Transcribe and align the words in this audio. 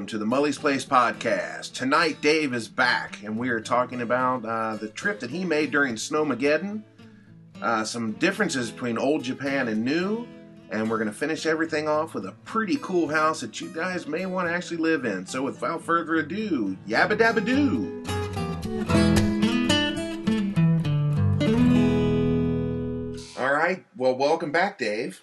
welcome 0.00 0.08
to 0.08 0.16
the 0.16 0.24
Mully's 0.24 0.56
Place 0.56 0.86
podcast. 0.86 1.74
Tonight, 1.74 2.22
Dave 2.22 2.54
is 2.54 2.68
back, 2.68 3.22
and 3.22 3.38
we 3.38 3.50
are 3.50 3.60
talking 3.60 4.00
about 4.00 4.42
uh, 4.46 4.76
the 4.76 4.88
trip 4.88 5.20
that 5.20 5.28
he 5.28 5.44
made 5.44 5.70
during 5.70 5.96
Snowmageddon, 5.96 6.82
uh, 7.60 7.84
some 7.84 8.12
differences 8.12 8.70
between 8.70 8.96
old 8.96 9.22
Japan 9.22 9.68
and 9.68 9.84
new, 9.84 10.26
and 10.70 10.88
we're 10.88 10.96
going 10.96 11.10
to 11.10 11.14
finish 11.14 11.44
everything 11.44 11.86
off 11.86 12.14
with 12.14 12.24
a 12.24 12.32
pretty 12.46 12.78
cool 12.80 13.08
house 13.08 13.42
that 13.42 13.60
you 13.60 13.68
guys 13.74 14.06
may 14.06 14.24
want 14.24 14.48
to 14.48 14.54
actually 14.54 14.78
live 14.78 15.04
in. 15.04 15.26
So, 15.26 15.42
without 15.42 15.82
further 15.82 16.14
ado, 16.14 16.78
yabba 16.88 17.18
dabba 17.18 17.44
doo. 17.44 18.02
All 23.38 23.52
right, 23.52 23.84
well, 23.94 24.16
welcome 24.16 24.50
back, 24.50 24.78
Dave. 24.78 25.20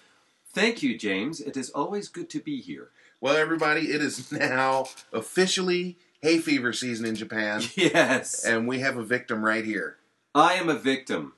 Thank 0.52 0.84
you, 0.84 0.96
James. 0.96 1.40
It 1.40 1.56
is 1.56 1.70
always 1.70 2.06
good 2.06 2.30
to 2.30 2.38
be 2.38 2.60
here. 2.60 2.90
Well, 3.20 3.36
everybody, 3.36 3.90
it 3.90 4.00
is 4.00 4.30
now 4.32 4.86
officially 5.12 5.96
hay 6.22 6.38
fever 6.38 6.72
season 6.72 7.06
in 7.06 7.14
Japan, 7.14 7.62
Yes. 7.74 8.44
and 8.44 8.66
we 8.68 8.80
have 8.80 8.96
a 8.96 9.04
victim 9.04 9.44
right 9.44 9.64
here. 9.64 9.96
I 10.34 10.54
am 10.54 10.68
a 10.68 10.74
victim. 10.78 11.32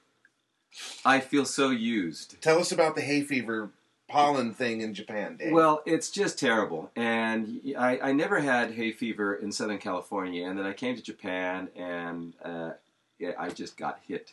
I 1.04 1.20
feel 1.20 1.44
so 1.44 1.70
used. 1.70 2.40
Tell 2.40 2.58
us 2.58 2.70
about 2.70 2.94
the 2.94 3.00
hay 3.00 3.22
fever 3.22 3.70
pollen 4.08 4.52
thing 4.52 4.80
in 4.80 4.92
Japan, 4.94 5.36
Dave. 5.36 5.52
Well, 5.52 5.82
it's 5.86 6.10
just 6.10 6.38
terrible. 6.38 6.90
And 6.96 7.60
I, 7.78 7.98
I 8.00 8.12
never 8.12 8.40
had 8.40 8.72
hay 8.72 8.92
fever 8.92 9.34
in 9.34 9.52
Southern 9.52 9.78
California. 9.78 10.46
And 10.48 10.58
then 10.58 10.66
I 10.66 10.72
came 10.72 10.96
to 10.96 11.02
Japan 11.02 11.68
and 11.76 12.34
uh, 12.44 12.72
yeah, 13.18 13.32
I 13.38 13.50
just 13.50 13.76
got 13.76 14.00
hit 14.06 14.32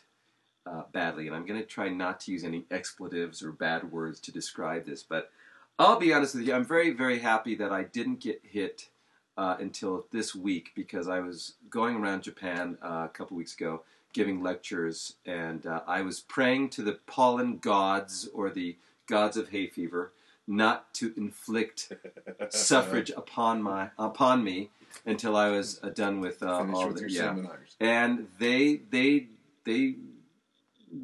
uh, 0.66 0.82
badly. 0.92 1.26
And 1.28 1.34
I'm 1.36 1.46
going 1.46 1.60
to 1.60 1.66
try 1.66 1.88
not 1.88 2.20
to 2.20 2.32
use 2.32 2.44
any 2.44 2.64
expletives 2.70 3.42
or 3.42 3.52
bad 3.52 3.90
words 3.92 4.20
to 4.20 4.32
describe 4.32 4.84
this. 4.86 5.02
But 5.02 5.30
I'll 5.78 5.98
be 5.98 6.12
honest 6.12 6.34
with 6.34 6.46
you, 6.46 6.54
I'm 6.54 6.64
very, 6.64 6.90
very 6.90 7.20
happy 7.20 7.54
that 7.56 7.72
I 7.72 7.84
didn't 7.84 8.20
get 8.20 8.40
hit 8.42 8.88
uh, 9.36 9.56
until 9.60 10.06
this 10.10 10.34
week 10.34 10.72
because 10.74 11.08
I 11.08 11.20
was 11.20 11.54
going 11.70 11.96
around 11.96 12.22
Japan 12.22 12.76
uh, 12.82 13.06
a 13.06 13.10
couple 13.12 13.36
weeks 13.36 13.54
ago 13.54 13.82
giving 14.12 14.42
lectures 14.42 15.14
and 15.26 15.66
uh, 15.66 15.82
I 15.86 16.02
was 16.02 16.20
praying 16.20 16.70
to 16.70 16.82
the 16.82 16.98
pollen 17.06 17.58
gods 17.58 18.28
or 18.32 18.50
the 18.50 18.76
gods 19.06 19.36
of 19.36 19.50
hay 19.50 19.66
fever 19.68 20.12
not 20.46 20.92
to 20.94 21.12
inflict 21.16 21.92
suffrage 22.48 23.10
upon 23.10 23.62
my 23.62 23.90
upon 23.98 24.42
me 24.42 24.70
until 25.04 25.36
I 25.36 25.50
was 25.50 25.78
uh, 25.82 25.90
done 25.90 26.20
with 26.20 26.42
uh, 26.42 26.66
all 26.72 26.88
with 26.88 26.96
the 26.96 27.10
yeah. 27.10 27.20
seminars. 27.20 27.76
And 27.78 28.28
they 28.38 28.80
they 28.90 29.26
they 29.64 29.96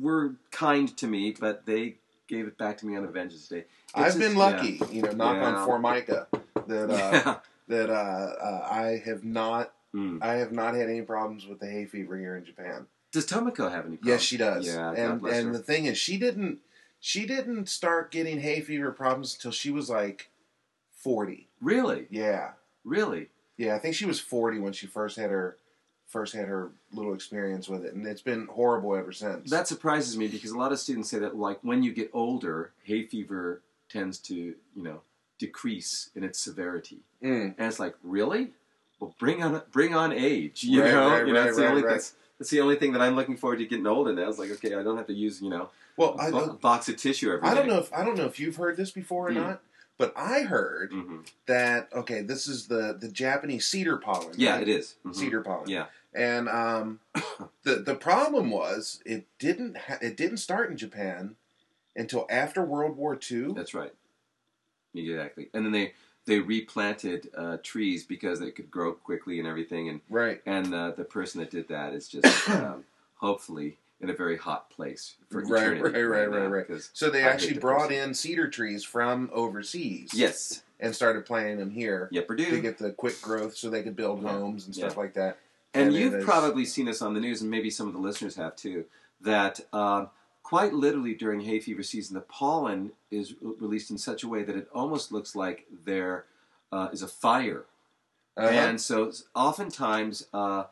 were 0.00 0.36
kind 0.50 0.96
to 0.96 1.06
me, 1.06 1.36
but 1.38 1.66
they 1.66 1.96
gave 2.26 2.46
it 2.46 2.56
back 2.58 2.78
to 2.78 2.86
me 2.86 2.96
on 2.96 3.04
Avengers 3.04 3.48
Day. 3.48 3.58
It's 3.58 3.94
I've 3.94 4.06
just- 4.06 4.18
been 4.18 4.36
lucky, 4.36 4.80
you 4.90 5.02
know, 5.02 5.10
knock 5.12 5.36
Yeah. 5.36 5.54
on 5.54 5.66
Formica, 5.66 6.26
that 6.66 6.90
uh, 6.90 6.96
Yeah. 6.96 7.36
that 7.68 7.90
uh, 7.90 7.92
uh, 7.92 8.68
I 8.70 9.02
have 9.04 9.24
not, 9.24 9.72
Mm. 9.94 10.20
I 10.22 10.34
have 10.34 10.50
not 10.50 10.74
had 10.74 10.88
any 10.90 11.02
problems 11.02 11.46
with 11.46 11.60
the 11.60 11.66
hay 11.70 11.84
fever 11.86 12.16
here 12.18 12.36
in 12.36 12.44
Japan. 12.44 12.86
Does 13.12 13.26
Tomoko 13.26 13.70
have 13.70 13.86
any? 13.86 13.96
Problems? 13.96 14.00
Yes, 14.04 14.22
she 14.22 14.36
does. 14.36 14.66
Yeah, 14.66 14.74
God 14.76 14.98
and 14.98 15.26
and 15.26 15.46
her. 15.46 15.52
the 15.52 15.58
thing 15.60 15.84
is, 15.86 15.96
she 15.96 16.16
didn't, 16.18 16.58
she 16.98 17.24
didn't 17.26 17.68
start 17.68 18.10
getting 18.10 18.40
hay 18.40 18.60
fever 18.60 18.90
problems 18.90 19.34
until 19.34 19.52
she 19.52 19.70
was 19.70 19.88
like 19.88 20.30
forty. 20.90 21.46
Really, 21.60 22.06
Yeah, 22.10 22.52
really. 22.84 23.28
Yeah, 23.56 23.76
I 23.76 23.78
think 23.78 23.94
she 23.94 24.04
was 24.04 24.18
40 24.18 24.58
when 24.58 24.72
she 24.72 24.88
first 24.88 25.16
had 25.16 25.30
her 25.30 25.56
first 26.14 26.32
had 26.32 26.46
her 26.46 26.70
little 26.92 27.12
experience 27.12 27.68
with 27.68 27.84
it, 27.84 27.92
and 27.92 28.06
it's 28.06 28.22
been 28.22 28.46
horrible 28.46 28.94
ever 28.94 29.10
since. 29.10 29.50
That 29.50 29.66
surprises 29.66 30.16
me 30.16 30.28
because 30.28 30.52
a 30.52 30.56
lot 30.56 30.70
of 30.70 30.78
students 30.78 31.10
say 31.10 31.18
that 31.18 31.36
like 31.36 31.58
when 31.62 31.82
you 31.82 31.92
get 31.92 32.08
older, 32.12 32.70
hay 32.84 33.02
fever 33.04 33.60
tends 33.88 34.18
to 34.28 34.34
you 34.34 34.82
know 34.82 35.00
decrease 35.38 36.10
in 36.14 36.22
its 36.24 36.38
severity, 36.38 37.00
Mm. 37.22 37.54
and 37.58 37.66
it's 37.68 37.80
like 37.80 37.96
really, 38.04 38.52
well 39.00 39.14
bring 39.18 39.42
on 39.42 39.60
bring 39.72 39.92
on 39.94 40.12
age, 40.12 40.62
you 40.62 40.80
Right, 40.80 40.92
know, 40.92 41.10
right, 41.10 41.26
you 41.26 41.32
know 41.32 41.40
right, 41.40 41.44
that's 41.46 41.56
the 41.56 41.68
only 41.68 41.82
that's, 41.82 42.14
that's 42.38 42.50
the 42.50 42.60
only 42.60 42.76
thing 42.76 42.92
that 42.92 43.02
I'm 43.02 43.16
looking 43.16 43.36
forward 43.36 43.58
to 43.58 43.66
getting 43.66 43.86
old 43.86 44.06
in. 44.08 44.16
I 44.18 44.26
was 44.28 44.38
like, 44.38 44.52
okay, 44.52 44.74
I 44.76 44.82
don't 44.84 44.96
have 44.96 45.08
to 45.08 45.14
use 45.14 45.42
you 45.42 45.50
know 45.50 45.70
well, 45.96 46.16
a 46.20 46.30
bo- 46.30 46.52
box 46.54 46.88
of 46.88 46.96
tissue 46.96 47.32
every 47.32 47.42
day. 47.42 47.48
I 47.48 47.54
don't 47.54 47.66
know 47.66 47.78
if 47.78 47.92
I 47.92 48.04
don't 48.04 48.16
know 48.16 48.26
if 48.26 48.38
you've 48.38 48.56
heard 48.56 48.76
this 48.76 48.92
before 48.92 49.28
or 49.28 49.32
Mm. 49.32 49.42
not, 49.46 49.60
but 49.98 50.12
I 50.16 50.42
heard 50.42 50.92
hmm 50.92 51.22
that 51.46 51.88
okay, 51.92 52.20
this 52.22 52.46
is 52.46 52.68
the 52.68 52.96
the 53.00 53.08
Japanese 53.08 53.66
cedar 53.66 53.96
pollen. 53.96 54.34
Yeah, 54.36 54.52
right? 54.54 54.62
it 54.62 54.68
is. 54.68 54.94
Mhm. 55.04 55.14
cedar 55.16 55.40
pollen. 55.42 55.68
Yeah. 55.68 55.86
And 56.14 56.48
um, 56.48 57.00
the 57.64 57.76
the 57.76 57.94
problem 57.94 58.50
was 58.50 59.00
it 59.04 59.26
didn't 59.38 59.76
ha- 59.76 59.98
it 60.00 60.16
didn't 60.16 60.38
start 60.38 60.70
in 60.70 60.76
Japan 60.76 61.36
until 61.96 62.26
after 62.30 62.62
World 62.64 62.96
War 62.96 63.18
II. 63.30 63.52
That's 63.54 63.74
right. 63.74 63.92
Exactly. 64.94 65.48
And 65.54 65.64
then 65.64 65.72
they 65.72 65.92
they 66.26 66.40
replanted 66.40 67.28
uh, 67.36 67.58
trees 67.62 68.04
because 68.04 68.40
they 68.40 68.50
could 68.50 68.70
grow 68.70 68.92
quickly 68.92 69.38
and 69.38 69.48
everything. 69.48 69.88
And 69.88 70.00
Right. 70.08 70.40
and 70.46 70.74
uh, 70.74 70.92
the 70.92 71.04
person 71.04 71.40
that 71.40 71.50
did 71.50 71.68
that 71.68 71.92
is 71.92 72.08
just 72.08 72.48
um, 72.48 72.84
hopefully 73.16 73.78
in 74.00 74.10
a 74.10 74.14
very 74.14 74.36
hot 74.36 74.70
place 74.70 75.14
for 75.30 75.40
Right, 75.42 75.62
eternity. 75.74 75.82
right, 76.02 76.02
right, 76.04 76.30
now, 76.30 76.36
right, 76.46 76.46
right. 76.58 76.68
'cause- 76.68 76.90
So 76.92 77.10
they 77.10 77.24
I 77.24 77.28
actually 77.28 77.54
the 77.54 77.60
brought 77.60 77.88
person. 77.88 78.08
in 78.10 78.14
cedar 78.14 78.48
trees 78.48 78.84
from 78.84 79.30
overseas. 79.32 80.10
yes. 80.14 80.62
and 80.80 80.94
started 80.94 81.24
planting 81.24 81.56
them 81.58 81.70
here 81.70 82.08
Yep, 82.10 82.28
to 82.28 82.60
get 82.60 82.76
the 82.78 82.90
quick 82.92 83.20
growth 83.22 83.56
so 83.56 83.70
they 83.70 83.82
could 83.82 83.96
build 83.96 84.22
homes 84.22 84.66
and 84.66 84.74
stuff 84.74 84.94
Yeah. 84.94 85.00
like 85.00 85.14
that. 85.14 85.38
And 85.74 85.88
and 85.88 85.94
you've 85.94 86.22
probably 86.24 86.64
seen 86.64 86.86
this 86.86 87.02
on 87.02 87.14
the 87.14 87.20
news, 87.20 87.42
and 87.42 87.50
maybe 87.50 87.68
some 87.70 87.86
of 87.88 87.92
the 87.92 87.98
listeners 88.00 88.36
have 88.36 88.54
too. 88.56 88.84
That 89.20 89.60
um, 89.72 90.10
quite 90.42 90.72
literally 90.74 91.14
during 91.14 91.40
hay 91.40 91.58
fever 91.60 91.82
season, 91.82 92.14
the 92.14 92.20
pollen 92.20 92.92
is 93.10 93.34
re- 93.40 93.54
released 93.58 93.90
in 93.90 93.98
such 93.98 94.22
a 94.22 94.28
way 94.28 94.42
that 94.44 94.54
it 94.56 94.68
almost 94.74 95.10
looks 95.12 95.34
like 95.34 95.66
there 95.84 96.26
uh, 96.72 96.88
is 96.92 97.02
a 97.02 97.08
fire 97.08 97.64
Uh-huh. 98.36 98.48
And 98.48 98.80
so 98.80 99.12
oftentimes, 99.34 100.26
uh, 100.34 100.64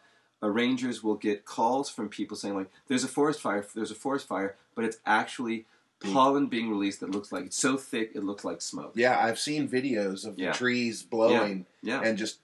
uh, 0.42 0.48
rangers 0.50 1.02
will 1.04 1.14
get 1.14 1.44
calls 1.44 1.88
from 1.88 2.08
people 2.08 2.36
saying 2.36 2.54
like, 2.56 2.70
"There's 2.88 3.04
a 3.04 3.08
forest 3.08 3.40
fire. 3.40 3.64
There's 3.74 3.92
a 3.92 3.94
forest 3.94 4.26
fire," 4.26 4.56
but 4.74 4.84
it's 4.84 4.98
actually 5.06 5.66
pollen 6.00 6.46
being 6.48 6.69
released 6.69 6.98
that 7.00 7.10
looks 7.12 7.30
like 7.30 7.44
it's 7.46 7.56
so 7.56 7.76
thick 7.76 8.10
it 8.16 8.24
looks 8.24 8.44
like 8.44 8.60
smoke. 8.60 8.92
yeah, 8.96 9.16
I've 9.24 9.38
seen 9.38 9.69
videos 9.69 10.26
of 10.26 10.36
Yeah. 10.36 10.52
trees 10.52 11.04
blowing 11.04 11.66
Yeah, 11.80 12.00
and 12.02 12.19
just 12.19 12.38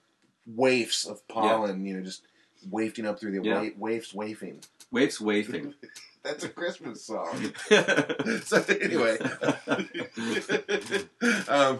waifs 0.47 1.05
of 1.05 1.27
pollen, 1.27 1.85
you 1.85 1.97
know, 1.97 2.01
just 2.03 2.21
wafting 2.69 3.05
up 3.05 3.19
through 3.19 3.31
the 3.39 3.47
Yeah. 3.47 3.61
wa- 3.77 3.89
waifs 3.89 4.13
wafing. 4.13 4.59
waves 4.91 5.19
wafting. 5.21 5.73
That's 6.23 6.43
a 6.43 6.49
Christmas 6.49 7.01
song. 7.03 7.53
so 8.43 8.63
anyway, 8.67 9.17
um, 11.47 11.79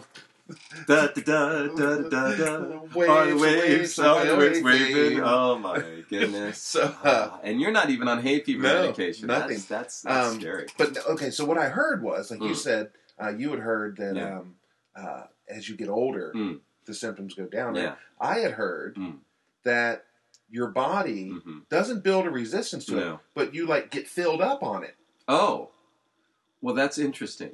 da, 0.86 1.06
da, 1.08 1.22
da, 1.24 1.66
da, 1.68 1.96
da, 2.08 2.34
da. 2.36 2.80
Waves, 2.94 3.08
Are 3.10 3.26
the 3.26 3.36
waves, 3.36 3.42
waves, 3.42 3.98
are 3.98 4.24
the 4.26 4.36
waves 4.36 4.62
waving. 4.62 5.20
Oh 5.22 5.58
my 5.58 5.82
goodness! 6.08 6.58
So, 6.58 6.82
uh, 6.82 6.94
Ah, 7.04 7.40
and 7.42 7.60
you're 7.60 7.70
not 7.70 7.90
even 7.90 8.08
on 8.08 8.22
hay 8.22 8.40
fever 8.40 8.62
No, 8.62 8.82
medication. 8.82 9.26
nothing. 9.28 9.58
That's 9.58 9.66
that's, 9.66 10.02
that's 10.02 10.28
Um, 10.28 10.40
scary. 10.40 10.66
but 10.78 11.06
okay, 11.06 11.30
so 11.30 11.44
what 11.44 11.58
I 11.58 11.68
heard 11.68 12.02
was, 12.02 12.30
like 12.30 12.40
you 12.40 12.50
Mm. 12.50 12.56
said, 12.56 12.90
uh, 13.22 13.28
you 13.36 13.50
had 13.50 13.60
heard 13.60 13.96
that 13.98 14.16
Yeah. 14.16 14.38
um, 14.38 14.56
uh, 14.96 15.24
as 15.48 15.68
you 15.68 15.76
get 15.76 15.88
older, 15.88 16.32
Mm. 16.34 16.60
the 16.86 16.94
symptoms 16.94 17.34
go 17.34 17.44
down. 17.44 17.74
Yeah. 17.76 17.94
I 18.20 18.38
had 18.40 18.52
heard 18.52 18.96
Mm. 18.96 19.18
that 19.64 20.06
your 20.50 20.68
body 20.68 21.30
hmm 21.30 21.58
doesn't 21.68 22.02
build 22.02 22.26
a 22.26 22.30
resistance 22.30 22.84
to 22.86 22.98
it, 22.98 23.18
but 23.34 23.54
you 23.54 23.66
like 23.66 23.90
get 23.90 24.08
filled 24.08 24.40
up 24.40 24.62
on 24.62 24.82
it. 24.84 24.96
Oh, 25.28 25.70
well, 26.60 26.74
that's 26.74 26.98
interesting. 26.98 27.52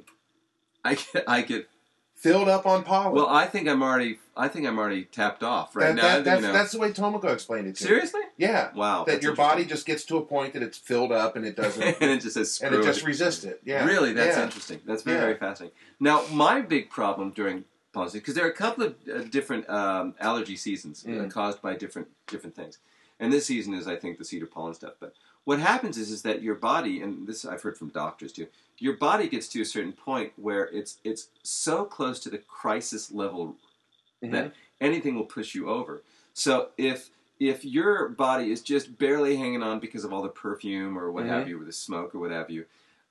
I 0.83 0.95
get, 0.95 1.23
I 1.27 1.41
get. 1.41 1.69
Filled 2.15 2.49
up 2.49 2.65
on 2.65 2.83
pollen. 2.83 3.13
Well, 3.13 3.27
I 3.29 3.45
think 3.45 3.67
I'm 3.67 3.83
already. 3.83 4.17
I 4.35 4.47
think 4.47 4.65
I'm 4.65 4.79
already 4.79 5.03
tapped 5.03 5.43
off 5.43 5.75
right 5.75 5.89
That- 5.89 5.95
now. 5.95 6.01
that- 6.01 6.23
that's, 6.23 6.41
you 6.41 6.47
know. 6.47 6.53
that's 6.53 6.71
the 6.71 6.79
way 6.79 6.91
Tomoko 6.91 7.31
explained 7.31 7.67
it 7.67 7.75
to 7.75 7.83
me. 7.83 7.87
seriously. 7.89 8.21
Yeah. 8.37 8.71
Wow. 8.73 9.03
That 9.03 9.21
your 9.21 9.35
body 9.35 9.65
just 9.65 9.85
gets 9.85 10.03
to 10.05 10.17
a 10.17 10.21
point 10.25 10.53
that 10.53 10.63
it's 10.63 10.79
filled 10.79 11.11
up 11.11 11.35
and 11.35 11.45
it 11.45 11.55
doesn't, 11.63 11.83
and 12.01 12.09
it 12.09 12.21
just 12.21 12.33
says 12.33 12.59
and 12.59 12.71
screw 12.71 12.81
it 12.81 12.85
just 12.85 13.05
resists 13.05 13.43
it. 13.43 13.61
Yeah. 13.63 13.85
Really, 13.85 14.13
that's 14.13 14.35
yeah. 14.35 14.43
interesting. 14.45 14.79
That's 14.87 15.03
very, 15.03 15.17
Yeah. 15.17 15.21
very 15.25 15.37
fascinating. 15.37 15.77
Now, 15.99 16.23
my 16.31 16.59
big 16.61 16.89
problem 16.89 17.29
during 17.35 17.65
pollen 17.93 18.09
season, 18.09 18.21
because 18.21 18.33
there 18.33 18.45
are 18.47 18.49
a 18.49 18.53
couple 18.53 18.85
of 18.85 18.95
uh, 19.13 19.19
different 19.29 19.69
um, 19.69 20.15
allergy 20.19 20.55
seasons 20.55 21.05
uh, 21.05 21.09
Mm. 21.11 21.29
caused 21.31 21.61
by 21.61 21.75
different 21.75 22.07
different 22.25 22.55
things, 22.55 22.79
and 23.19 23.31
this 23.31 23.45
season 23.45 23.73
is, 23.73 23.87
I 23.87 23.95
think, 23.95 24.17
the 24.17 24.25
cedar 24.25 24.45
pollen 24.45 24.73
stuff. 24.73 24.93
But 24.99 25.13
what 25.43 25.59
happens 25.59 25.97
is, 25.97 26.11
is 26.11 26.21
that 26.23 26.41
your 26.41 26.55
body, 26.55 27.01
and 27.01 27.27
this 27.27 27.45
I've 27.45 27.61
heard 27.61 27.77
from 27.77 27.89
doctors 27.89 28.31
too, 28.31 28.47
your 28.79 28.93
body 28.93 29.27
gets 29.27 29.47
to 29.49 29.61
a 29.61 29.65
certain 29.65 29.93
point 29.93 30.33
where 30.35 30.65
it's 30.65 30.97
it's 31.03 31.29
so 31.43 31.85
close 31.85 32.19
to 32.21 32.29
the 32.29 32.37
crisis 32.37 33.11
level 33.11 33.55
Mhm. 34.21 34.31
that 34.31 34.53
anything 34.81 35.15
will 35.15 35.25
push 35.25 35.55
you 35.55 35.69
over. 35.69 36.01
So 36.33 36.69
if 36.77 37.09
if 37.39 37.63
your 37.63 38.09
body 38.09 38.51
is 38.51 38.61
just 38.63 38.97
barely 38.97 39.35
hanging 39.37 39.61
on 39.61 39.79
because 39.79 40.03
of 40.03 40.11
all 40.11 40.23
the 40.23 40.29
perfume 40.29 40.97
or 40.97 41.11
what 41.11 41.25
Mhm. 41.25 41.29
have 41.29 41.47
you, 41.47 41.61
or 41.61 41.65
the 41.65 41.71
smoke 41.71 42.15
or 42.15 42.19
what 42.19 42.31
have 42.31 42.49
you, 42.49 42.65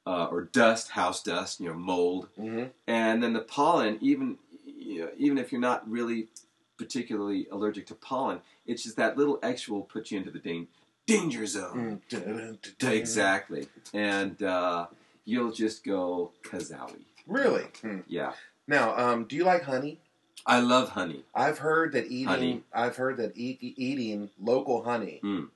uh, 0.05 0.26
or 0.26 0.43
dust, 0.43 0.91
house 0.91 1.23
dust, 1.23 1.61
you 1.61 1.69
know, 1.69 1.75
mold, 1.75 2.29
Mhm. 2.37 2.70
and 2.88 3.23
then 3.23 3.32
the 3.32 3.41
pollen, 3.41 3.99
even 4.00 4.38
you 4.64 5.00
know, 5.05 5.11
even 5.17 5.38
if 5.38 5.50
you're 5.53 5.61
not 5.61 5.88
really 5.91 6.29
particularly 6.76 7.46
allergic 7.50 7.87
to 7.87 7.94
pollen, 7.94 8.40
it's 8.67 8.82
just 8.82 8.96
that 8.96 9.17
little 9.17 9.38
extra 9.43 9.73
will 9.75 9.82
put 9.82 10.11
you 10.11 10.19
into 10.19 10.31
the 10.31 10.38
dan- 10.38 10.69
danger 11.06 11.46
zone. 11.46 12.00
Mm. 12.11 12.93
Exactly, 12.93 13.69
and 13.94 14.43
uh, 14.43 14.87
you'll 15.25 15.52
just 15.52 15.84
go 15.84 16.32
kazowie. 16.43 17.02
Really? 17.26 17.64
Hmm. 17.82 18.00
Yeah. 18.06 18.32
Now, 18.69 18.96
um, 18.96 19.25
do 19.25 19.37
you 19.37 19.44
like 19.44 19.62
honey? 19.62 19.99
I 20.44 20.61
love 20.61 20.90
honey. 20.90 21.25
I've 21.34 21.58
heard 21.58 21.93
that 21.93 22.06
eating. 22.06 22.26
Honey. 22.26 22.62
I've 22.73 22.96
heard 22.96 23.17
that 23.17 23.37
eat, 23.37 23.58
eating 23.61 24.31
local 24.40 24.82
honey 24.84 25.20
Mm. 25.22 25.49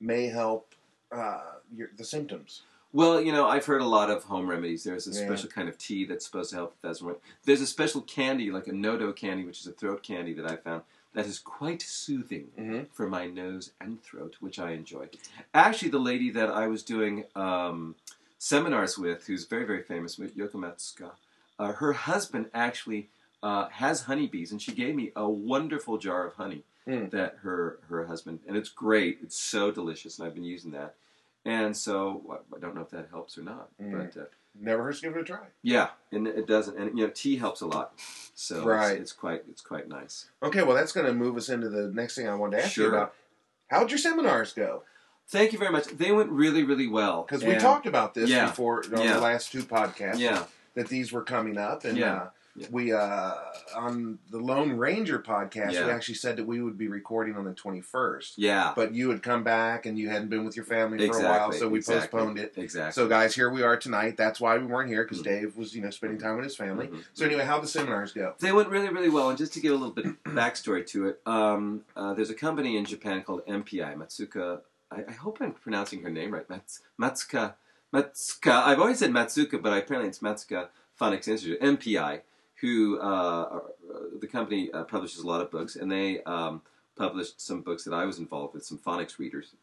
may 0.00 0.26
help 0.26 0.74
uh, 1.10 1.40
your, 1.74 1.88
the 1.96 2.04
symptoms. 2.04 2.62
Well, 2.92 3.20
you 3.20 3.32
know, 3.32 3.46
I've 3.46 3.66
heard 3.66 3.82
a 3.82 3.86
lot 3.86 4.10
of 4.10 4.24
home 4.24 4.48
remedies. 4.48 4.84
There's 4.84 5.06
a 5.06 5.10
Yeah. 5.10 5.26
special 5.26 5.50
kind 5.50 5.68
of 5.68 5.76
tea 5.78 6.04
that's 6.04 6.24
supposed 6.24 6.50
to 6.50 6.56
help 6.56 6.74
with 6.80 6.90
asthma. 6.90 7.16
There's 7.44 7.60
a 7.60 7.66
special 7.66 8.00
candy, 8.00 8.50
like 8.50 8.66
a 8.66 8.72
Nodo 8.72 9.12
candy, 9.12 9.44
which 9.44 9.60
is 9.60 9.66
a 9.66 9.72
throat 9.72 10.02
candy 10.02 10.32
that 10.34 10.46
I 10.50 10.56
found 10.56 10.82
that 11.12 11.26
is 11.26 11.38
quite 11.38 11.82
soothing 11.82 12.48
Mm-hmm. 12.58 12.84
for 12.92 13.06
my 13.08 13.26
nose 13.26 13.72
and 13.80 14.02
throat, 14.02 14.36
which 14.40 14.58
I 14.58 14.72
enjoy. 14.72 15.08
Actually, 15.52 15.90
the 15.90 15.98
lady 15.98 16.30
that 16.30 16.50
I 16.50 16.66
was 16.66 16.82
doing 16.82 17.24
um, 17.34 17.96
seminars 18.38 18.96
with, 18.98 19.26
who's 19.26 19.44
very, 19.44 19.64
very 19.64 19.82
famous, 19.82 20.16
Yoko 20.16 20.52
Matsuka, 20.54 21.12
uh, 21.58 21.72
her 21.72 21.92
husband 21.92 22.50
actually 22.54 23.08
uh, 23.42 23.68
has 23.68 24.02
honeybees, 24.02 24.50
and 24.52 24.60
she 24.62 24.72
gave 24.72 24.94
me 24.94 25.12
a 25.14 25.28
wonderful 25.28 25.98
jar 25.98 26.26
of 26.26 26.34
honey 26.34 26.64
Mm. 26.86 27.10
that 27.10 27.36
her 27.42 27.80
her 27.90 28.06
husband, 28.06 28.40
and 28.48 28.56
it's 28.56 28.70
great. 28.70 29.18
It's 29.22 29.36
so 29.38 29.70
delicious, 29.70 30.18
and 30.18 30.26
I've 30.26 30.32
been 30.34 30.42
using 30.42 30.70
that. 30.70 30.94
And 31.48 31.74
so 31.76 32.42
I- 32.54 32.58
don't 32.58 32.74
know 32.74 32.82
if 32.82 32.90
that 32.90 33.08
helps 33.10 33.38
or 33.38 33.42
not, 33.42 33.68
Mm. 33.80 33.92
but 34.12 34.20
uh, 34.20 34.26
Never 34.60 34.82
hurts 34.82 35.00
to 35.00 35.06
give 35.06 35.16
it 35.16 35.20
a 35.20 35.24
try. 35.24 35.46
yeah, 35.62 35.90
and 36.12 36.26
it 36.26 36.46
doesn't. 36.46 36.76
And 36.76 36.98
you 36.98 37.06
know, 37.06 37.12
tea 37.14 37.36
helps 37.36 37.60
a 37.60 37.66
lot, 37.66 37.92
so 38.34 38.64
Right. 38.64 38.92
it's, 38.92 39.00
it's 39.00 39.12
quite 39.12 39.44
it's 39.48 39.62
quite 39.62 39.88
nice. 39.88 40.26
Okay, 40.42 40.62
well, 40.62 40.76
that's 40.76 40.92
going 40.92 41.06
to 41.06 41.12
move 41.14 41.36
us 41.36 41.48
into 41.48 41.68
the 41.68 41.88
next 41.88 42.16
thing 42.16 42.28
I 42.28 42.34
wanted 42.34 42.58
to 42.58 42.64
ask 42.64 42.76
you 42.76 42.88
about. 42.88 43.14
How'd 43.68 43.90
your 43.90 43.98
seminars 43.98 44.52
go? 44.52 44.82
Thank 45.28 45.52
you 45.52 45.58
very 45.58 45.70
much. 45.70 45.86
They 45.86 46.10
went 46.12 46.30
really 46.30 46.64
really 46.64 46.88
well 46.88 47.22
Because 47.22 47.44
we 47.44 47.54
talked 47.56 47.86
about 47.86 48.14
this 48.14 48.28
Yeah. 48.30 48.46
before 48.46 48.84
on 48.94 49.00
Yeah. 49.02 49.14
the 49.14 49.20
last 49.20 49.52
two 49.52 49.62
podcasts. 49.62 50.18
Yeah, 50.18 50.44
that 50.74 50.88
these 50.88 51.12
were 51.12 51.22
coming 51.22 51.56
up, 51.56 51.84
and 51.84 51.96
Yeah. 51.96 52.14
uh, 52.14 52.30
Yeah. 52.60 52.66
we 52.70 52.92
uh, 52.92 53.34
on 53.76 54.18
the 54.30 54.38
Lone 54.38 54.72
Ranger 54.72 55.18
podcast, 55.18 55.70
we 55.72 55.90
actually 55.90 56.14
said 56.16 56.36
that 56.36 56.46
we 56.46 56.60
would 56.62 56.76
be 56.78 56.88
recording 56.88 57.36
on 57.36 57.44
the 57.44 57.52
twenty 57.52 57.80
first. 57.80 58.38
yeah, 58.38 58.72
But 58.74 58.94
you 58.94 59.10
had 59.10 59.22
come 59.22 59.44
back 59.44 59.86
and 59.86 59.98
you 59.98 60.08
hadn't 60.08 60.28
been 60.28 60.44
with 60.44 60.56
your 60.56 60.64
family 60.64 60.98
for 60.98 61.04
exactly. 61.04 61.26
a 61.28 61.30
while, 61.30 61.52
so 61.52 61.68
we 61.68 61.78
exactly, 61.78 62.08
postponed 62.18 62.38
it. 62.38 62.54
Exactly. 62.56 62.92
So, 62.92 63.08
guys, 63.08 63.34
here 63.34 63.50
we 63.50 63.62
are 63.62 63.76
tonight. 63.76 64.16
That's 64.16 64.40
why 64.40 64.58
we 64.58 64.64
weren't 64.66 64.88
here 64.90 65.04
because 65.04 65.20
Mhm. 65.20 65.24
Dave 65.24 65.56
was, 65.56 65.74
you 65.74 65.82
know, 65.82 65.90
spending 65.90 66.18
time 66.18 66.36
with 66.36 66.44
his 66.44 66.56
family. 66.56 66.88
Mhm. 66.88 67.04
So, 67.14 67.24
anyway, 67.26 67.44
how 67.44 67.60
the 67.60 67.68
seminars 67.68 68.12
go? 68.12 68.34
They 68.40 68.52
went 68.52 68.68
really, 68.68 68.88
really 68.88 69.08
well. 69.10 69.28
And 69.28 69.38
just 69.38 69.52
to 69.54 69.60
give 69.60 69.72
a 69.72 69.76
little 69.76 69.94
bit 69.94 70.06
of 70.06 70.22
backstory 70.24 70.86
to 70.88 71.08
it, 71.08 71.20
um, 71.26 71.84
uh, 71.96 72.14
there's 72.14 72.30
a 72.30 72.34
company 72.34 72.76
in 72.76 72.84
Japan 72.84 73.22
called 73.22 73.42
MPI, 73.46 73.94
Matsuka. 73.96 74.60
I, 74.90 75.04
I 75.08 75.12
hope 75.12 75.38
I'm 75.40 75.52
pronouncing 75.52 76.02
her 76.02 76.10
name 76.10 76.32
right. 76.32 76.48
Mats, 76.48 76.80
Matsuka. 77.00 77.54
Matsuka. 77.92 78.52
I've 78.64 78.80
always 78.80 78.98
said 78.98 79.10
Matsuka, 79.10 79.60
but 79.62 79.76
apparently 79.76 80.08
it's 80.08 80.18
Matsuka 80.20 80.68
Phonics 81.00 81.28
Institute, 81.28 81.60
MPI, 81.60 82.20
who 82.60 82.98
uh, 83.00 83.02
uh, 83.02 83.60
the 84.20 84.26
company 84.26 84.70
uh, 84.72 84.84
publishes 84.84 85.20
a 85.20 85.26
lot 85.26 85.40
of 85.40 85.50
books, 85.50 85.76
and 85.76 85.90
they 85.90 86.22
um, 86.24 86.62
published 86.96 87.40
some 87.40 87.62
books 87.62 87.84
that 87.84 87.94
I 87.94 88.04
was 88.04 88.18
involved 88.18 88.54
with, 88.54 88.64
some 88.64 88.78
phonics 88.78 89.18
readers. 89.18 89.54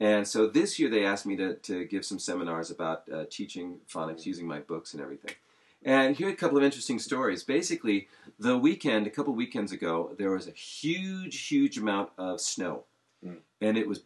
And 0.00 0.26
so 0.26 0.46
this 0.46 0.78
year 0.78 0.88
they 0.88 1.04
asked 1.04 1.26
me 1.26 1.36
to, 1.36 1.54
to 1.54 1.84
give 1.84 2.04
some 2.04 2.18
seminars 2.18 2.70
about 2.70 3.04
uh, 3.12 3.24
teaching 3.30 3.80
phonics 3.88 4.24
using 4.24 4.46
my 4.46 4.58
books 4.58 4.94
and 4.94 5.02
everything. 5.02 5.34
And 5.82 6.16
here 6.16 6.28
are 6.28 6.32
a 6.32 6.36
couple 6.36 6.58
of 6.58 6.64
interesting 6.64 6.98
stories. 6.98 7.42
Basically, 7.44 8.08
the 8.38 8.56
weekend, 8.56 9.06
a 9.06 9.10
couple 9.10 9.34
weekends 9.34 9.72
ago, 9.72 10.14
there 10.18 10.30
was 10.30 10.46
a 10.46 10.52
huge, 10.52 11.46
huge 11.46 11.78
amount 11.78 12.10
of 12.18 12.40
snow. 12.40 12.84
Mm. 13.24 13.38
And 13.60 13.78
it 13.78 13.88
was. 13.88 14.02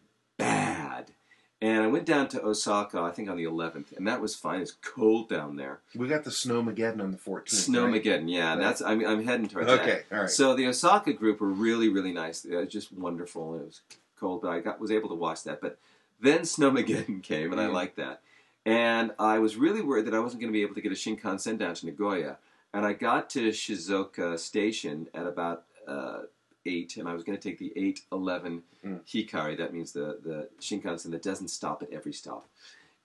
And 1.64 1.82
I 1.82 1.86
went 1.86 2.04
down 2.04 2.28
to 2.28 2.44
Osaka, 2.44 3.00
I 3.00 3.10
think 3.10 3.30
on 3.30 3.38
the 3.38 3.44
11th, 3.44 3.96
and 3.96 4.06
that 4.06 4.20
was 4.20 4.34
fine. 4.34 4.60
It's 4.60 4.72
cold 4.82 5.30
down 5.30 5.56
there. 5.56 5.80
We 5.96 6.08
got 6.08 6.24
the 6.24 6.30
Snowmageddon 6.30 7.00
on 7.00 7.10
the 7.12 7.16
14th. 7.16 7.26
right? 7.26 7.46
Snowmageddon, 7.46 8.30
yeah. 8.30 8.50
Right. 8.50 8.58
That's 8.60 8.82
I'm, 8.82 9.02
I'm 9.06 9.24
heading 9.24 9.48
towards 9.48 9.68
that. 9.68 9.80
Okay, 9.80 10.02
all 10.12 10.18
right. 10.20 10.30
So 10.30 10.54
the 10.54 10.66
Osaka 10.66 11.14
group 11.14 11.40
were 11.40 11.48
really, 11.48 11.88
really 11.88 12.12
nice. 12.12 12.44
It 12.44 12.54
was 12.54 12.68
just 12.68 12.92
wonderful. 12.92 13.54
It 13.56 13.64
was 13.64 13.80
cold, 14.20 14.42
but 14.42 14.50
I 14.50 14.60
got 14.60 14.78
was 14.78 14.90
able 14.90 15.08
to 15.08 15.14
watch 15.14 15.44
that. 15.44 15.62
But 15.62 15.78
then 16.20 16.40
Snowmageddon 16.54 17.22
came, 17.22 17.50
and 17.50 17.60
I 17.60 17.66
Mhm. 17.68 17.72
liked 17.72 17.96
that. 17.96 18.20
And 18.66 19.12
I 19.18 19.38
was 19.38 19.56
really 19.56 19.80
worried 19.80 20.04
that 20.06 20.14
I 20.14 20.18
wasn't 20.20 20.42
going 20.42 20.52
to 20.52 20.56
be 20.58 20.62
able 20.62 20.74
to 20.74 20.82
get 20.82 20.92
a 20.92 20.94
Shinkansen 20.96 21.56
down 21.58 21.74
to 21.76 21.86
Nagoya. 21.86 22.36
And 22.74 22.84
I 22.84 22.92
got 22.92 23.30
to 23.30 23.48
Shizuoka 23.52 24.38
Station 24.38 25.08
at 25.14 25.26
about 25.26 25.64
uh, 25.88 26.22
eight, 26.66 26.96
and 26.96 27.08
I 27.08 27.14
was 27.14 27.24
going 27.24 27.36
to 27.38 27.48
take 27.48 27.58
the 27.58 27.72
eight 27.76 28.02
eleven 28.12 28.62
Mm. 28.84 29.00
Hikari. 29.06 29.56
That 29.56 29.72
means 29.72 29.92
the 29.92 30.18
the 30.22 30.48
Shinkansen 30.60 31.10
that 31.12 31.22
doesn't 31.22 31.48
stop 31.48 31.82
at 31.82 31.90
every 31.90 32.12
stop. 32.12 32.46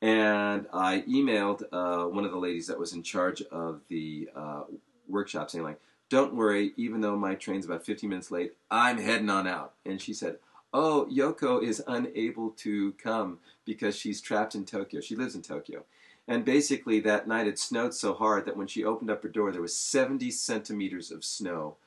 And 0.02 0.66
I 0.74 1.04
emailed 1.08 1.64
uh, 1.72 2.06
one 2.10 2.26
of 2.26 2.32
the 2.32 2.38
ladies 2.38 2.68
that 2.68 2.80
was 2.80 2.94
in 2.94 3.04
charge 3.04 3.42
of 3.44 3.82
the 3.90 4.30
uh, 4.36 4.64
workshop, 5.08 5.50
saying 5.50 5.64
like, 5.64 5.80
"Don't 6.10 6.36
worry, 6.36 6.74
even 6.78 7.02
though 7.02 7.16
my 7.18 7.36
train's 7.36 7.66
about 7.66 7.86
15 7.86 8.10
minutes 8.10 8.32
late, 8.32 8.54
I'm 8.70 8.98
heading 8.98 9.30
on 9.30 9.48
out." 9.48 9.74
And 9.86 10.02
she 10.02 10.14
said, 10.14 10.38
"Oh, 10.74 11.08
Yoko 11.12 11.64
is 11.64 11.82
unable 11.88 12.52
to 12.52 12.92
come 12.94 13.40
because 13.66 13.96
she's 13.96 14.20
trapped 14.22 14.56
in 14.56 14.66
Tokyo. 14.66 15.00
She 15.02 15.16
lives 15.16 15.36
in 15.36 15.42
Tokyo." 15.42 15.84
And 16.28 16.46
basically, 16.46 17.00
that 17.02 17.28
night 17.28 17.48
it 17.48 17.58
snowed 17.58 17.94
so 17.94 18.14
hard 18.14 18.46
that 18.46 18.56
when 18.58 18.68
she 18.68 18.84
opened 18.84 19.10
up 19.10 19.24
her 19.24 19.30
door, 19.30 19.52
there 19.52 19.62
was 19.64 19.76
70 19.76 20.30
centimeters 20.30 21.10
of 21.10 21.26
snow 21.26 21.78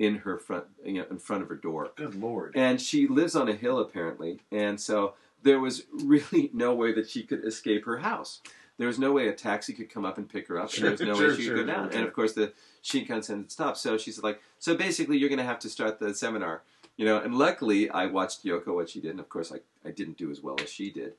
in 0.00 0.16
her 0.16 0.38
front, 0.38 0.64
you 0.84 0.94
know, 0.94 1.04
in 1.10 1.18
front 1.18 1.42
of 1.42 1.48
her 1.50 1.54
door. 1.54 1.90
Good 1.94 2.14
lord. 2.16 2.54
And 2.56 2.80
she 2.80 3.06
lives 3.06 3.36
on 3.36 3.48
a 3.48 3.54
hill 3.54 3.78
apparently, 3.78 4.40
and 4.50 4.80
so 4.80 5.14
there 5.42 5.60
was 5.60 5.84
really 5.92 6.50
no 6.52 6.74
way 6.74 6.92
that 6.94 7.08
she 7.08 7.22
could 7.22 7.44
escape 7.44 7.84
her 7.84 7.98
house. 7.98 8.40
There 8.78 8.86
was 8.88 8.98
no 8.98 9.12
way 9.12 9.28
a 9.28 9.34
taxi 9.34 9.74
could 9.74 9.90
come 9.90 10.06
up 10.06 10.16
and 10.16 10.26
pick 10.26 10.48
her 10.48 10.58
up, 10.58 10.72
and 10.72 10.82
there 10.84 10.90
was 10.92 11.00
no 11.02 11.14
Sure, 11.14 11.28
way 11.28 11.36
she 11.36 11.42
sure, 11.42 11.56
could 11.58 11.66
go 11.66 11.72
down. 11.74 11.90
sure. 11.90 11.98
And 11.98 12.08
of 12.08 12.14
course, 12.14 12.32
the 12.32 12.54
Shinkansen 12.82 13.50
stopped. 13.50 13.76
So 13.76 13.98
she 13.98 14.10
said, 14.10 14.24
like, 14.24 14.40
so 14.58 14.74
basically, 14.74 15.18
you're 15.18 15.28
going 15.28 15.38
to 15.38 15.44
have 15.44 15.58
to 15.60 15.68
start 15.68 15.98
the 15.98 16.14
seminar, 16.14 16.62
you 16.96 17.04
know. 17.04 17.18
And 17.20 17.34
luckily, 17.34 17.90
I 17.90 18.06
watched 18.06 18.42
Yoko 18.42 18.74
what 18.74 18.88
she 18.88 19.02
did, 19.02 19.10
and 19.10 19.20
of 19.20 19.28
course, 19.28 19.52
I 19.52 19.60
I 19.86 19.90
didn't 19.92 20.16
do 20.16 20.30
as 20.30 20.40
well 20.42 20.56
as 20.62 20.70
she 20.72 20.90
did. 20.90 21.12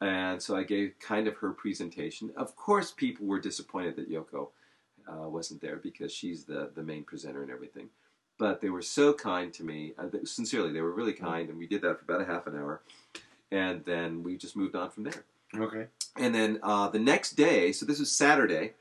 And 0.00 0.42
so 0.42 0.56
I 0.56 0.64
gave 0.64 0.94
kind 0.98 1.28
of 1.28 1.36
her 1.36 1.52
presentation. 1.52 2.32
Of 2.36 2.56
course, 2.56 2.90
people 2.90 3.26
were 3.26 3.40
disappointed 3.40 3.94
that 3.96 4.10
Yoko 4.10 4.48
uh, 5.08 5.28
wasn't 5.28 5.60
there 5.60 5.76
because 5.76 6.12
she's 6.12 6.44
the, 6.44 6.70
the 6.74 6.82
main 6.82 7.04
presenter 7.04 7.40
and 7.42 7.50
everything. 7.52 7.88
But 8.38 8.60
they 8.60 8.68
were 8.68 8.82
so 8.82 9.12
kind 9.14 9.52
to 9.54 9.64
me. 9.64 9.94
Uh, 9.98 10.08
they- 10.08 10.24
sincerely, 10.24 10.72
they 10.72 10.82
were 10.82 10.92
really 10.92 11.12
kind, 11.14 11.48
and 11.48 11.58
we 11.58 11.66
did 11.66 11.82
that 11.82 11.98
for 11.98 12.04
about 12.04 12.20
a 12.20 12.30
half 12.30 12.46
an 12.46 12.56
hour. 12.56 12.80
And 13.50 13.84
then 13.84 14.22
we 14.22 14.36
just 14.36 14.56
moved 14.56 14.74
on 14.74 14.90
from 14.90 15.04
there. 15.04 15.24
Okay. 15.56 15.86
And 16.16 16.34
then 16.34 16.58
uh, 16.62 16.88
the 16.88 16.98
next 16.98 17.32
day, 17.32 17.72
so 17.72 17.86
this 17.86 17.98
was 18.00 18.10
Saturday, 18.10 18.72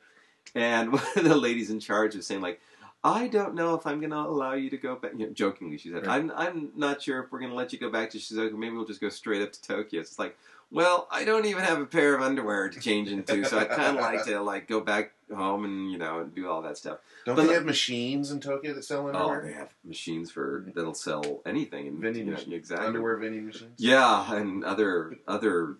and 0.54 0.92
one 0.94 1.04
of 1.16 1.24
the 1.24 1.36
ladies 1.36 1.70
in 1.70 1.80
charge 1.80 2.16
was 2.16 2.26
saying 2.28 2.42
like, 2.42 2.60
"I 3.04 3.28
don't 3.28 3.54
know 3.56 3.76
if 3.76 3.86
I'm 3.86 4.00
going 4.00 4.10
to 4.12 4.18
allow 4.18 4.54
you 4.54 4.70
to 4.72 4.78
go 4.78 4.96
back." 4.96 5.12
You 5.16 5.28
know, 5.28 5.34
jokingly, 5.34 5.78
she 5.78 5.90
said, 5.92 6.08
Right. 6.08 6.16
"I'm 6.16 6.32
I'm 6.36 6.72
not 6.76 7.02
sure 7.02 7.22
if 7.22 7.32
we're 7.32 7.40
going 7.40 7.52
to 7.52 7.56
let 7.58 7.72
you 7.72 7.80
go 7.80 7.92
back 7.92 8.10
to 8.12 8.18
Shizuoka. 8.18 8.54
Maybe 8.58 8.76
we'll 8.76 8.86
just 8.86 9.02
go 9.02 9.10
straight 9.10 9.42
up 9.42 9.52
to 9.54 9.62
Tokyo." 9.62 10.02
It's 10.02 10.18
like, 10.20 10.38
well, 10.72 11.08
I 11.12 11.24
don't 11.26 11.46
even 11.46 11.64
have 11.64 11.80
a 11.80 11.86
pair 11.86 12.16
of 12.16 12.22
underwear 12.22 12.70
to 12.70 12.80
change 12.80 13.10
into, 13.12 13.46
so 13.46 13.58
I 13.60 13.66
kind 13.66 13.98
of 13.98 14.02
like 14.04 14.26
to 14.26 14.40
like 14.42 14.68
go 14.68 14.82
back 14.82 15.12
home 15.34 15.66
and 15.66 15.92
you 15.92 15.98
know 15.98 16.24
do 16.26 16.48
all 16.50 16.62
that 16.64 16.78
stuff. 16.78 17.00
Don't 17.26 17.36
But 17.36 17.44
they 17.44 17.48
the- 17.50 17.54
have 17.56 17.66
machines 17.66 18.32
in 18.32 18.40
Tokyo 18.40 18.74
that 18.74 18.84
sell 18.84 19.08
underwear? 19.08 19.24
Oh, 19.24 19.30
underwear? 19.30 19.52
they 19.52 19.58
have 19.58 19.70
machines 19.84 20.32
for 20.32 20.66
that'll 20.76 20.94
sell 20.94 21.42
anything 21.46 21.88
and 21.88 22.00
Vending 22.00 22.28
you 22.28 22.34
know, 22.34 22.40
exactly. 22.56 22.88
Underwear 22.88 23.18
vending 23.18 23.46
machines? 23.46 23.74
Yeah, 23.78 24.34
and 24.36 24.64
other 24.64 25.18
other 25.28 25.78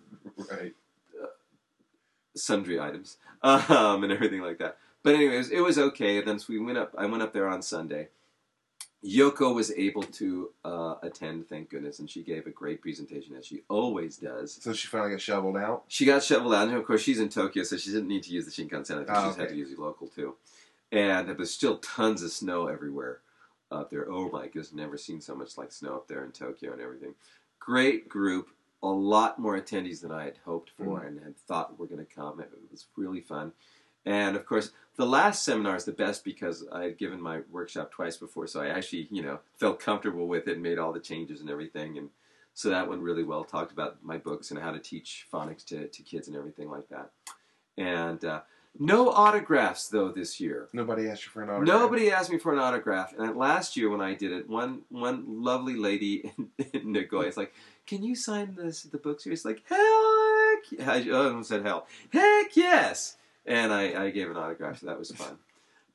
Right. 0.50 0.74
sundry 2.34 2.80
items 2.80 3.16
um, 3.42 4.02
and 4.04 4.12
everything 4.12 4.40
like 4.42 4.58
that. 4.58 4.76
But 5.02 5.14
anyways, 5.14 5.50
it 5.50 5.60
was 5.60 5.78
okay. 5.78 6.18
And 6.18 6.26
then 6.26 6.38
so 6.38 6.46
we 6.48 6.58
went 6.58 6.78
up. 6.78 6.92
I 6.98 7.06
went 7.06 7.22
up 7.22 7.32
there 7.32 7.48
on 7.48 7.62
Sunday. 7.62 8.08
Yoko 9.04 9.54
was 9.54 9.70
able 9.72 10.02
to 10.02 10.50
uh, 10.64 10.94
attend, 11.02 11.48
thank 11.48 11.70
goodness, 11.70 11.98
and 12.00 12.10
she 12.10 12.22
gave 12.22 12.46
a 12.46 12.50
great 12.50 12.80
presentation 12.82 13.36
as 13.36 13.46
she 13.46 13.62
always 13.68 14.16
does. 14.16 14.58
So 14.60 14.72
she 14.72 14.88
finally 14.88 15.12
got 15.12 15.20
shoveled 15.20 15.56
out? 15.56 15.84
She 15.88 16.04
got 16.04 16.22
shoveled 16.24 16.54
out, 16.54 16.68
and 16.68 16.76
of 16.76 16.84
course 16.84 17.02
she's 17.02 17.20
in 17.20 17.28
Tokyo, 17.28 17.62
so 17.62 17.76
she 17.76 17.90
didn't 17.90 18.08
need 18.08 18.24
to 18.24 18.30
use 18.32 18.46
the 18.46 18.50
Shinkansen. 18.50 18.92
I 18.92 19.04
think 19.04 19.10
Oh, 19.10 19.20
she 19.22 19.26
just 19.28 19.38
had 19.38 19.48
to 19.50 19.56
use 19.56 19.74
the 19.74 19.80
local 19.80 20.08
too. 20.08 20.34
And 20.90 21.28
there 21.28 21.34
was 21.36 21.52
still 21.52 21.78
tons 21.78 22.22
of 22.22 22.30
snow 22.32 22.66
everywhere 22.68 23.20
up 23.70 23.90
there. 23.90 24.10
Oh 24.10 24.30
my 24.30 24.46
goodness, 24.46 24.72
never 24.72 24.96
seen 24.96 25.20
so 25.20 25.34
much 25.34 25.56
like 25.58 25.72
snow 25.72 25.94
up 25.94 26.08
there 26.08 26.24
in 26.24 26.32
Tokyo 26.32 26.72
and 26.72 26.80
everything. 26.80 27.14
Great 27.58 28.08
group, 28.08 28.48
a 28.82 28.88
lot 28.88 29.38
more 29.38 29.60
attendees 29.60 30.00
than 30.00 30.12
I 30.12 30.24
had 30.24 30.38
hoped 30.44 30.70
for 30.76 31.00
Mm. 31.00 31.06
and 31.06 31.20
had 31.20 31.36
thought 31.36 31.78
were 31.78 31.86
going 31.86 32.04
to 32.04 32.14
come. 32.14 32.40
It 32.40 32.50
was 32.70 32.86
really 32.96 33.20
fun. 33.20 33.52
And 34.06 34.36
of 34.36 34.46
course, 34.46 34.70
the 34.96 35.06
last 35.06 35.44
seminar 35.44 35.76
is 35.76 35.84
the 35.84 35.92
best 35.92 36.24
because 36.24 36.64
I 36.72 36.84
had 36.84 36.98
given 36.98 37.20
my 37.20 37.40
workshop 37.50 37.90
twice 37.90 38.16
before, 38.16 38.46
so 38.46 38.62
I 38.62 38.68
actually, 38.68 39.08
you 39.10 39.22
know, 39.22 39.40
felt 39.56 39.80
comfortable 39.80 40.26
with 40.26 40.48
it 40.48 40.54
and 40.54 40.62
made 40.62 40.78
all 40.78 40.92
the 40.92 41.00
changes 41.00 41.40
and 41.40 41.50
everything. 41.50 41.98
And 41.98 42.08
so 42.54 42.70
that 42.70 42.88
went 42.88 43.02
really 43.02 43.24
well. 43.24 43.44
Talked 43.44 43.72
about 43.72 44.02
my 44.02 44.16
books 44.16 44.50
and 44.50 44.58
how 44.58 44.70
to 44.70 44.78
teach 44.78 45.26
phonics 45.30 45.64
to, 45.66 45.88
to 45.88 46.02
kids 46.02 46.28
and 46.28 46.36
everything 46.36 46.70
like 46.70 46.88
that. 46.88 47.10
And 47.76 48.24
uh, 48.24 48.40
no 48.78 49.10
autographs 49.10 49.88
though 49.88 50.10
this 50.10 50.40
year. 50.40 50.68
Nobody 50.72 51.08
asked 51.08 51.24
you 51.24 51.30
for 51.30 51.42
an 51.42 51.50
autograph? 51.50 51.80
Nobody 51.80 52.10
asked 52.10 52.30
me 52.30 52.38
for 52.38 52.52
an 52.52 52.58
autograph. 52.58 53.12
And 53.18 53.36
last 53.36 53.76
year 53.76 53.90
when 53.90 54.00
I 54.00 54.14
did 54.14 54.32
it, 54.32 54.48
one 54.48 54.82
one 54.88 55.42
lovely 55.42 55.76
lady 55.76 56.32
in, 56.58 56.70
in 56.72 56.92
Nagoya 56.92 57.28
is 57.28 57.36
like, 57.36 57.52
"Can 57.86 58.02
you 58.02 58.14
sign 58.14 58.54
this 58.54 58.82
the 58.82 58.98
book 58.98 59.20
series?" 59.20 59.44
Like, 59.44 59.62
heck, 59.68 60.88
I 60.88 61.10
almost 61.10 61.50
said 61.50 61.64
hell. 61.64 61.86
Heck 62.10 62.56
yes. 62.56 63.16
And 63.46 63.72
I, 63.72 64.06
I 64.06 64.10
gave 64.10 64.30
an 64.30 64.36
autograph, 64.36 64.78
so 64.80 64.86
that 64.86 64.98
was 64.98 65.10
fun. 65.12 65.38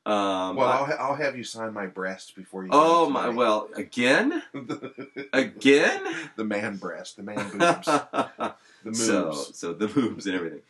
Um, 0.04 0.56
Well, 0.56 0.60
I- 0.68 0.76
I'll, 0.78 0.84
ha- 0.86 0.96
I'll 0.98 1.14
have 1.14 1.36
you 1.36 1.44
sign 1.44 1.72
my 1.72 1.86
breast 1.86 2.34
before 2.34 2.64
you. 2.64 2.70
oh 2.72 3.08
my! 3.08 3.22
tonight. 3.26 3.36
Well, 3.36 3.68
again, 3.76 4.42
again. 5.32 6.14
the 6.36 6.44
man 6.44 6.76
breast, 6.76 7.16
the 7.16 7.22
man 7.22 7.36
boobs, 7.58 7.86
the 7.86 8.54
moves. 8.84 8.98
so, 9.06 9.32
so 9.52 9.72
the 9.72 9.86
boobs 9.88 10.26
and 10.26 10.34
everything. 10.34 10.60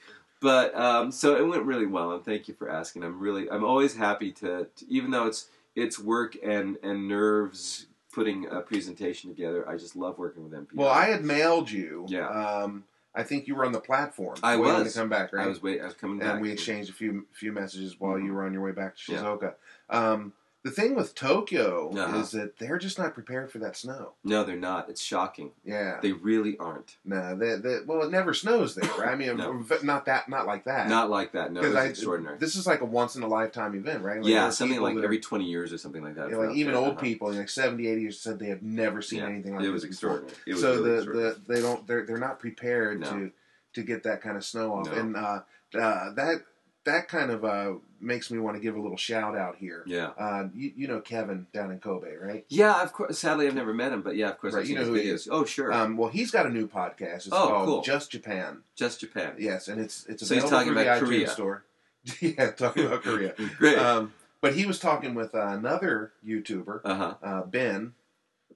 But 0.40 0.74
um, 0.74 1.12
so 1.12 1.36
it 1.36 1.46
went 1.46 1.62
really 1.64 1.86
well, 1.86 2.12
and 2.12 2.24
thank 2.24 2.48
you 2.48 2.54
for 2.54 2.68
asking. 2.68 3.04
I'm 3.04 3.20
really, 3.20 3.48
I'm 3.50 3.64
always 3.64 3.94
happy 3.96 4.32
to, 4.32 4.66
to 4.76 4.84
even 4.88 5.10
though 5.12 5.26
it's 5.26 5.46
it's 5.76 5.98
work 5.98 6.36
and 6.42 6.76
and 6.82 7.06
nerves 7.08 7.86
putting 8.12 8.46
a 8.48 8.60
presentation 8.60 9.30
together. 9.30 9.66
I 9.68 9.76
just 9.76 9.94
love 9.96 10.18
working 10.18 10.42
with 10.42 10.52
MPI. 10.52 10.74
well, 10.74 10.88
I 10.90 11.06
had 11.06 11.24
mailed 11.24 11.70
you. 11.70 12.04
Yeah. 12.08 12.28
Um, 12.28 12.84
I 13.14 13.22
think 13.22 13.46
you 13.46 13.54
were 13.54 13.64
on 13.66 13.72
the 13.72 13.80
platform. 13.80 14.36
I 14.42 14.56
waiting 14.56 14.84
was. 14.84 14.92
to 14.94 14.98
come 14.98 15.08
back, 15.08 15.32
right? 15.32 15.44
I 15.44 15.48
was 15.48 15.62
wait, 15.62 15.80
I 15.80 15.84
was 15.84 15.94
coming 15.94 16.18
back. 16.18 16.32
and 16.34 16.40
we 16.40 16.50
exchanged 16.50 16.88
a 16.90 16.92
few 16.94 17.26
few 17.32 17.52
messages 17.52 18.00
while 18.00 18.16
Mhm. 18.16 18.24
you 18.24 18.32
were 18.32 18.44
on 18.44 18.52
your 18.52 18.62
way 18.62 18.72
back 18.72 18.96
to 18.96 19.12
Yeah. 19.12 19.18
Shizuoka. 19.18 19.54
Um, 19.90 20.32
the 20.64 20.70
thing 20.70 20.94
with 20.94 21.14
Tokyo 21.16 21.90
Uh-huh. 21.90 22.18
is 22.18 22.30
that 22.30 22.58
they're 22.58 22.78
just 22.78 22.96
not 22.98 23.14
prepared 23.14 23.50
for 23.50 23.58
that 23.58 23.76
snow. 23.76 24.12
No, 24.22 24.44
they're 24.44 24.56
not. 24.56 24.88
It's 24.88 25.00
shocking. 25.02 25.50
Yeah. 25.64 25.98
They 26.00 26.12
really 26.12 26.56
aren't. 26.58 26.96
no, 27.04 27.34
they, 27.34 27.56
they, 27.56 27.78
well, 27.84 28.02
it 28.02 28.10
never 28.12 28.32
snows 28.32 28.74
there, 28.76 28.88
right? 28.98 29.08
I 29.08 29.16
mean, 29.16 29.36
No. 29.38 29.64
not 29.82 30.04
that, 30.06 30.28
not 30.28 30.46
like 30.46 30.64
that. 30.66 30.88
Not 30.88 31.10
like 31.10 31.32
that. 31.32 31.52
No, 31.52 31.62
it's 31.62 31.74
I, 31.74 31.86
extraordinary. 31.86 32.38
this 32.38 32.54
is 32.54 32.66
like 32.66 32.80
a 32.80 32.84
once 32.84 33.16
in 33.16 33.22
a 33.24 33.26
lifetime 33.28 33.74
event, 33.74 34.04
right? 34.04 34.22
Like 34.22 34.30
yeah, 34.30 34.50
something 34.50 34.80
like 34.80 34.94
are- 34.96 35.04
every 35.04 35.18
20 35.18 35.44
years 35.44 35.72
or 35.72 35.78
something 35.78 36.02
like 36.04 36.14
that. 36.14 36.30
yeah, 36.30 36.36
like 36.36 36.54
even 36.56 36.74
there. 36.74 36.80
old 36.80 36.92
Uh-huh. 36.92 37.00
people, 37.00 37.32
like 37.32 37.48
70, 37.48 37.88
80 37.88 38.00
years, 38.00 38.20
said 38.20 38.38
they 38.38 38.46
have 38.48 38.62
never 38.62 39.02
seen 39.02 39.18
Yeah, 39.20 39.26
anything 39.30 39.56
like 39.56 39.64
it 39.64 39.70
was 39.70 39.82
this 39.82 39.90
extraordinary. 39.90 40.36
It 40.46 40.52
was 40.52 40.62
so 40.62 40.74
really 40.74 40.90
the, 40.90 40.94
extraordinary. 40.98 41.34
the 41.46 41.52
they 41.54 41.60
don't 41.60 41.86
they're 41.88 42.06
they're 42.06 42.18
not 42.18 42.38
prepared 42.38 43.00
No. 43.00 43.10
to 43.10 43.32
to 43.74 43.82
get 43.82 44.02
that 44.04 44.20
kind 44.20 44.36
of 44.36 44.44
snow 44.44 44.74
off, 44.74 44.86
No. 44.86 44.92
and 44.92 45.16
uh, 45.16 45.40
uh, 45.74 46.12
that 46.12 46.42
that 46.84 47.08
kind 47.08 47.30
of 47.30 47.44
uh, 47.44 47.72
makes 48.00 48.30
me 48.30 48.38
want 48.38 48.56
to 48.56 48.60
give 48.62 48.74
a 48.76 48.80
little 48.80 48.96
shout 48.96 49.36
out 49.36 49.56
here. 49.56 49.84
yeah. 49.86 50.08
Uh, 50.18 50.48
you, 50.54 50.72
you 50.76 50.88
know 50.88 51.00
Kevin 51.00 51.46
down 51.52 51.70
in 51.70 51.78
Kobe, 51.78 52.14
right? 52.16 52.44
Yeah, 52.48 52.82
of 52.82 52.92
course. 52.92 53.18
Sadly, 53.18 53.46
I've 53.46 53.54
never 53.54 53.72
met 53.74 53.92
him, 53.92 54.02
but 54.02 54.16
yeah, 54.16 54.30
of 54.30 54.38
course, 54.38 54.54
Right, 54.54 54.66
you 54.66 54.74
know 54.74 54.84
who 54.84 54.94
he 54.94 55.04
videos. 55.04 55.28
Oh, 55.30 55.44
sure. 55.44 55.72
Um, 55.72 55.96
well, 55.96 56.10
he's 56.10 56.30
got 56.30 56.46
a 56.46 56.50
new 56.50 56.66
podcast. 56.68 57.26
It's 57.26 57.28
Oh, 57.32 57.46
called 57.48 57.66
cool. 57.66 57.82
Just 57.82 58.10
Japan. 58.10 58.62
Just 58.74 59.00
Japan. 59.00 59.34
Yes, 59.38 59.68
and 59.68 59.80
it's 59.80 60.06
it's 60.06 60.26
So 60.26 60.34
he's 60.34 60.44
talking 60.44 60.72
about 60.72 60.98
Korea. 61.00 61.28
store. 61.28 61.64
yeah, 62.20 62.50
talking 62.50 62.86
about 62.86 63.02
Korea. 63.04 63.34
Great. 63.58 63.78
Um, 63.78 64.12
but 64.40 64.54
he 64.54 64.66
was 64.66 64.80
talking 64.80 65.14
with 65.14 65.34
uh, 65.36 65.46
another 65.46 66.12
YouTuber, 66.26 66.80
uh 66.84 66.94
huh. 66.94 67.14
uh, 67.22 67.42
Ben, 67.42 67.94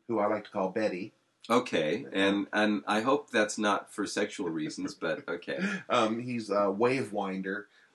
who 0.08 0.18
I 0.18 0.26
like 0.26 0.44
to 0.44 0.50
call 0.50 0.70
Betty. 0.70 1.12
Okay, 1.48 2.04
and 2.12 2.48
and 2.52 2.82
I 2.88 3.02
hope 3.02 3.30
that's 3.30 3.56
not 3.56 3.94
for 3.94 4.04
sexual 4.04 4.48
reasons, 4.48 4.94
but 4.94 5.22
okay. 5.28 5.60
Um, 5.88 6.18
he's 6.18 6.50
a 6.50 6.68
wave 6.72 7.12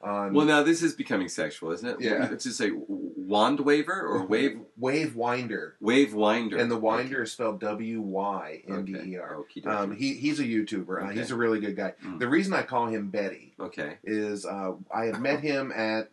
on 0.04 0.34
Well, 0.34 0.46
now 0.46 0.64
this 0.64 0.82
is 0.84 0.94
becoming 0.94 1.30
sexual, 1.30 1.72
isn't 1.72 1.88
it? 1.88 1.98
Yeah. 2.02 2.28
Let's 2.30 2.44
just 2.46 2.58
say 2.58 2.72
wand 2.76 3.60
waver 3.62 4.02
or 4.02 4.26
wave 4.26 4.60
wave 4.78 5.14
Wynder, 5.16 5.74
wave 5.80 6.14
Wynder. 6.14 6.60
and 6.60 6.70
the 6.72 6.80
Wynder 6.80 7.24
is 7.24 7.32
spelled 7.32 7.60
W 7.62 8.02
Y 8.02 8.64
N 8.68 8.86
D 8.86 8.94
E 8.94 9.18
R. 9.18 9.36
Okay. 9.38 9.62
Um, 9.64 9.92
he 9.96 10.16
he's 10.16 10.40
a 10.40 10.44
YouTuber. 10.44 11.02
Uh, 11.04 11.06
Okay. 11.08 11.20
he's 11.20 11.32
a 11.32 11.36
really 11.36 11.60
good 11.60 11.76
guy. 11.76 11.94
Mm. 12.06 12.20
The 12.20 12.28
reason 12.28 12.54
I 12.54 12.64
call 12.64 12.88
him 12.88 13.10
Betty 13.10 13.54
okay. 13.60 13.98
is 14.04 14.46
uh, 14.46 14.74
I 14.94 15.06
had 15.06 15.20
met 15.22 15.40
him 15.42 15.72
at 15.72 16.10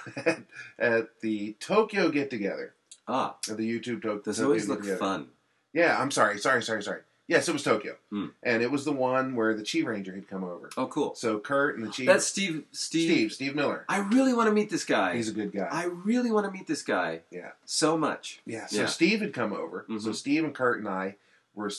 at 0.79 1.09
the 1.23 1.55
Tokyo 1.61 2.09
Get 2.11 2.31
Together. 2.31 2.75
Ah, 3.09 3.37
The 3.47 3.55
YouTube 3.55 4.03
to- 4.03 4.21
Tokyo 4.25 4.45
always 4.45 4.69
look 4.69 4.85
fun. 4.99 5.29
Yeah, 5.73 6.01
I'm 6.01 6.11
sorry, 6.11 6.39
sorry, 6.39 6.63
sorry, 6.63 6.83
sorry. 6.83 7.03
Yes, 7.29 7.49
it 7.49 7.53
was 7.53 7.65
Tokyo, 7.65 7.97
Hmm. 8.11 8.27
and 8.45 8.63
it 8.63 8.71
was 8.71 8.85
the 8.85 8.93
one 8.93 9.35
where 9.35 9.53
the 9.53 9.65
Chi 9.65 9.85
Ranger 9.85 10.15
had 10.15 10.29
come 10.29 10.45
over. 10.45 10.71
Oh, 10.77 10.87
cool. 10.87 11.15
So 11.17 11.41
Kurt 11.41 11.77
and 11.77 11.85
the 11.85 11.91
Chi. 11.91 12.05
That's 12.05 12.25
Steve. 12.25 12.65
Steve. 12.71 13.11
Steve. 13.11 13.33
Steve 13.33 13.57
Miller. 13.57 13.85
I 13.89 13.99
really 13.99 14.33
want 14.33 14.47
to 14.49 14.53
meet 14.53 14.71
this 14.71 14.85
guy. 14.85 15.17
He's 15.17 15.29
a 15.29 15.33
good 15.33 15.51
guy. 15.53 15.67
I 15.71 15.85
really 15.87 16.31
want 16.31 16.47
to 16.47 16.53
meet 16.53 16.69
this 16.69 16.83
guy. 16.83 17.23
Yeah. 17.33 17.51
So 17.65 17.97
much. 17.99 18.41
yeah. 18.47 18.67
So 18.67 18.81
Yeah. 18.83 18.87
Steve 18.87 19.21
had 19.23 19.33
come 19.33 19.53
over. 19.53 19.85
So 19.89 20.11
Mhm. 20.11 20.15
Steve 20.15 20.45
and 20.45 20.55
Kurt 20.55 20.79
and 20.79 20.89
I 20.89 21.17
were 21.55 21.71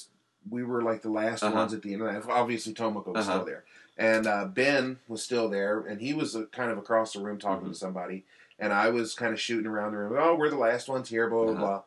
we 0.49 0.63
were 0.63 0.81
like 0.81 1.01
the 1.01 1.09
last 1.09 1.43
Uh-huh. 1.43 1.55
ones 1.55 1.73
at 1.73 1.81
the 1.81 1.93
end. 1.93 2.01
Obviously, 2.03 2.73
Tomoko 2.73 3.07
was 3.13 3.27
Uh-huh. 3.27 3.37
still 3.39 3.45
there, 3.45 3.63
and 3.97 4.25
uh, 4.27 4.45
Ben 4.45 4.99
was 5.07 5.21
still 5.23 5.49
there, 5.49 5.79
and 5.81 5.99
he 6.01 6.13
was 6.13 6.35
uh, 6.37 6.45
kind 6.53 6.71
of 6.71 6.77
across 6.77 7.13
the 7.13 7.19
room 7.21 7.37
talking 7.37 7.67
Mhm. 7.67 7.71
to 7.71 7.77
somebody, 7.77 8.23
and 8.59 8.71
I 8.73 8.89
was 8.89 9.13
kind 9.13 9.33
of 9.33 9.39
shooting 9.41 9.65
around 9.67 9.91
the 9.91 9.97
room. 9.97 10.15
Oh, 10.17 10.35
we're 10.35 10.49
the 10.49 10.55
last 10.57 10.87
ones 10.89 11.09
here. 11.09 11.29
Blah 11.29 11.43
blah 11.43 11.51
Uh-huh. 11.53 11.59
blah. 11.61 11.83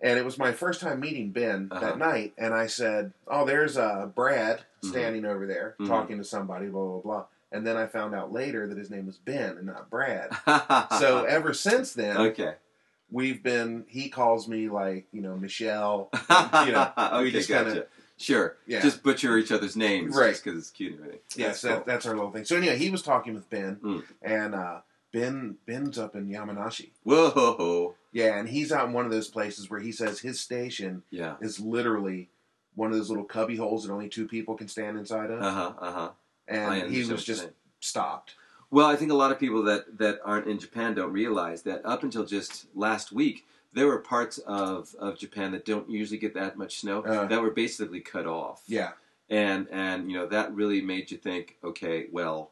And 0.00 0.18
it 0.18 0.24
was 0.24 0.36
my 0.38 0.52
first 0.52 0.80
time 0.80 1.00
meeting 1.00 1.30
Ben 1.30 1.68
Uh-huh. 1.70 1.80
that 1.80 1.98
night, 1.98 2.34
and 2.36 2.52
I 2.52 2.66
said, 2.66 3.12
"Oh, 3.26 3.44
there's 3.46 3.76
uh, 3.78 4.06
Brad 4.14 4.62
Mhm. 4.82 4.88
standing 4.90 5.24
over 5.24 5.46
there 5.46 5.76
Mhm. 5.80 5.86
talking 5.88 6.18
to 6.18 6.24
somebody." 6.24 6.66
Blah 6.66 6.84
blah 6.86 7.00
blah. 7.00 7.24
And 7.52 7.66
then 7.66 7.76
I 7.76 7.86
found 7.86 8.14
out 8.14 8.32
later 8.32 8.66
that 8.66 8.76
his 8.76 8.90
name 8.90 9.06
was 9.06 9.16
Ben 9.16 9.56
and 9.56 9.66
not 9.66 9.88
Brad. 9.88 10.30
so 10.98 11.24
ever 11.24 11.54
since 11.54 11.92
then, 11.94 12.16
okay. 12.18 12.54
we've 13.10 13.42
been. 13.42 13.84
He 13.88 14.08
calls 14.08 14.48
me 14.48 14.68
like 14.68 15.06
you 15.12 15.22
know 15.22 15.36
Michelle. 15.36 16.10
you 16.66 16.72
know, 16.72 16.92
okay, 16.98 17.30
just 17.30 17.48
gotcha. 17.48 17.64
kinda- 17.64 17.86
sure. 18.18 18.56
Yeah. 18.66 18.80
Just 18.80 19.02
butcher 19.02 19.38
each 19.38 19.52
other's 19.52 19.76
names, 19.76 20.14
Right. 20.16 20.30
Just 20.30 20.44
because 20.44 20.58
it's 20.58 20.70
cute 20.70 20.92
and 20.94 21.00
everything. 21.00 21.20
Yes, 21.36 21.62
cool. 21.64 21.82
that's 21.86 22.04
our 22.06 22.14
little 22.14 22.30
thing. 22.32 22.44
So 22.44 22.56
anyway, 22.56 22.76
he 22.76 22.90
was 22.90 23.02
talking 23.02 23.34
with 23.34 23.48
Ben, 23.48 23.76
Mm. 23.76 24.04
and 24.22 24.54
uh, 24.54 24.80
Ben 25.14 25.56
Ben's 25.64 25.96
up 25.96 26.16
in 26.16 26.28
Yamanashi. 26.28 26.90
Whoa. 27.04 27.94
Yeah, 28.12 28.36
and 28.36 28.48
he's 28.48 28.72
out 28.72 28.88
in 28.88 28.92
one 28.92 29.04
of 29.06 29.12
those 29.12 29.28
places 29.28 29.70
where 29.70 29.78
he 29.80 29.92
says 29.92 30.18
his 30.20 30.40
station 30.40 31.04
Yeah. 31.10 31.36
is 31.40 31.60
literally 31.60 32.30
one 32.74 32.90
of 32.90 32.96
those 32.96 33.08
little 33.10 33.24
cubby 33.24 33.54
holes 33.56 33.84
that 33.86 33.92
only 33.92 34.08
two 34.08 34.26
people 34.26 34.56
can 34.56 34.66
stand 34.66 34.98
inside 34.98 35.30
of, 35.30 35.40
Uh 35.40 35.50
huh. 35.52 35.72
Uh 35.80 35.92
huh. 35.92 36.10
And 36.48 36.92
he 36.92 37.04
was 37.04 37.24
just 37.24 37.48
stopped. 37.80 38.34
Well, 38.72 38.88
I 38.88 38.96
think 38.96 39.12
a 39.12 39.14
lot 39.14 39.30
of 39.30 39.38
people 39.38 39.62
that, 39.64 39.98
that 39.98 40.18
aren't 40.24 40.48
in 40.48 40.58
Japan 40.58 40.94
don't 40.94 41.12
realize 41.12 41.62
that 41.62 41.82
up 41.86 42.02
until 42.02 42.24
just 42.24 42.66
last 42.74 43.12
week, 43.12 43.46
there 43.72 43.86
were 43.86 43.98
parts 43.98 44.38
of, 44.38 44.96
of 44.98 45.16
Japan 45.16 45.52
that 45.52 45.64
don't 45.64 45.88
usually 45.88 46.18
get 46.18 46.34
that 46.34 46.58
much 46.58 46.80
snow 46.80 47.02
Uh. 47.04 47.26
that 47.26 47.40
were 47.40 47.52
basically 47.52 48.00
cut 48.00 48.26
off. 48.26 48.62
Yeah, 48.66 48.92
And 49.30 49.68
and 49.70 50.10
you 50.10 50.16
know 50.18 50.26
that 50.26 50.52
really 50.52 50.80
made 50.80 51.12
you 51.12 51.18
think, 51.18 51.56
okay, 51.62 52.06
well, 52.10 52.50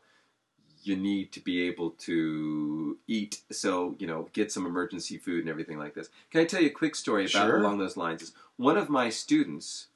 you 0.82 0.96
need 0.96 1.32
to 1.32 1.40
be 1.40 1.62
able 1.62 1.90
to 1.90 2.98
eat, 3.06 3.40
so 3.50 3.94
you 3.98 4.06
know, 4.06 4.28
get 4.32 4.50
some 4.52 4.66
emergency 4.66 5.18
food 5.18 5.40
and 5.40 5.48
everything 5.48 5.78
like 5.78 5.94
this. 5.94 6.08
Can 6.30 6.40
I 6.40 6.44
tell 6.44 6.60
you 6.60 6.68
a 6.68 6.70
quick 6.72 6.94
story 6.94 7.24
about 7.24 7.46
Sure. 7.46 7.58
along 7.58 7.78
those 7.78 7.96
lines? 7.96 8.22
Is 8.22 8.32
one 8.56 8.76
of 8.76 8.88
my 8.88 9.08
students, 9.08 9.88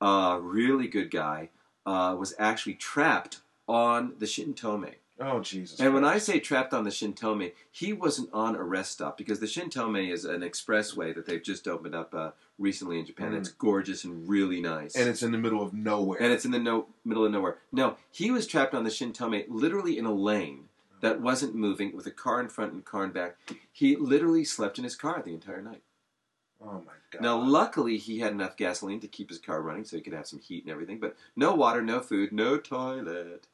a 0.00 0.38
really 0.40 0.88
good 0.88 1.10
guy, 1.10 1.50
uh, 1.84 2.16
was 2.18 2.34
actually 2.38 2.74
trapped 2.74 3.40
on 3.68 4.14
the 4.18 4.26
Shin-Tomei. 4.26 4.96
Oh 5.18 5.40
Jesus! 5.40 5.80
And 5.80 5.94
when 5.94 6.04
I 6.04 6.18
say 6.18 6.40
trapped 6.40 6.74
on 6.74 6.84
the 6.84 6.90
Shin-Tomei, 6.90 7.52
he 7.70 7.94
wasn't 7.94 8.28
on 8.34 8.54
a 8.54 8.62
rest 8.62 8.92
stop 8.92 9.16
because 9.16 9.40
the 9.40 9.46
Shin-Tomei 9.46 10.12
is 10.12 10.26
an 10.26 10.42
expressway 10.42 11.14
that 11.14 11.24
they've 11.24 11.42
just 11.42 11.66
opened 11.66 11.94
up 11.94 12.14
uh, 12.14 12.32
recently 12.58 12.98
in 12.98 13.06
Japan. 13.06 13.32
Mm. 13.32 13.38
It's 13.38 13.48
gorgeous 13.48 14.04
and 14.04 14.28
really 14.28 14.60
nice. 14.60 14.94
and 14.94 15.08
it's 15.08 15.22
in 15.22 15.32
the 15.32 15.38
middle 15.38 15.62
of 15.62 15.72
nowhere. 15.72 16.20
And 16.20 16.32
it's 16.32 16.44
in 16.44 16.50
the 16.50 16.58
no, 16.58 16.88
middle 17.02 17.24
of 17.24 17.32
nowhere. 17.32 17.56
No, 17.72 17.96
he 18.10 18.30
was 18.30 18.46
trapped 18.46 18.74
on 18.74 18.84
the 18.84 18.90
Shin-Tomei, 18.90 19.46
literally 19.48 19.96
in 19.96 20.04
a 20.04 20.12
lane 20.12 20.68
that 21.00 21.20
wasn't 21.20 21.54
moving, 21.54 21.96
with 21.96 22.06
a 22.06 22.10
car 22.10 22.40
in 22.40 22.48
front 22.48 22.72
and 22.72 22.80
a 22.80 22.84
car 22.84 23.04
in 23.04 23.10
back. 23.10 23.36
He 23.72 23.96
literally 23.96 24.44
slept 24.44 24.76
in 24.76 24.84
his 24.84 24.96
car 24.96 25.22
the 25.24 25.32
entire 25.34 25.62
night. 25.62 25.82
oh 26.60 26.82
my 26.86 26.92
God! 27.10 27.22
Now, 27.22 27.38
luckily, 27.38 27.96
he 27.96 28.18
had 28.18 28.32
enough 28.32 28.56
gasoline 28.56 29.00
to 29.00 29.08
keep 29.08 29.28
his 29.30 29.38
car 29.38 29.62
running, 29.62 29.84
so 29.84 29.96
he 29.96 30.02
could 30.02 30.12
have 30.14 30.26
some 30.26 30.40
heat 30.40 30.64
and 30.64 30.72
everything. 30.72 30.98
But 30.98 31.16
no 31.36 31.54
water, 31.54 31.80
no 31.80 32.00
food, 32.00 32.32
no 32.32 32.58
toilet. 32.58 33.46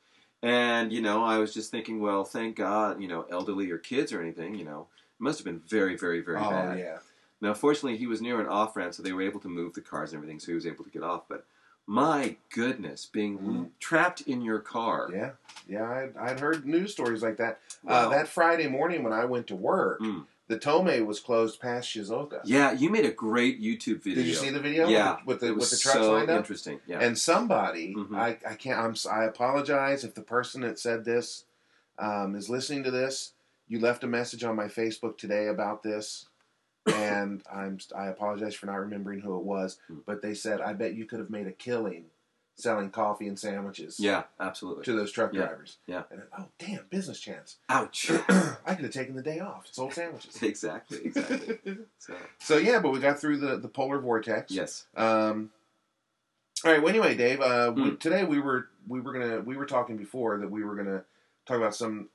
And 0.43 0.93
you 0.93 1.01
know, 1.01 1.25
I 1.25 1.39
was 1.39 1.55
just 1.55 1.71
thinking, 1.71 2.01
well, 2.01 2.25
thank 2.25 2.57
God, 2.57 3.01
you 3.01 3.09
know, 3.09 3.25
elderly 3.31 3.71
or 3.71 3.79
kids 3.79 4.13
or 4.13 4.21
anything, 4.21 4.55
you 4.57 4.65
know, 4.65 4.89
it 4.91 5.23
must 5.23 5.39
have 5.39 5.45
been 5.45 5.61
very, 5.69 5.97
very, 5.97 6.21
very 6.21 6.39
oh 6.43 6.51
bad. 6.51 6.79
yeah. 6.79 6.99
Now, 7.41 7.55
fortunately, 7.55 7.97
he 7.99 8.07
was 8.07 8.21
near 8.23 8.41
an 8.41 8.47
off 8.47 8.77
ramp, 8.77 8.95
so 8.95 9.03
they 9.03 9.13
were 9.13 9.23
able 9.23 9.41
to 9.41 9.49
move 9.49 9.75
the 9.75 9.81
cars 9.81 10.13
and 10.13 10.19
everything, 10.19 10.39
so 10.41 10.47
he 10.49 10.55
was 10.55 10.67
able 10.67 10.85
to 10.85 10.91
get 10.91 11.03
off. 11.03 11.23
But 11.29 11.45
my 11.87 12.37
goodness, 12.55 13.07
being 13.07 13.39
Mhm. 13.39 13.71
trapped 13.81 14.21
in 14.23 14.43
your 14.43 14.61
car. 14.61 15.09
Yeah, 15.13 15.31
yeah, 15.69 15.91
I'd, 15.91 16.17
I'd 16.17 16.41
heard 16.41 16.65
news 16.67 16.93
stories 16.93 17.23
like 17.23 17.37
that. 17.39 17.61
Wow. 17.83 18.07
Uh, 18.07 18.09
that 18.11 18.29
Friday 18.29 18.69
morning 18.69 19.03
when 19.03 19.13
I 19.13 19.25
went 19.25 19.49
to 19.49 19.57
work, 19.57 20.01
Mm. 20.01 20.27
The 20.53 20.59
Tomei 20.59 21.03
was 21.07 21.19
closed 21.19 21.61
past 21.61 21.89
Shizuoka. 21.89 22.43
Yeah, 22.45 22.73
you 22.73 22.91
made 22.91 23.07
a 23.07 23.11
great 23.11 23.59
YouTube 23.63 24.03
video. 24.03 24.17
Did 24.17 24.27
you 24.27 24.35
see 24.35 24.51
the 24.51 24.61
video? 24.61 24.87
Yeah, 24.87 25.17
with 25.25 25.41
the 25.41 25.47
it 25.47 25.57
with 25.57 25.71
the 25.71 25.79
trucks 25.79 25.97
so 25.99 26.13
lined 26.13 26.29
up. 26.29 26.37
interesting. 26.41 26.79
Yeah, 26.87 26.99
And 27.01 27.17
somebody, 27.17 27.95
Mhm. 27.95 28.15
I, 28.15 28.37
I 28.47 28.55
can't. 28.57 28.79
I'm. 28.79 28.95
I 29.11 29.25
apologize 29.25 30.05
if 30.05 30.13
the 30.15 30.21
person 30.21 30.61
that 30.61 30.79
said 30.79 31.07
this 31.07 31.45
um, 31.99 32.35
is 32.35 32.51
listening 32.51 32.85
to 32.85 32.91
this. 32.91 33.33
You 33.67 33.81
left 33.81 34.05
a 34.05 34.07
message 34.07 34.45
on 34.45 34.55
my 34.55 34.67
Facebook 34.67 35.17
today 35.17 35.47
about 35.47 35.83
this, 35.83 36.27
and 36.87 37.43
I'm. 37.51 37.79
I 37.97 38.09
apologize 38.09 38.55
for 38.55 38.67
not 38.67 38.75
remembering 38.79 39.21
who 39.21 39.35
it 39.39 39.45
was. 39.45 39.79
Hmm. 39.89 40.01
But 40.05 40.21
they 40.21 40.35
said, 40.35 40.61
I 40.61 40.75
bet 40.75 40.93
you 40.95 41.07
could 41.07 41.19
have 41.19 41.31
made 41.31 41.47
a 41.47 41.53
killing 41.53 42.05
selling 42.57 42.91
coffee 42.91 43.27
and 43.29 43.39
sandwiches. 43.39 43.99
yeah, 43.99 44.25
absolutely. 44.39 44.85
To 44.85 44.93
those 44.93 45.11
truck 45.13 45.33
Yeah, 45.33 45.47
drivers. 45.47 45.79
yeah. 45.87 46.03
And, 46.11 46.23
oh 46.39 46.47
damn, 46.59 46.85
business 46.91 47.19
chance. 47.19 47.57
Ouch. 47.69 48.11
I 48.11 48.75
could 48.75 48.85
have 48.85 48.91
taken 48.93 49.15
the 49.17 49.23
day 49.23 49.41
off. 49.41 49.67
Sold 49.71 49.95
sandwiches. 49.95 50.37
exactly, 50.43 51.01
exactly. 51.05 51.59
So, 51.99 52.15
so 52.39 52.57
yeah, 52.59 52.79
but 52.81 52.91
we 52.93 52.99
got 53.01 53.19
through 53.21 53.39
the 53.39 53.57
the 53.57 53.69
polar 53.69 53.99
vortex. 53.99 54.51
yes. 54.53 54.87
Um. 54.97 55.51
All 56.65 56.71
right. 56.73 56.81
Well, 56.81 56.91
anyway, 56.91 57.15
Dave. 57.17 57.41
Uh, 57.41 57.73
we, 57.75 57.83
Hmm. 57.91 57.97
today 57.97 58.25
we 58.25 58.39
were 58.41 58.69
we 58.87 59.01
were 59.01 59.13
gonna 59.13 59.41
we 59.41 59.57
were 59.57 59.67
talking 59.67 59.97
before 59.97 60.39
that 60.39 60.51
we 60.51 60.63
were 60.63 60.75
gonna 60.77 61.05
talk 61.47 61.57
about 61.57 61.75
some 61.75 62.09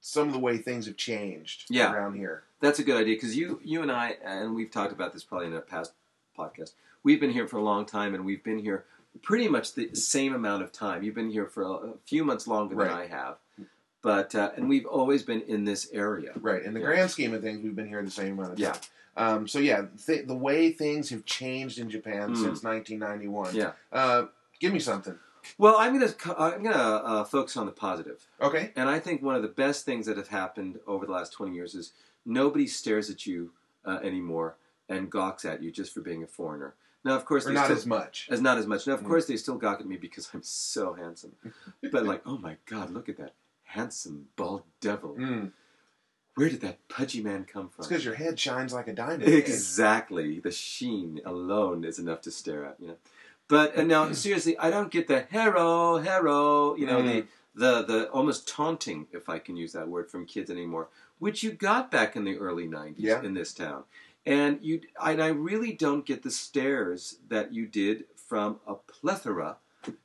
some 0.00 0.26
of 0.28 0.32
the 0.34 0.40
way 0.40 0.58
things 0.58 0.86
have 0.86 0.96
changed 0.96 1.64
Yeah. 1.70 1.92
around 1.94 2.14
here. 2.16 2.42
That's 2.60 2.78
a 2.78 2.84
good 2.84 2.96
idea 3.00 3.14
because 3.16 3.36
you, 3.36 3.60
you 3.64 3.80
and 3.82 3.90
I, 3.90 4.16
and 4.24 4.54
we've 4.54 4.70
talked 4.70 4.92
about 4.92 5.12
this 5.14 5.22
probably 5.24 5.46
in 5.48 5.54
a 5.54 5.60
past 5.60 5.92
podcast. 6.38 6.72
We've 7.02 7.20
been 7.20 7.30
here 7.30 7.46
for 7.48 7.56
a 7.58 7.62
long 7.62 7.86
time, 7.86 8.14
and 8.14 8.24
we've 8.24 8.42
been 8.44 8.58
here 8.58 8.84
pretty 9.22 9.48
much 9.48 9.74
the 9.74 9.94
same 9.94 10.34
amount 10.34 10.62
of 10.62 10.72
time. 10.72 11.02
You've 11.02 11.14
been 11.14 11.30
here 11.30 11.46
for 11.46 11.62
a, 11.62 11.78
few 12.06 12.24
months 12.24 12.46
longer 12.46 12.74
than 12.74 12.88
I 12.88 13.06
have, 13.06 13.36
but 14.02 14.34
uh, 14.34 14.50
and 14.56 14.68
we've 14.68 14.86
always 14.86 15.22
been 15.22 15.42
in 15.42 15.64
this 15.64 15.88
area. 15.92 16.32
Right. 16.40 16.62
In 16.62 16.74
the 16.74 16.80
Yeah. 16.80 16.86
grand 16.86 17.10
scheme 17.10 17.32
of 17.34 17.42
things, 17.42 17.62
we've 17.62 17.76
been 17.76 17.88
here 17.88 18.02
the 18.02 18.10
same 18.10 18.38
amount 18.38 18.54
of 18.54 18.58
Yeah. 18.58 18.72
time. 18.72 18.82
Um, 19.16 19.48
so 19.48 19.60
yeah, 19.60 19.86
th- 20.06 20.26
the 20.26 20.34
way 20.34 20.72
things 20.72 21.10
have 21.10 21.24
changed 21.24 21.78
in 21.78 21.88
Japan 21.88 22.30
Mm. 22.34 22.36
since 22.42 22.62
1991. 22.64 23.54
Yeah. 23.54 23.72
Uh, 23.92 24.26
give 24.60 24.72
me 24.72 24.80
something. 24.80 25.18
Well, 25.58 25.76
I'm 25.76 25.92
gonna 25.98 26.12
I'm 26.38 26.62
gonna 26.62 26.76
uh, 26.76 27.24
focus 27.24 27.56
on 27.56 27.66
the 27.66 27.72
positive, 27.72 28.26
Okay. 28.40 28.72
and 28.76 28.88
I 28.88 28.98
think 28.98 29.22
one 29.22 29.36
of 29.36 29.42
the 29.42 29.48
best 29.48 29.84
things 29.84 30.06
that 30.06 30.16
have 30.16 30.28
happened 30.28 30.80
over 30.86 31.04
the 31.06 31.12
last 31.12 31.32
20 31.32 31.54
years 31.54 31.74
is 31.74 31.92
nobody 32.26 32.66
stares 32.66 33.10
at 33.10 33.26
you 33.26 33.52
uh, 33.84 34.00
anymore 34.02 34.56
and 34.88 35.10
gawks 35.10 35.44
at 35.44 35.62
you 35.62 35.70
just 35.70 35.92
for 35.94 36.00
being 36.00 36.22
a 36.22 36.26
foreigner. 36.26 36.74
Now, 37.04 37.14
of 37.16 37.24
course, 37.26 37.44
Or 37.44 37.48
they 37.48 37.54
not 37.54 37.64
still- 37.66 37.76
as 37.76 37.86
much. 37.86 38.28
As 38.30 38.40
not 38.40 38.56
as 38.58 38.66
much. 38.66 38.86
Now, 38.86 38.94
of 38.94 39.02
Mm. 39.02 39.06
course, 39.06 39.26
they 39.26 39.36
still 39.36 39.56
gawk 39.56 39.80
at 39.80 39.86
me 39.86 39.96
because 39.96 40.30
I'm 40.32 40.42
so 40.42 40.94
handsome. 40.94 41.36
But 41.92 42.04
like, 42.06 42.22
oh 42.26 42.38
my 42.38 42.56
God, 42.66 42.90
look 42.90 43.08
at 43.08 43.18
that 43.18 43.34
handsome 43.64 44.28
bald 44.36 44.62
devil. 44.80 45.14
Mm. 45.18 45.52
Where 46.34 46.48
did 46.48 46.62
that 46.62 46.88
pudgy 46.88 47.22
man 47.22 47.44
come 47.44 47.68
from? 47.68 47.82
It's 47.82 47.88
because 47.88 48.04
your 48.04 48.14
head 48.14 48.40
shines 48.40 48.72
like 48.72 48.88
a 48.88 48.92
diamond. 48.92 49.22
Exactly. 49.28 50.40
The 50.40 50.50
sheen 50.50 51.20
alone 51.24 51.84
is 51.84 51.98
enough 51.98 52.22
to 52.22 52.30
stare 52.30 52.64
at. 52.64 52.80
You 52.80 52.88
know. 52.88 52.96
But 53.48 53.74
and 53.76 53.86
now, 53.88 54.10
seriously, 54.12 54.58
I 54.58 54.70
don't 54.70 54.90
get 54.90 55.06
the 55.06 55.22
hero, 55.30 55.98
hero. 55.98 56.74
You 56.76 56.86
know, 56.86 57.00
Mm. 57.02 57.26
the 57.54 57.82
the 57.82 57.82
the 57.82 58.10
almost 58.10 58.48
taunting, 58.48 59.06
if 59.12 59.28
I 59.28 59.38
can 59.38 59.56
use 59.56 59.72
that 59.74 59.88
word, 59.88 60.10
from 60.10 60.26
kids 60.26 60.50
anymore, 60.50 60.88
which 61.18 61.42
you 61.44 61.52
got 61.52 61.90
back 61.90 62.16
in 62.16 62.24
the 62.24 62.36
early 62.38 62.66
'90s 62.66 62.94
Yeah. 63.04 63.22
in 63.22 63.34
this 63.34 63.52
town. 63.52 63.84
And 64.26 64.58
you 64.62 64.80
and 65.02 65.22
I 65.22 65.28
really 65.28 65.72
don't 65.72 66.06
get 66.06 66.22
the 66.22 66.30
stares 66.30 67.18
that 67.28 67.52
you 67.52 67.66
did 67.66 68.04
from 68.16 68.58
a 68.66 68.74
plethora, 68.74 69.56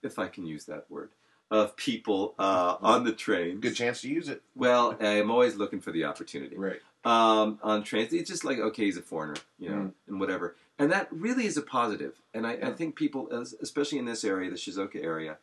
if 0.03 0.19
I 0.19 0.27
can 0.27 0.45
use 0.45 0.65
that 0.65 0.85
word, 0.89 1.11
of 1.49 1.75
people 1.77 2.35
uh, 2.37 2.75
on 2.81 3.05
the 3.05 3.13
train. 3.13 3.59
Good 3.61 3.75
chance 3.75 4.01
to 4.01 4.09
use 4.09 4.27
it. 4.27 4.41
Well, 4.55 4.97
I'm 4.99 5.31
always 5.31 5.55
looking 5.55 5.79
for 5.79 5.91
the 5.91 6.03
opportunity 6.03 6.57
Right. 6.57 6.81
um, 7.05 7.59
on 7.63 7.83
trains. 7.83 8.11
It's 8.13 8.29
just 8.29 8.43
like 8.43 8.59
okay, 8.59 8.85
he's 8.85 8.97
a 8.97 9.01
foreigner, 9.01 9.37
you 9.57 9.69
know, 9.69 9.75
Mm. 9.77 9.93
and 10.07 10.19
whatever. 10.19 10.55
And 10.77 10.91
that 10.91 11.07
really 11.11 11.45
is 11.45 11.57
a 11.57 11.61
positive. 11.61 12.13
And 12.33 12.45
I, 12.47 12.53
I 12.61 12.71
think 12.71 12.95
people, 12.95 13.29
especially 13.61 13.99
in 13.99 14.05
this 14.05 14.23
area, 14.23 14.49
the 14.49 14.55
Shizuoka 14.57 15.03
area, 15.03 15.37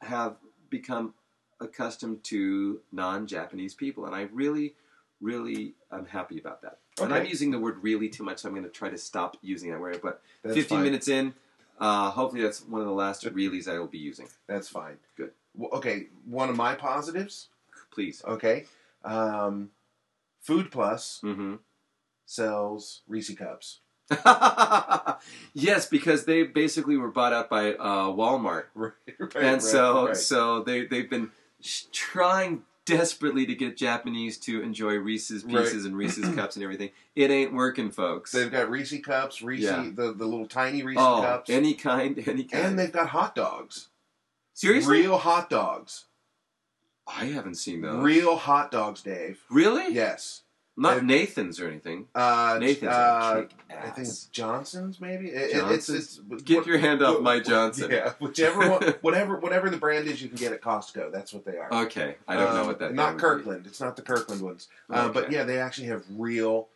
have 0.00 0.36
become 0.70 1.14
accustomed 1.60 2.24
to 2.24 2.80
non-Japanese 2.90 3.74
people, 3.74 4.04
and 4.06 4.14
I 4.14 4.22
really, 4.32 4.74
really, 5.22 5.74
I'm 5.90 6.04
happy 6.04 6.38
about 6.38 6.60
that. 6.62 6.78
And 7.00 7.14
I'm 7.14 7.24
using 7.24 7.50
the 7.50 7.58
word 7.58 7.78
"really" 7.82 8.10
too 8.10 8.22
much, 8.22 8.40
so 8.40 8.48
I'm 8.48 8.54
going 8.54 8.64
to 8.66 8.70
try 8.70 8.90
to 8.90 8.98
stop 8.98 9.38
using 9.40 9.70
that 9.70 9.80
word. 9.80 10.00
But 10.02 10.20
That's 10.42 10.54
15 10.56 10.76
fine. 10.76 10.84
minutes 10.84 11.08
in, 11.08 11.32
uh, 11.78 12.10
hopefully 12.10 12.42
that's 12.42 12.60
one 12.66 12.82
of 12.82 12.86
the 12.86 12.92
last 12.92 13.24
reallys 13.24 13.66
I 13.66 13.78
will 13.78 13.86
be 13.86 13.98
using. 13.98 14.28
That's 14.46 14.68
fine. 14.68 14.98
Good. 15.16 15.30
Well, 15.54 15.70
okay. 15.72 16.08
One 16.26 16.50
of 16.50 16.56
my 16.56 16.74
positives. 16.74 17.48
Please. 17.90 18.22
Okay. 18.26 18.66
Um, 19.04 19.70
Food 20.42 20.70
Plus 20.70 21.20
hmm 21.22 21.56
sells 22.26 23.02
Reese 23.08 23.34
cups. 23.34 23.80
yes, 25.54 25.86
because 25.86 26.24
they 26.24 26.42
basically 26.42 26.96
were 26.96 27.10
bought 27.10 27.32
out 27.32 27.48
by 27.48 27.74
uh, 27.74 28.06
Walmart. 28.08 28.64
Right. 28.74 28.92
right 29.18 29.44
and 29.44 29.62
so 29.62 30.08
right. 30.08 30.16
so 30.16 30.62
they 30.62 30.86
they've 30.86 31.08
been 31.08 31.30
sh- 31.60 31.84
trying 31.92 32.62
desperately 32.84 33.46
to 33.46 33.54
get 33.54 33.76
Japanese 33.76 34.38
to 34.38 34.62
enjoy 34.62 34.94
Reese's 34.94 35.44
Right. 35.44 35.62
Pieces 35.64 35.84
and 35.84 35.96
Reese's 35.96 36.34
cups 36.34 36.56
and 36.56 36.62
everything. 36.62 36.90
It 37.14 37.30
ain't 37.30 37.52
working, 37.54 37.90
folks. 37.90 38.32
they've 38.32 38.50
got 38.50 38.70
Reese 38.70 38.94
cups, 39.04 39.42
Reese 39.42 39.62
Yeah. 39.62 39.88
the 39.94 40.12
the 40.12 40.24
little 40.26 40.46
tiny 40.46 40.82
Reese 40.82 40.98
oh, 41.00 41.22
cups, 41.22 41.50
any 41.50 41.74
kind, 41.74 42.18
any 42.26 42.44
kind. 42.44 42.66
and 42.66 42.78
they've 42.78 42.92
got 42.92 43.08
hot 43.08 43.34
dogs. 43.34 43.88
Seriously, 44.54 45.00
Real 45.00 45.18
hot 45.18 45.48
dogs. 45.48 46.04
I 47.06 47.26
haven't 47.26 47.56
seen 47.56 47.80
those. 47.80 48.02
Real 48.02 48.36
hot 48.36 48.70
dogs, 48.70 49.02
Dave. 49.02 49.40
Really? 49.50 49.92
Yes. 49.94 50.42
Not 50.74 51.04
Nathan's 51.04 51.60
or 51.60 51.68
anything. 51.68 52.06
Uh, 52.14 52.56
Nathan's 52.58 52.90
uh, 52.92 53.44
I 53.70 53.90
think 53.90 54.08
it's. 54.08 54.24
Johnson's, 54.26 55.00
maybe. 55.00 55.28
It- 55.28 55.52
Johnson's? 55.52 55.96
It's, 55.98 56.20
it's 56.30 56.42
Get 56.44 56.66
your 56.66 56.78
hand 56.78 57.02
off 57.02 57.20
my 57.20 57.40
Johnson. 57.40 57.90
Yeah, 57.90 58.14
whichever 58.20 58.70
one, 58.70 58.82
whatever, 59.02 59.36
whatever 59.38 59.68
the 59.68 59.76
brand 59.76 60.06
is, 60.08 60.22
you 60.22 60.28
can 60.28 60.38
get 60.38 60.52
at 60.52 60.62
Costco. 60.62 61.12
That's 61.12 61.32
what 61.34 61.44
they 61.44 61.58
are. 61.58 61.68
Okay, 61.84 62.16
I 62.26 62.36
don't 62.36 62.54
know 62.54 62.62
Um, 62.62 62.66
what 62.68 62.78
that. 62.78 62.94
Not 62.94 63.18
that 63.18 63.26
would 63.28 63.38
be. 63.38 63.42
Kirkland. 63.44 63.66
It's 63.66 63.80
not 63.82 63.96
the 63.96 64.02
Kirkland 64.02 64.40
ones. 64.40 64.68
Uh, 64.88 65.10
But 65.10 65.30
yeah, 65.30 65.44
they 65.44 65.58
actually 65.60 65.88
have 65.88 66.04
real, 66.16 66.68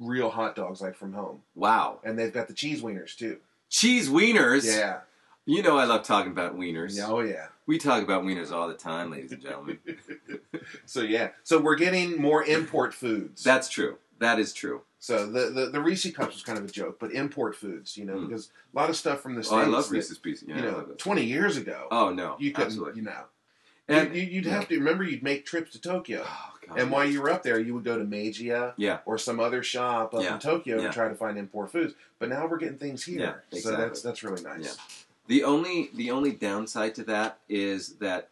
real 0.00 0.28
hot 0.30 0.56
dogs 0.56 0.80
like 0.80 0.96
from 0.96 1.12
home, 1.12 1.42
Wow, 1.54 2.00
and 2.02 2.18
they've 2.18 2.32
got 2.32 2.48
the 2.48 2.54
cheese 2.54 2.82
wieners 2.82 3.16
too. 3.16 3.38
cheese 3.70 4.08
wieners. 4.08 4.64
Yeah. 4.66 5.00
You 5.44 5.62
know 5.62 5.76
I 5.76 5.84
love 5.84 6.04
talking 6.04 6.30
about 6.32 6.56
wieners. 6.58 6.98
Oh 7.04 7.20
yeah. 7.20 7.46
We 7.66 7.78
talk 7.78 8.02
about 8.02 8.22
wieners 8.24 8.52
all 8.52 8.68
the 8.68 8.74
time, 8.74 9.10
ladies 9.10 9.32
and 9.32 9.42
gentlemen. 9.42 9.78
So 10.86 11.00
yeah. 11.00 11.30
So 11.42 11.60
we're 11.60 11.74
getting 11.76 12.20
more 12.20 12.44
import 12.44 12.94
foods. 12.94 13.42
That's 13.42 13.68
true. 13.68 13.96
That 14.20 14.38
is 14.38 14.52
true. 14.52 14.82
so 15.00 15.26
the, 15.26 15.50
the 15.50 15.66
the 15.70 15.80
Reese 15.80 16.08
cups 16.12 16.34
was 16.34 16.42
kind 16.44 16.56
of 16.58 16.64
a 16.64 16.68
joke, 16.68 16.98
but 17.00 17.12
import 17.12 17.56
foods, 17.56 17.96
you 17.96 18.04
know, 18.04 18.14
Mm. 18.14 18.28
because 18.28 18.50
a 18.72 18.78
lot 18.78 18.88
of 18.88 18.96
stuff 18.96 19.20
from 19.20 19.34
the 19.34 19.42
states. 19.42 19.52
Oh, 19.54 19.58
I 19.58 19.64
love 19.66 19.88
that, 19.88 19.94
Reese's 19.94 20.18
Pieces. 20.18 20.48
Yeah, 20.48 20.56
you 20.56 20.62
know, 20.62 20.86
twenty 20.98 21.24
years 21.24 21.56
ago, 21.56 21.88
Oh 21.90 22.10
no, 22.10 22.36
you 22.38 22.52
couldn't, 22.52 22.66
absolutely. 22.72 23.00
you 23.00 23.06
know, 23.06 23.24
And 23.88 24.14
you, 24.14 24.22
you'd 24.22 24.44
yeah. 24.44 24.52
have 24.52 24.68
to 24.68 24.76
remember 24.78 25.02
you'd 25.02 25.24
make 25.24 25.44
trips 25.44 25.72
to 25.72 25.80
Tokyo, 25.80 26.22
oh, 26.24 26.50
God, 26.68 26.78
and 26.78 26.90
while 26.92 27.04
you 27.04 27.20
were 27.20 27.30
up 27.30 27.42
there, 27.42 27.58
you 27.58 27.74
would 27.74 27.82
go 27.84 27.98
to 27.98 28.04
Meidi-ya 28.04 28.72
yeah, 28.76 28.98
or 29.06 29.18
some 29.18 29.40
other 29.40 29.64
shop 29.64 30.14
up 30.14 30.22
Yeah. 30.22 30.34
in 30.34 30.38
Tokyo 30.40 30.76
Yeah. 30.80 30.86
to 30.86 30.92
try 30.92 31.08
to 31.08 31.14
find 31.16 31.36
import 31.36 31.72
foods. 31.72 31.94
But 32.20 32.28
now 32.28 32.46
we're 32.46 32.58
getting 32.58 32.78
things 32.78 33.02
here, 33.02 33.40
Yeah, 33.50 33.58
so 33.60 33.76
that's 33.76 34.02
that's 34.02 34.22
really 34.22 34.42
nice. 34.42 34.78
Yeah. 35.26 35.34
the 35.36 35.44
only 35.44 35.90
the 35.94 36.10
only 36.10 36.32
downside 36.32 36.94
to 36.96 37.04
that 37.04 37.38
is 37.48 37.94
that 37.96 38.28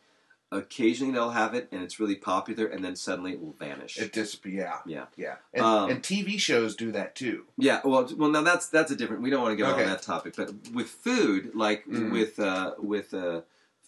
occasionally 0.53 1.13
they'll 1.13 1.31
have 1.31 1.55
it 1.55 1.69
and 1.71 1.83
it's 1.83 2.01
really 2.01 2.17
popular, 2.17 2.67
and 2.67 2.85
then 2.85 2.97
suddenly 2.97 3.33
it 3.33 3.41
will 3.41 3.55
vanish. 3.59 3.99
It 3.99 4.13
just 4.13 4.45
yeah 4.45 4.79
Yeah. 4.85 5.07
yeah, 5.17 5.37
and, 5.55 5.65
Um, 5.65 5.91
and 5.91 6.03
TV 6.03 6.39
shows 6.39 6.75
do 6.75 6.91
that 6.93 7.15
too. 7.15 7.47
yeah, 7.57 7.81
well, 7.85 8.09
well, 8.17 8.31
now 8.31 8.43
that's 8.43 8.67
that's 8.69 8.91
a 8.91 8.97
different. 8.97 9.23
We 9.23 9.31
don't 9.31 9.43
want 9.43 9.53
to 9.53 9.57
get 9.57 9.71
Okay. 9.73 9.85
on 9.85 9.89
that 9.89 10.03
topic, 10.03 10.35
but 10.37 10.53
with 10.73 10.89
food, 10.89 11.53
like 11.55 11.87
Mhm. 11.87 12.11
with 12.13 12.39
uh, 12.41 12.75
with 12.79 13.15
uh, 13.15 13.43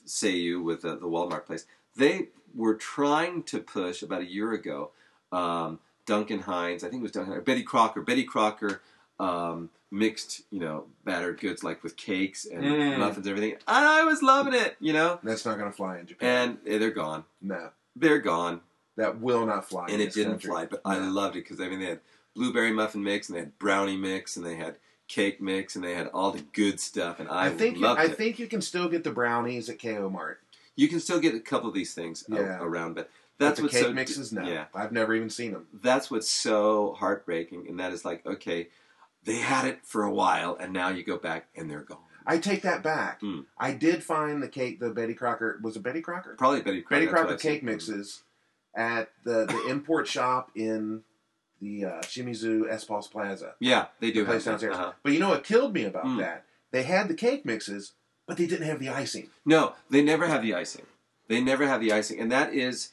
Seiyu, 0.06 0.62
with 0.62 0.84
uh, 0.84 0.94
the 0.96 1.06
Walmart 1.06 1.46
place, 1.46 1.66
they 1.96 2.28
were 2.54 2.74
trying 2.74 3.42
to 3.44 3.58
push 3.58 4.02
about 4.02 4.20
a 4.20 4.26
year 4.30 4.52
ago. 4.52 4.90
Um, 5.32 5.80
Duncan 6.04 6.40
Hines, 6.40 6.82
I 6.84 6.88
think 6.90 7.00
it 7.00 7.02
was 7.04 7.12
Duncan, 7.12 7.32
or 7.34 7.40
Betty 7.40 7.62
Crocker. 7.62 8.02
Betty 8.02 8.24
Crocker 8.24 8.82
um, 9.22 9.70
mixed, 9.90 10.42
you 10.50 10.58
know, 10.60 10.86
battered 11.04 11.38
goods 11.40 11.62
like 11.62 11.82
with 11.82 11.96
cakes 11.96 12.44
and 12.44 12.62
Mm. 12.64 12.98
muffins 12.98 13.26
and 13.26 13.28
everything. 13.36 13.52
And 13.68 13.84
I 13.86 14.04
was 14.04 14.22
loving 14.22 14.54
it, 14.54 14.76
you 14.80 14.92
know. 14.92 15.20
That's 15.22 15.44
not 15.44 15.58
going 15.58 15.70
to 15.70 15.76
fly 15.76 15.98
in 15.98 16.06
Japan. 16.06 16.58
And 16.64 16.74
eh, 16.74 16.78
they're 16.78 16.90
gone. 16.90 17.24
no, 17.40 17.70
They're 17.94 18.18
gone, 18.18 18.62
that 18.96 19.20
will 19.20 19.46
not 19.46 19.68
fly. 19.68 19.86
in 19.88 19.92
and 19.94 20.02
it 20.02 20.06
this 20.06 20.14
didn't 20.14 20.32
country. 20.32 20.50
fly. 20.50 20.66
But 20.66 20.80
I 20.84 20.96
loved 20.98 21.36
it 21.36 21.44
because 21.44 21.60
I 21.60 21.68
mean 21.68 21.80
they 21.80 21.86
had 21.86 22.00
blueberry 22.34 22.72
muffin 22.72 23.02
mix, 23.02 23.28
and 23.28 23.36
they 23.36 23.40
had 23.40 23.58
brownie 23.58 23.96
mix, 23.98 24.36
and 24.36 24.44
they 24.46 24.56
had 24.56 24.76
cake 25.08 25.40
mix, 25.42 25.76
and 25.76 25.84
they 25.84 25.94
had 25.94 26.06
all 26.08 26.30
the 26.32 26.40
good 26.54 26.80
stuff, 26.80 27.20
and 27.20 27.28
I, 27.28 27.46
I 27.46 27.50
think 27.50 27.78
you, 27.78 27.86
I 27.86 28.04
it. 28.04 28.16
think 28.16 28.38
you 28.38 28.46
can 28.46 28.62
still 28.62 28.88
get 28.88 29.04
the 29.04 29.10
brownies 29.10 29.68
at 29.68 29.78
KO 29.80 30.08
Mart. 30.08 30.40
you 30.74 30.88
can 30.88 31.00
still 31.00 31.20
get 31.20 31.34
a 31.34 31.40
couple 31.40 31.68
of 31.68 31.74
these 31.74 31.92
things 31.92 32.24
a- 32.30 32.34
Yeah. 32.34 32.58
around, 32.62 32.94
but 32.94 33.10
But 33.36 33.44
that's 33.46 33.56
the 33.58 33.64
what's 33.64 33.74
cake 33.74 33.84
so 33.84 33.92
mixes. 33.92 34.32
No, 34.32 34.42
yeah. 34.48 34.64
I've 34.74 34.92
never 34.92 35.14
even 35.14 35.28
seen 35.28 35.52
them. 35.52 35.66
That's 35.74 36.10
what's 36.10 36.28
so 36.30 36.94
heartbreaking, 36.98 37.68
and 37.68 37.78
that 37.78 37.92
is 37.92 38.04
like 38.06 38.24
okay, 38.24 38.68
they 39.24 39.36
had 39.36 39.66
it 39.66 39.80
for 39.84 40.02
a 40.02 40.12
while, 40.12 40.56
and 40.58 40.72
now 40.72 40.88
you 40.88 41.02
go 41.04 41.16
back 41.16 41.46
and 41.56 41.70
they're 41.70 41.80
gone. 41.82 41.98
I 42.26 42.38
take 42.38 42.62
that 42.62 42.82
back. 42.82 43.20
Mm. 43.20 43.46
I 43.58 43.72
did 43.72 44.04
find 44.04 44.42
the 44.42 44.48
cake, 44.48 44.78
the 44.80 44.90
Betty 44.90 45.14
Crocker. 45.14 45.58
Was 45.62 45.76
it 45.76 45.82
Betty 45.82 46.00
Crocker? 46.00 46.34
Probably 46.38 46.60
Betty 46.62 46.82
Crocker. 46.82 47.00
Betty 47.00 47.10
Crocker 47.10 47.36
cake 47.36 47.62
mixes 47.62 48.22
at 48.76 49.10
the, 49.24 49.44
the 49.46 49.66
import 49.70 50.06
shop 50.06 50.50
in 50.54 51.02
the 51.60 51.84
uh, 51.84 52.00
Shimizu 52.02 52.70
S-Pulse 52.70 53.08
Plaza. 53.08 53.54
Yeah, 53.60 53.86
they 54.00 54.10
do 54.12 54.20
The 54.20 54.30
place 54.30 54.44
downstairs. 54.44 54.74
Uh-huh. 54.76 54.92
But 55.02 55.12
you 55.12 55.18
know 55.20 55.28
what 55.30 55.44
killed 55.44 55.74
me 55.74 55.84
about 55.84 56.04
Mm. 56.04 56.18
that? 56.18 56.44
They 56.70 56.84
had 56.84 57.08
the 57.08 57.14
cake 57.14 57.44
mixes, 57.44 57.92
but 58.26 58.36
they 58.36 58.46
didn't 58.46 58.66
have 58.66 58.78
the 58.80 58.88
icing. 58.88 59.28
No, 59.44 59.74
they 59.90 60.02
never 60.02 60.26
have 60.26 60.42
the 60.42 60.54
icing. 60.54 60.86
They 61.28 61.40
never 61.40 61.66
have 61.66 61.80
the 61.80 61.92
icing, 61.92 62.18
and 62.20 62.30
that 62.32 62.52
is 62.54 62.90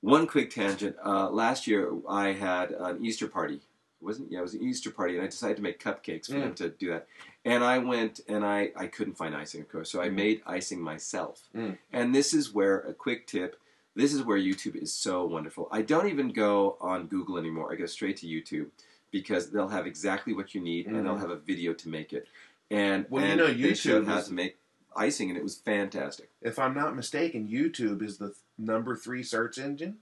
one 0.00 0.26
quick 0.26 0.50
tangent. 0.50 0.96
Uh, 1.04 1.28
last 1.30 1.66
year, 1.66 1.90
I 2.08 2.32
had 2.32 2.70
an 2.72 3.04
Easter 3.04 3.26
party. 3.28 3.60
It 4.04 4.06
wasn't 4.06 4.30
yeah, 4.30 4.40
it 4.40 4.42
was 4.42 4.52
an 4.54 4.62
Easter 4.62 4.90
party, 4.90 5.14
and 5.14 5.22
I 5.24 5.26
decided 5.28 5.56
to 5.56 5.62
make 5.62 5.82
cupcakes 5.82 6.26
for 6.26 6.34
Mm. 6.34 6.40
them 6.42 6.54
to 6.56 6.68
do 6.68 6.88
that. 6.90 7.06
And 7.46 7.64
I 7.64 7.78
went 7.78 8.20
and 8.28 8.44
I 8.44 8.70
I 8.76 8.86
couldn't 8.86 9.14
find 9.16 9.34
icing, 9.34 9.62
of 9.62 9.70
course, 9.72 9.90
so 9.90 10.02
I 10.02 10.08
Mm. 10.10 10.14
made 10.14 10.42
icing 10.46 10.80
myself. 10.82 11.48
Mm. 11.54 11.78
And 11.90 12.14
this 12.14 12.34
is 12.34 12.52
where 12.52 12.80
a 12.80 12.92
quick 12.92 13.26
tip. 13.26 13.58
This 13.94 14.12
is 14.12 14.22
where 14.22 14.36
YouTube 14.36 14.76
is 14.76 14.92
so 14.92 15.24
wonderful. 15.24 15.68
I 15.70 15.80
don't 15.80 16.08
even 16.08 16.32
go 16.32 16.76
on 16.82 17.06
Google 17.06 17.38
anymore. 17.38 17.72
I 17.72 17.76
go 17.76 17.86
straight 17.86 18.18
to 18.18 18.26
YouTube 18.26 18.68
because 19.10 19.50
they'll 19.50 19.68
have 19.68 19.86
exactly 19.86 20.34
what 20.34 20.54
you 20.54 20.60
need, 20.60 20.86
and 20.86 20.96
they'll 21.06 21.14
Mhm. 21.16 21.20
have 21.20 21.30
a 21.30 21.36
video 21.36 21.72
to 21.72 21.88
make 21.88 22.12
it. 22.12 22.26
And 22.70 23.06
Well, 23.08 23.24
you 23.24 23.30
and 23.30 23.38
know, 23.38 23.46
they 23.46 23.72
showed 23.72 24.02
YouTube 24.04 24.06
how 24.08 24.20
to 24.20 24.32
make 24.34 24.58
icing, 24.94 25.30
and 25.30 25.38
it 25.38 25.42
was 25.42 25.54
fantastic. 25.56 26.28
If 26.42 26.58
I'm 26.58 26.74
not 26.74 26.94
mistaken, 26.94 27.48
YouTube 27.48 28.02
is 28.02 28.18
the 28.18 28.26
th- 28.28 28.38
number 28.58 28.96
three 28.96 29.22
search 29.22 29.56
engine. 29.58 30.00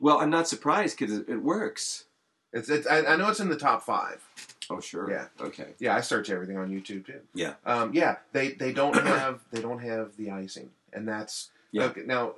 Well, 0.00 0.20
I'm 0.20 0.30
not 0.30 0.46
surprised 0.48 0.98
because 0.98 1.18
it 1.20 1.42
works. 1.42 2.04
It's, 2.52 2.68
it's 2.68 2.86
I, 2.86 3.04
I 3.04 3.16
know 3.16 3.28
it's 3.28 3.40
in 3.40 3.48
the 3.48 3.56
top 3.56 3.82
five. 3.82 4.24
Oh, 4.70 4.80
sure. 4.80 5.10
Yeah. 5.10 5.26
Okay. 5.40 5.68
Yeah, 5.78 5.96
I 5.96 6.00
search 6.00 6.30
everything 6.30 6.56
on 6.56 6.70
YouTube 6.70 7.06
too. 7.06 7.20
Yeah. 7.34 7.54
Um, 7.64 7.92
yeah, 7.94 8.16
they 8.32 8.52
they 8.52 8.72
don't 8.72 8.94
have 9.06 9.40
they 9.50 9.60
don't 9.60 9.80
have 9.80 10.16
the 10.16 10.30
icing, 10.30 10.70
and 10.92 11.06
that's 11.08 11.50
Yeah. 11.72 11.84
okay. 11.84 12.02
Now, 12.06 12.32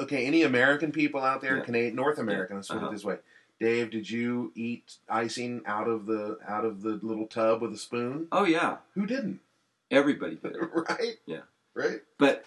okay, 0.00 0.26
any 0.26 0.42
American 0.42 0.92
people 0.92 1.20
out 1.22 1.40
there, 1.40 1.58
Yeah. 1.58 1.64
Canadian, 1.64 1.94
North 1.96 2.18
American, 2.18 2.56
let's 2.56 2.68
put 2.68 2.78
Uh-huh. 2.78 2.86
it 2.88 2.92
this 2.92 3.04
way. 3.04 3.18
Dave, 3.60 3.90
did 3.90 4.08
you 4.10 4.52
eat 4.54 4.96
icing 5.08 5.62
out 5.66 5.86
of 5.88 6.06
the 6.06 6.38
out 6.48 6.64
of 6.64 6.82
the 6.82 6.98
little 7.02 7.26
tub 7.26 7.60
with 7.62 7.72
a 7.72 7.76
spoon? 7.78 8.26
Oh 8.32 8.44
yeah. 8.44 8.78
Who 8.94 9.06
didn't? 9.06 9.40
Everybody 9.90 10.36
did. 10.36 10.56
right? 10.74 11.16
Yeah. 11.26 11.40
Right? 11.74 12.00
But 12.18 12.44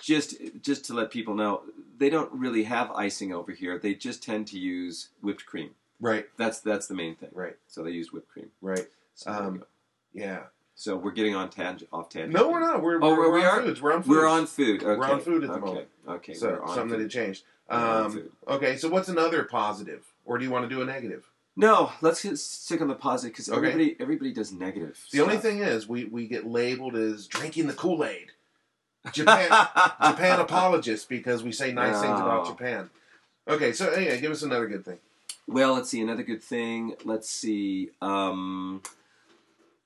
just 0.00 0.36
just 0.60 0.84
to 0.86 0.94
let 0.94 1.10
people 1.10 1.34
know, 1.34 1.62
they 1.98 2.10
don't 2.10 2.32
really 2.32 2.64
have 2.64 2.90
icing 2.90 3.32
over 3.32 3.52
here. 3.52 3.78
They 3.78 3.94
just 3.94 4.22
tend 4.22 4.46
to 4.48 4.58
use 4.58 5.08
whipped 5.22 5.46
cream. 5.46 5.70
Right. 6.00 6.26
That's 6.36 6.60
that's 6.60 6.86
the 6.86 6.94
main 6.94 7.14
thing. 7.16 7.30
Right. 7.32 7.56
So 7.68 7.82
they 7.82 7.90
used 7.90 8.12
whipped 8.12 8.28
cream. 8.28 8.50
Right. 8.60 8.86
So, 9.14 9.30
Um. 9.30 9.64
Yeah. 10.12 10.44
so 10.74 10.96
we're 10.96 11.12
getting 11.12 11.34
on 11.34 11.50
tangent 11.50 11.88
off 11.92 12.08
tangent. 12.08 12.32
No, 12.34 12.50
we're 12.50 12.60
not. 12.60 12.82
We're, 12.82 12.96
Oh, 13.02 13.10
we're, 13.10 13.30
we 13.32 13.40
we're 13.40 13.48
on 13.50 13.58
are? 13.60 13.62
foods. 13.62 13.80
We're 13.82 13.92
on 13.94 14.02
foods. 14.02 14.08
We're 14.08 14.26
on 14.28 14.46
food. 14.46 14.82
Okay. 14.82 14.98
We're 14.98 15.10
on 15.10 15.20
food 15.20 15.44
at 15.44 15.48
the 15.50 15.56
okay. 15.56 15.64
moment. 15.64 15.88
Okay. 16.08 16.34
So 16.34 16.48
we're 16.48 16.62
on 16.62 16.68
something 16.74 16.88
that 16.90 16.96
food. 16.96 17.02
had 17.02 17.10
changed. 17.10 17.44
Um, 17.70 18.30
okay, 18.46 18.76
so 18.76 18.90
what's 18.90 19.08
another 19.08 19.42
positive, 19.44 20.04
or 20.26 20.36
do 20.36 20.44
you 20.44 20.50
want 20.50 20.68
to 20.68 20.74
do 20.74 20.82
a 20.82 20.84
negative? 20.84 21.24
No, 21.56 21.92
let's 22.02 22.22
get 22.22 22.38
stick 22.38 22.82
on 22.82 22.88
the 22.88 22.94
positive 22.94 23.32
because 23.32 23.48
Okay. 23.48 23.56
everybody 23.56 23.96
everybody 24.00 24.32
does 24.34 24.52
negative. 24.52 25.02
The 25.12 25.22
only 25.22 25.38
thing 25.38 25.60
is, 25.60 25.88
we, 25.88 26.04
we 26.04 26.26
get 26.26 26.46
labeled 26.46 26.94
as 26.94 27.26
drinking 27.26 27.66
the 27.68 27.72
Kool 27.72 28.04
Aid. 28.04 28.32
Japan 29.12 29.48
Japan 29.50 30.40
apologists 30.46 31.06
because 31.06 31.42
we 31.42 31.52
say 31.52 31.72
nice 31.72 32.00
things 32.02 32.20
about 32.20 32.46
Japan. 32.46 32.90
Okay, 33.48 33.72
so 33.72 33.88
anyway, 33.90 34.20
give 34.20 34.32
us 34.32 34.42
another 34.42 34.66
good 34.66 34.84
thing. 34.84 34.98
Well, 35.46 35.74
let's 35.74 35.90
see 35.90 36.00
another 36.00 36.22
good 36.22 36.42
thing. 36.42 36.94
Let's 37.04 37.28
see. 37.28 37.90
Um, 38.00 38.82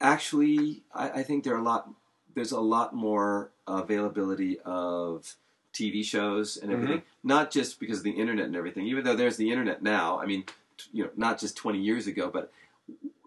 actually, 0.01 0.83
I, 0.95 1.11
I 1.11 1.23
think 1.23 1.45
there 1.45 1.55
are 1.55 1.61
a 1.61 1.63
lot. 1.63 1.91
There's 2.35 2.53
a 2.53 2.61
lot 2.61 2.95
more 2.95 3.51
availability 3.67 4.61
of 4.61 5.37
TV 5.73 6.05
shows 6.05 6.57
and 6.57 6.73
everything. 6.73 7.03
Not 7.25 7.51
just 7.51 7.81
because 7.81 7.99
of 7.99 8.05
the 8.05 8.13
internet 8.13 8.47
and 8.47 8.57
everything. 8.57 8.87
Even 8.87 9.05
though 9.05 9.17
there's 9.17 9.37
the 9.37 9.51
internet 9.51 9.83
now. 9.83 10.21
I 10.21 10.27
mean, 10.27 10.45
t- 10.77 10.91
you 10.93 11.05
know, 11.05 11.11
not 11.17 11.41
just 11.41 11.57
20 11.57 11.79
years 11.79 12.07
ago, 12.07 12.31
but 12.33 12.53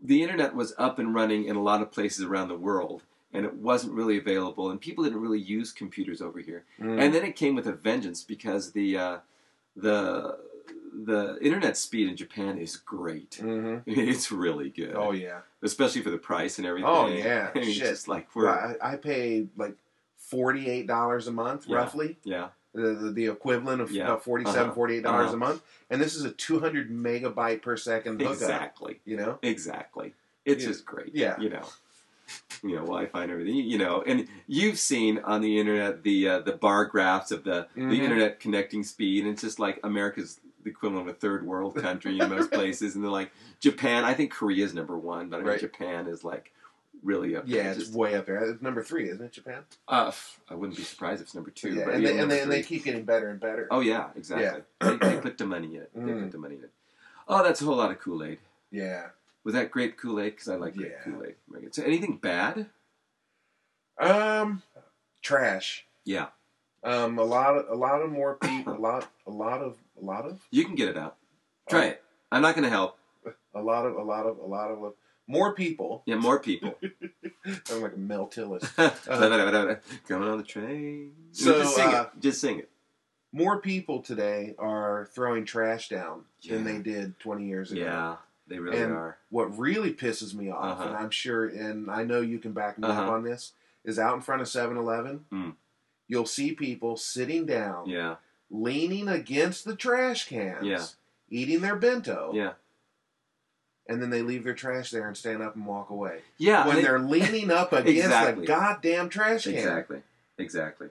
the 0.01 0.23
internet 0.23 0.55
was 0.55 0.73
up 0.77 0.99
and 0.99 1.13
running 1.13 1.45
in 1.45 1.55
a 1.55 1.61
lot 1.61 1.81
of 1.81 1.91
places 1.91 2.25
around 2.25 2.47
the 2.47 2.57
world, 2.57 3.03
and 3.33 3.45
it 3.45 3.55
wasn't 3.55 3.93
really 3.93 4.17
available, 4.17 4.69
and 4.69 4.81
people 4.81 5.03
didn't 5.03 5.21
really 5.21 5.39
use 5.39 5.71
computers 5.71 6.21
over 6.21 6.39
here. 6.39 6.63
Mm. 6.79 7.01
And 7.01 7.13
then 7.13 7.23
it 7.23 7.35
came 7.35 7.55
with 7.55 7.67
a 7.67 7.73
vengeance 7.73 8.23
because 8.23 8.71
the 8.71 8.97
uh, 8.97 9.17
the 9.75 10.37
the 10.93 11.37
internet 11.41 11.77
speed 11.77 12.09
in 12.09 12.15
Japan 12.17 12.57
is 12.57 12.75
great. 12.77 13.35
hmm 13.39 13.77
It's 13.85 14.31
really 14.31 14.69
good. 14.69 14.93
Oh 14.95 15.11
yeah. 15.11 15.39
especially 15.61 16.01
for 16.01 16.09
the 16.11 16.17
price 16.17 16.57
and 16.57 16.67
everything. 16.67 16.89
Oh, 16.89 17.07
yeah. 17.25 17.51
I 17.55 17.59
mean, 17.59 17.71
Shit. 17.71 17.89
just 17.89 18.07
like 18.07 18.27
we're 18.35 18.49
I, 18.49 18.75
I 18.81 18.95
pay 18.97 19.47
like 19.55 19.75
forty 20.17 20.69
eight 20.69 20.87
dollars 20.87 21.27
a 21.27 21.31
month, 21.31 21.65
Yeah. 21.67 21.77
roughly. 21.77 22.17
yeah 22.23 22.49
The, 22.73 22.93
the, 22.93 23.11
the 23.11 23.25
equivalent 23.27 23.81
of 23.81 23.91
Yeah. 23.91 24.05
about 24.05 24.23
47 24.23 24.61
Uh-huh. 24.63 24.73
48 24.73 25.03
dollars 25.03 25.25
Uh-huh. 25.27 25.33
a 25.35 25.37
month, 25.37 25.61
and 25.89 26.01
this 26.01 26.15
is 26.15 26.23
a 26.25 26.31
two 26.31 26.59
hundred 26.59 26.89
megabyte 26.91 27.61
per 27.61 27.77
second 27.77 28.19
hookup. 28.19 28.33
exactly 28.33 28.99
You 29.05 29.17
know. 29.17 29.39
exactly. 29.41 30.13
It's 30.45 30.63
Yeah. 30.63 30.69
just 30.69 30.85
great. 30.85 31.11
Yeah. 31.13 31.39
you 31.39 31.49
know. 31.49 31.65
You 32.63 32.75
know 32.75 32.81
Wi-Fi 32.83 33.23
and 33.23 33.31
everything. 33.31 33.55
You 33.55 33.77
know, 33.77 34.03
and 34.07 34.27
you've 34.47 34.79
seen 34.79 35.19
on 35.19 35.41
the 35.41 35.59
internet 35.59 36.03
the 36.03 36.27
uh, 36.29 36.39
the 36.39 36.53
bar 36.53 36.85
graphs 36.85 37.31
of 37.31 37.43
the 37.43 37.67
Mhm. 37.75 37.89
the 37.89 38.01
internet 38.01 38.39
connecting 38.39 38.83
speed, 38.83 39.23
and 39.25 39.33
it's 39.33 39.41
just 39.41 39.59
like 39.59 39.79
America's 39.83 40.39
the 40.63 40.69
equivalent 40.69 41.07
of 41.09 41.15
a 41.15 41.17
third 41.17 41.45
world 41.45 41.75
country 41.81 42.19
in 42.19 42.29
most 42.29 42.51
places, 42.51 42.95
and 42.95 43.03
they're 43.03 43.11
like 43.11 43.31
Japan. 43.59 44.03
I 44.03 44.13
think 44.13 44.31
Korea's 44.31 44.73
number 44.73 44.97
one, 44.97 45.29
but 45.29 45.37
I 45.37 45.39
mean 45.39 45.47
Right. 45.49 45.59
Japan 45.59 46.07
is 46.07 46.23
like 46.23 46.53
really 47.03 47.35
up 47.35 47.43
Yeah, 47.47 47.63
there. 47.63 47.71
it's 47.71 47.79
Just, 47.79 47.93
way 47.93 48.15
up 48.15 48.25
there. 48.27 48.37
It's 48.43 48.61
number 48.61 48.83
three, 48.83 49.09
isn't 49.09 49.25
it, 49.25 49.31
Japan? 49.31 49.63
uh, 49.87 50.11
I 50.49 50.53
wouldn't 50.55 50.77
be 50.77 50.83
surprised 50.83 51.21
if 51.21 51.27
it's 51.27 51.35
number 51.35 51.49
two. 51.49 51.73
yeah, 51.73 51.85
but 51.85 51.93
and 51.95 52.05
they, 52.05 52.17
and 52.19 52.29
they, 52.31 52.41
and 52.41 52.51
they 52.51 52.61
keep 52.61 52.83
getting 52.83 53.05
better 53.05 53.29
and 53.29 53.39
better. 53.39 53.67
Oh 53.71 53.79
yeah, 53.79 54.09
exactly. 54.15 54.61
They, 54.79 54.97
they 54.97 55.17
put 55.17 55.37
the 55.37 55.45
money 55.45 55.75
in 55.75 55.81
it. 55.81 55.91
They 55.95 56.01
Mm. 56.01 56.21
put 56.23 56.31
the 56.31 56.37
money 56.37 56.55
in 56.55 56.63
it. 56.65 56.71
Oh, 57.27 57.43
that's 57.43 57.61
a 57.61 57.65
whole 57.65 57.77
lot 57.77 57.91
of 57.91 57.99
Kool 57.99 58.23
Aid. 58.23 58.39
Yeah. 58.71 59.07
Was 59.43 59.53
that 59.55 59.71
grape 59.71 59.97
Kool 59.97 60.19
Aid? 60.19 60.33
Because 60.33 60.49
I 60.49 60.55
like 60.55 60.75
grape 60.75 60.91
Yeah. 61.05 61.11
Kool 61.11 61.23
Aid. 61.25 61.73
So 61.73 61.81
anything 61.83 62.17
bad? 62.17 62.67
Um, 63.99 64.63
trash. 65.21 65.85
Yeah, 66.05 66.27
Um, 66.83 67.19
a 67.19 67.23
lot 67.23 67.55
of 67.57 67.69
a 67.69 67.75
lot 67.75 68.01
of 68.01 68.09
more 68.11 68.35
people. 68.35 68.73
A 68.73 68.79
lot 68.79 69.07
a 69.27 69.31
lot 69.31 69.61
of 69.61 69.77
a 70.01 70.05
lot 70.05 70.25
of 70.25 70.41
you 70.51 70.65
can 70.65 70.75
get 70.75 70.89
it 70.89 70.97
out. 70.97 71.17
Try 71.69 71.85
it. 71.85 72.03
I'm 72.31 72.41
not 72.41 72.55
going 72.55 72.63
to 72.63 72.69
help. 72.69 72.97
a 73.55 73.61
lot 73.61 73.85
of 73.85 73.95
a 73.95 74.01
lot 74.03 74.25
of 74.25 74.37
a 74.37 74.45
lot 74.45 74.71
of 74.71 74.93
more 75.27 75.53
people. 75.53 76.03
Yeah, 76.05 76.15
more 76.15 76.39
people. 76.39 76.75
I'm 77.71 77.81
like 77.81 77.93
a 77.93 77.97
Mel 77.97 78.27
Tillis. 78.27 78.63
Coming 80.07 80.27
on 80.27 80.37
the 80.37 80.43
train. 80.43 81.11
So, 81.31 81.59
just 81.61 81.75
sing 81.75 81.87
uh, 81.87 82.01
it. 82.13 82.21
Just 82.21 82.41
sing 82.41 82.59
it. 82.59 82.69
More 83.31 83.61
people 83.61 84.01
today 84.01 84.55
are 84.59 85.07
throwing 85.13 85.45
trash 85.45 85.87
down 85.87 86.23
than 86.47 86.65
they 86.65 86.79
did 86.79 87.17
20 87.19 87.45
years 87.45 87.71
ago. 87.71 87.81
Yeah, 87.81 88.15
they 88.47 88.59
really 88.59 88.77
And 88.81 88.91
are. 88.91 89.17
What 89.29 89.57
really 89.57 89.93
pisses 89.93 90.33
me 90.33 90.49
off, 90.49 90.79
Uh-huh. 90.79 90.89
and 90.89 90.97
I'm 90.97 91.11
sure, 91.11 91.47
and 91.47 91.89
I 91.89 92.03
know 92.03 92.19
you 92.19 92.39
can 92.39 92.51
back 92.51 92.77
me 92.77 92.89
up 92.89 92.97
Uh-huh. 92.97 93.11
on 93.11 93.23
this, 93.23 93.53
is 93.85 93.97
out 93.97 94.15
in 94.15 94.21
front 94.21 94.41
of 94.41 94.49
7-Eleven. 94.49 95.25
Mm. 95.31 95.55
You'll 96.09 96.25
see 96.25 96.51
people 96.51 96.97
sitting 96.97 97.45
down, 97.45 97.87
Yeah, 97.87 98.15
leaning 98.51 99.07
against 99.07 99.65
the 99.65 99.75
trash 99.75 100.27
cans, 100.27 100.65
Yeah. 100.65 100.85
eating 101.29 101.61
their 101.61 101.75
bento, 101.75 102.31
yeah, 102.35 102.53
and 103.87 104.01
then 104.01 104.09
they 104.09 104.21
leave 104.21 104.43
their 104.43 104.53
trash 104.53 104.91
there 104.91 105.07
and 105.07 105.17
stand 105.17 105.41
up 105.41 105.55
and 105.55 105.65
walk 105.65 105.89
away. 105.89 106.21
yeah. 106.37 106.67
when 106.67 106.75
they- 106.77 106.81
they're 106.83 106.99
leaning 106.99 107.49
up 107.51 107.71
against 107.73 108.03
Exactly. 108.05 108.41
the 108.45 108.47
goddamn 108.47 109.09
trash 109.09 109.43
can. 109.45 109.53
exactly, 109.55 110.03
exactly. 110.37 110.89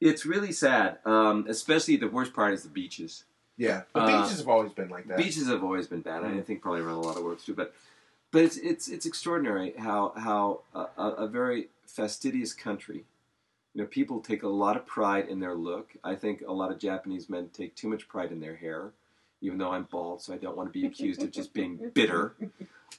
It's 0.00 0.26
really 0.26 0.52
sad. 0.52 0.98
Um, 1.04 1.46
especially 1.48 1.96
the 1.96 2.08
worst 2.08 2.32
part 2.34 2.52
is 2.54 2.62
the 2.64 2.68
beaches. 2.68 3.24
Yeah, 3.56 3.82
the 3.94 4.00
Uh, 4.00 4.22
beaches 4.24 4.38
have 4.38 4.48
always 4.48 4.72
been 4.72 4.88
like 4.88 5.06
that. 5.06 5.16
Beaches 5.16 5.46
have 5.46 5.62
always 5.62 5.86
been 5.86 6.00
bad. 6.00 6.24
I 6.24 6.28
Mm. 6.28 6.44
think 6.44 6.60
probably 6.62 6.80
around 6.80 6.96
a 6.96 7.00
lot 7.00 7.16
of 7.16 7.22
works 7.22 7.44
too. 7.44 7.54
But 7.54 7.72
but 8.32 8.42
it's 8.42 8.56
it's 8.56 8.88
it's 8.88 9.06
extraordinary 9.06 9.72
how 9.78 10.12
how 10.16 10.62
a, 10.74 10.88
a 10.98 11.26
very 11.28 11.68
fastidious 11.86 12.52
country. 12.54 13.04
You 13.74 13.82
know, 13.82 13.86
people 13.86 14.20
take 14.20 14.42
a 14.42 14.48
lot 14.48 14.76
of 14.76 14.86
pride 14.86 15.28
in 15.28 15.40
their 15.40 15.54
look. 15.54 15.92
I 16.04 16.14
think 16.14 16.42
a 16.46 16.52
lot 16.52 16.70
of 16.70 16.78
Japanese 16.78 17.30
men 17.30 17.48
take 17.52 17.74
too 17.74 17.88
much 17.88 18.06
pride 18.08 18.30
in 18.30 18.40
their 18.40 18.56
hair, 18.56 18.92
even 19.40 19.58
though 19.58 19.72
I'm 19.72 19.84
bald, 19.84 20.22
so 20.22 20.34
I 20.34 20.36
don't 20.36 20.56
want 20.56 20.68
to 20.68 20.78
be 20.78 20.86
accused 20.86 21.22
of 21.22 21.30
just 21.30 21.54
being 21.54 21.90
bitter. 21.94 22.34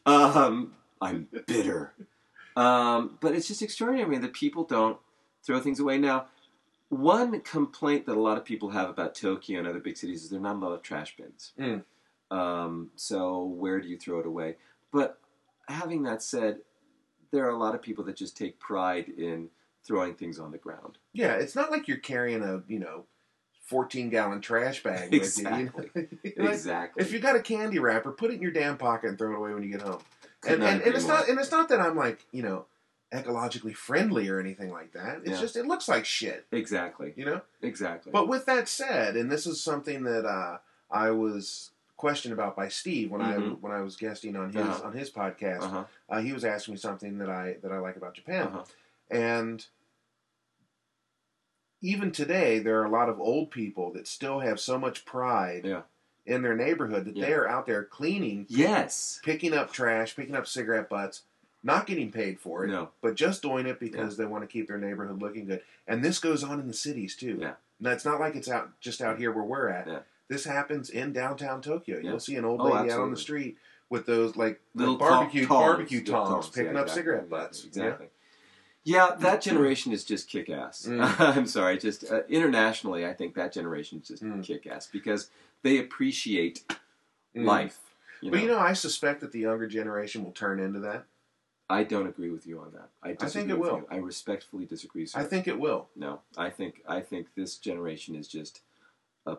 Um, 0.05 0.73
I'm 1.01 1.27
bitter. 1.45 1.93
Um, 2.55 3.17
but 3.21 3.33
it's 3.33 3.47
just 3.47 3.61
extraordinary 3.61 4.05
I 4.05 4.09
mean, 4.09 4.21
that 4.21 4.33
people 4.33 4.63
don't 4.63 4.97
throw 5.43 5.59
things 5.59 5.79
away. 5.79 5.97
Now, 5.97 6.25
one 6.89 7.39
complaint 7.41 8.05
that 8.05 8.15
a 8.15 8.21
lot 8.21 8.37
of 8.37 8.45
people 8.45 8.69
have 8.69 8.89
about 8.89 9.15
Tokyo 9.15 9.59
and 9.59 9.67
other 9.67 9.79
big 9.79 9.97
cities 9.97 10.23
is 10.23 10.29
there 10.29 10.39
are 10.39 10.43
not 10.43 10.55
a 10.55 10.59
lot 10.59 10.73
of 10.73 10.81
trash 10.81 11.15
bins. 11.17 11.51
Mm. 11.59 11.83
Um, 12.31 12.91
so 12.95 13.43
where 13.43 13.79
do 13.79 13.87
you 13.87 13.97
throw 13.97 14.19
it 14.19 14.25
away? 14.25 14.55
But 14.91 15.19
having 15.67 16.03
that 16.03 16.21
said, 16.21 16.59
there 17.31 17.45
are 17.45 17.51
a 17.51 17.57
lot 17.57 17.75
of 17.75 17.81
people 17.81 18.03
that 18.05 18.15
just 18.15 18.37
take 18.37 18.59
pride 18.59 19.09
in 19.17 19.49
throwing 19.83 20.15
things 20.15 20.39
on 20.39 20.51
the 20.51 20.57
ground. 20.57 20.97
Yeah, 21.13 21.33
it's 21.33 21.55
not 21.55 21.71
like 21.71 21.87
you're 21.87 21.97
carrying 21.97 22.41
a 22.43 22.63
you 22.67 22.79
know, 22.79 23.05
fourteen 23.65 24.09
gallon 24.09 24.41
trash 24.41 24.83
bag 24.83 25.11
with 25.11 25.21
Exactly. 25.21 25.89
you. 25.95 26.07
you 26.23 26.33
know? 26.37 26.43
Like, 26.45 26.53
exactly. 26.53 27.03
if 27.03 27.11
you 27.11 27.19
got 27.19 27.35
a 27.35 27.41
candy 27.41 27.79
wrapper, 27.79 28.11
put 28.11 28.31
it 28.31 28.35
in 28.35 28.41
your 28.41 28.51
damn 28.51 28.77
pocket 28.77 29.09
and 29.09 29.17
throw 29.17 29.31
it 29.33 29.37
away 29.37 29.53
when 29.53 29.63
you 29.63 29.71
get 29.71 29.81
home. 29.81 29.99
Could 30.41 30.53
And, 30.53 30.63
and, 30.63 30.81
and 30.81 30.95
it's 30.95 31.05
more. 31.05 31.13
not 31.17 31.29
and 31.29 31.39
it's 31.39 31.51
not 31.51 31.69
that 31.69 31.79
I'm 31.79 31.95
like 31.95 32.25
you 32.31 32.43
know 32.43 32.65
ecologically 33.13 33.75
friendly 33.75 34.27
or 34.29 34.39
anything 34.39 34.71
like 34.71 34.91
that. 34.93 35.19
It's 35.19 35.31
Yeah. 35.31 35.39
just 35.41 35.55
it 35.55 35.65
looks 35.67 35.87
like 35.87 36.05
shit, 36.05 36.45
exactly. 36.51 37.13
you 37.15 37.25
know. 37.25 37.41
Exactly. 37.61 38.11
But 38.11 38.27
with 38.27 38.45
that 38.47 38.67
said, 38.67 39.15
and 39.15 39.31
this 39.31 39.45
is 39.45 39.61
something 39.61 40.03
that 40.03 40.25
uh, 40.25 40.57
I 40.89 41.11
was 41.11 41.71
questioned 41.95 42.33
about 42.33 42.55
by 42.55 42.67
Steve 42.69 43.11
when 43.11 43.21
I 43.21 43.35
Mhm. 43.35 43.61
when 43.61 43.71
I 43.71 43.81
was 43.81 43.95
guesting 43.95 44.35
on 44.35 44.51
his 44.51 44.65
Uh-huh. 44.65 44.87
on 44.87 44.93
his 44.93 45.09
podcast. 45.11 45.61
uh-huh. 45.61 45.83
Uh, 46.09 46.19
he 46.21 46.33
was 46.33 46.43
asking 46.43 46.73
me 46.73 46.77
something 46.79 47.19
that 47.19 47.29
I 47.29 47.57
that 47.61 47.71
I 47.71 47.77
like 47.77 47.95
about 47.95 48.15
Japan, 48.15 48.47
Uh-huh. 48.47 48.63
And 49.13 49.65
even 51.81 52.11
today 52.11 52.59
there 52.59 52.79
are 52.81 52.85
a 52.85 52.89
lot 52.89 53.09
of 53.09 53.19
old 53.19 53.51
people 53.51 53.91
that 53.93 54.07
still 54.07 54.39
have 54.39 54.59
so 54.59 54.77
much 54.79 55.05
pride 55.05 55.65
Yeah. 55.65 55.81
in 56.25 56.41
their 56.41 56.55
neighborhood 56.55 57.05
that 57.05 57.15
Yeah. 57.17 57.25
they 57.25 57.33
are 57.33 57.47
out 57.47 57.65
there 57.65 57.83
cleaning, 57.83 58.45
Yes. 58.49 59.19
picking 59.23 59.53
up 59.53 59.71
trash, 59.73 60.15
picking 60.15 60.35
up 60.35 60.47
cigarette 60.47 60.89
butts, 60.89 61.23
not 61.61 61.85
getting 61.85 62.11
paid 62.11 62.39
for 62.39 62.63
it, 62.63 62.69
No. 62.69 62.89
but 63.01 63.15
just 63.15 63.41
doing 63.41 63.65
it 63.65 63.79
because 63.79 64.17
they 64.17 64.25
want 64.25 64.43
to 64.43 64.47
keep 64.47 64.67
their 64.67 64.77
neighborhood 64.77 65.21
looking 65.21 65.45
good. 65.45 65.61
And 65.87 66.03
this 66.03 66.19
goes 66.19 66.43
on 66.43 66.59
in 66.59 66.67
the 66.67 66.73
cities 66.73 67.15
too. 67.15 67.37
Yeah. 67.39 67.55
Now 67.79 67.91
it's 67.91 68.05
not 68.05 68.19
like 68.19 68.35
it's 68.35 68.49
out 68.49 68.79
just 68.79 69.01
out 69.01 69.17
here 69.17 69.31
where 69.31 69.43
we're 69.43 69.69
at. 69.69 69.87
Yeah. 69.87 69.99
This 70.29 70.45
happens 70.45 70.89
in 70.89 71.11
downtown 71.11 71.61
Tokyo. 71.61 71.97
Yeah. 71.97 72.11
You'll 72.11 72.19
see 72.19 72.37
an 72.37 72.45
old 72.45 72.61
Oh, 72.61 72.65
lady 72.65 72.91
out 72.91 73.01
on 73.01 73.11
the 73.11 73.17
street 73.17 73.57
with 73.89 74.05
those 74.05 74.37
like 74.37 74.61
Little 74.73 74.95
barbecue 74.97 75.45
tongs, 75.45 75.49
barbecue 75.67 76.03
tongs, 76.03 76.49
picking 76.49 76.75
yeah, 76.75 76.81
up 76.81 76.89
cigarette 76.89 77.29
butts. 77.29 77.65
Exactly. 77.65 78.07
Yeah, 78.85 79.15
that 79.19 79.41
generation 79.41 79.93
is 79.93 80.03
just 80.03 80.27
kick 80.27 80.49
ass. 80.49 80.85
Mm. 80.89 81.19
I'm 81.37 81.47
sorry, 81.47 81.77
just 81.77 82.09
uh, 82.11 82.23
internationally, 82.27 83.05
I 83.05 83.13
think 83.13 83.35
that 83.35 83.53
generation 83.53 83.99
is 84.01 84.07
just 84.09 84.23
Mm. 84.23 84.43
kick 84.43 84.67
ass 84.67 84.87
because 84.91 85.29
they 85.61 85.77
appreciate 85.79 86.63
Mm. 87.35 87.45
life. 87.45 87.79
You 88.21 88.29
know? 88.29 88.37
But 88.37 88.41
you 88.43 88.47
know, 88.47 88.59
I 88.59 88.73
suspect 88.73 89.21
that 89.21 89.31
the 89.31 89.39
younger 89.39 89.67
generation 89.67 90.23
will 90.23 90.31
turn 90.31 90.59
into 90.59 90.79
that. 90.81 91.05
I 91.69 91.83
don't 91.83 92.07
agree 92.07 92.29
with 92.29 92.45
you 92.45 92.59
on 92.59 92.71
that. 92.73 92.89
I, 93.01 93.13
think 93.27 93.49
it 93.49 93.57
will. 93.57 93.77
You. 93.77 93.87
I 93.89 93.97
respectfully 93.97 94.65
disagree. 94.65 95.05
Sir. 95.05 95.19
I 95.19 95.23
think 95.23 95.47
it 95.47 95.59
will. 95.59 95.89
no. 95.95 96.21
I 96.37 96.49
think 96.49 96.83
I 96.87 96.99
think 96.99 97.27
this 97.35 97.57
generation 97.57 98.15
is 98.15 98.27
just, 98.27 98.61
uh, 99.25 99.37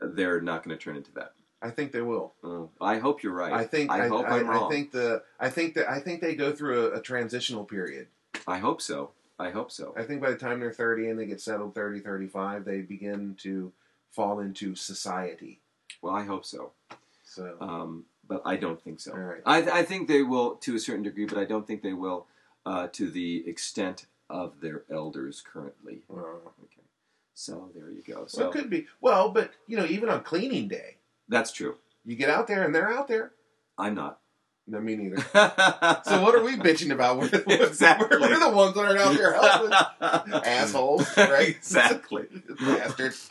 they're 0.00 0.40
not 0.40 0.64
going 0.64 0.76
to 0.76 0.82
turn 0.82 0.96
into 0.96 1.12
that. 1.12 1.34
I 1.62 1.70
think 1.70 1.92
they 1.92 2.00
will. 2.00 2.32
Uh, 2.42 2.64
I 2.80 2.98
hope 2.98 3.22
you're 3.22 3.34
right. 3.34 3.52
I 3.52 3.64
think. 3.64 3.90
I, 3.90 4.06
I, 4.06 4.08
hope 4.08 4.26
I, 4.26 4.38
am 4.38 4.48
wrong. 4.48 4.64
I 4.64 4.74
think 4.74 4.92
the. 4.92 5.22
I 5.38 5.50
think 5.50 5.74
that. 5.74 5.88
I 5.90 6.00
think 6.00 6.22
they 6.22 6.34
go 6.34 6.52
through 6.52 6.86
a, 6.92 6.98
a 6.98 7.00
transitional 7.02 7.64
period. 7.64 8.08
I 8.46 8.58
hope 8.58 8.80
so. 8.80 9.10
I 9.38 9.50
hope 9.50 9.70
so. 9.72 9.94
I 9.96 10.02
think 10.02 10.20
by 10.20 10.30
the 10.30 10.36
time 10.36 10.60
they're 10.60 10.72
30 10.72 11.08
and 11.08 11.18
they 11.18 11.26
get 11.26 11.40
settled 11.40 11.74
30, 11.74 12.00
35, 12.00 12.64
they 12.64 12.80
begin 12.82 13.36
to 13.42 13.72
fall 14.10 14.40
into 14.40 14.74
society. 14.74 15.60
Well, 16.02 16.14
I 16.14 16.24
hope 16.24 16.44
so. 16.44 16.72
So, 17.24 17.56
Um, 17.60 18.04
but 18.28 18.42
I 18.44 18.56
don't 18.56 18.80
think 18.82 19.00
so. 19.00 19.12
right. 19.14 19.40
I, 19.46 19.80
I 19.80 19.82
think 19.82 20.08
they 20.08 20.22
will 20.22 20.56
to 20.56 20.74
a 20.76 20.78
certain 20.78 21.02
degree, 21.02 21.24
but 21.26 21.38
I 21.38 21.44
don't 21.44 21.66
think 21.66 21.82
they 21.82 21.92
will 21.94 22.26
uh, 22.66 22.88
to 22.92 23.10
the 23.10 23.48
extent 23.48 24.06
of 24.28 24.60
their 24.60 24.82
elders 24.90 25.42
currently. 25.44 26.02
Well, 26.08 26.40
Okay, 26.64 26.82
so 27.34 27.70
there 27.74 27.90
you 27.90 28.02
go. 28.06 28.20
well, 28.20 28.28
So 28.28 28.48
it 28.48 28.52
could 28.52 28.68
be. 28.70 28.86
Well, 29.00 29.30
but, 29.30 29.50
you 29.66 29.76
know, 29.76 29.86
even 29.86 30.08
on 30.08 30.22
cleaning 30.22 30.68
day, 30.68 30.96
that's 31.28 31.50
true. 31.52 31.76
you 32.04 32.14
get 32.16 32.30
out 32.30 32.46
there 32.46 32.62
and 32.62 32.74
they're 32.74 32.92
out 32.92 33.08
there. 33.08 33.32
I'm 33.78 33.94
not. 33.94 34.19
No, 34.66 34.80
me 34.80 34.94
neither. 34.96 35.16
so 35.20 36.22
what 36.22 36.34
are 36.34 36.44
we 36.44 36.56
bitching 36.56 36.92
about? 36.92 37.18
We're, 37.18 37.30
we're- 37.46 37.66
Exactly. 37.66 38.18
We're, 38.20 38.38
the 38.38 38.50
ones 38.54 38.74
that 38.74 38.84
are 38.84 38.96
out 38.98 39.16
there 39.16 39.32
helping. 39.32 40.42
Assholes, 40.44 41.16
right? 41.16 41.48
exactly. 41.48 42.26
Bastards. 42.60 43.28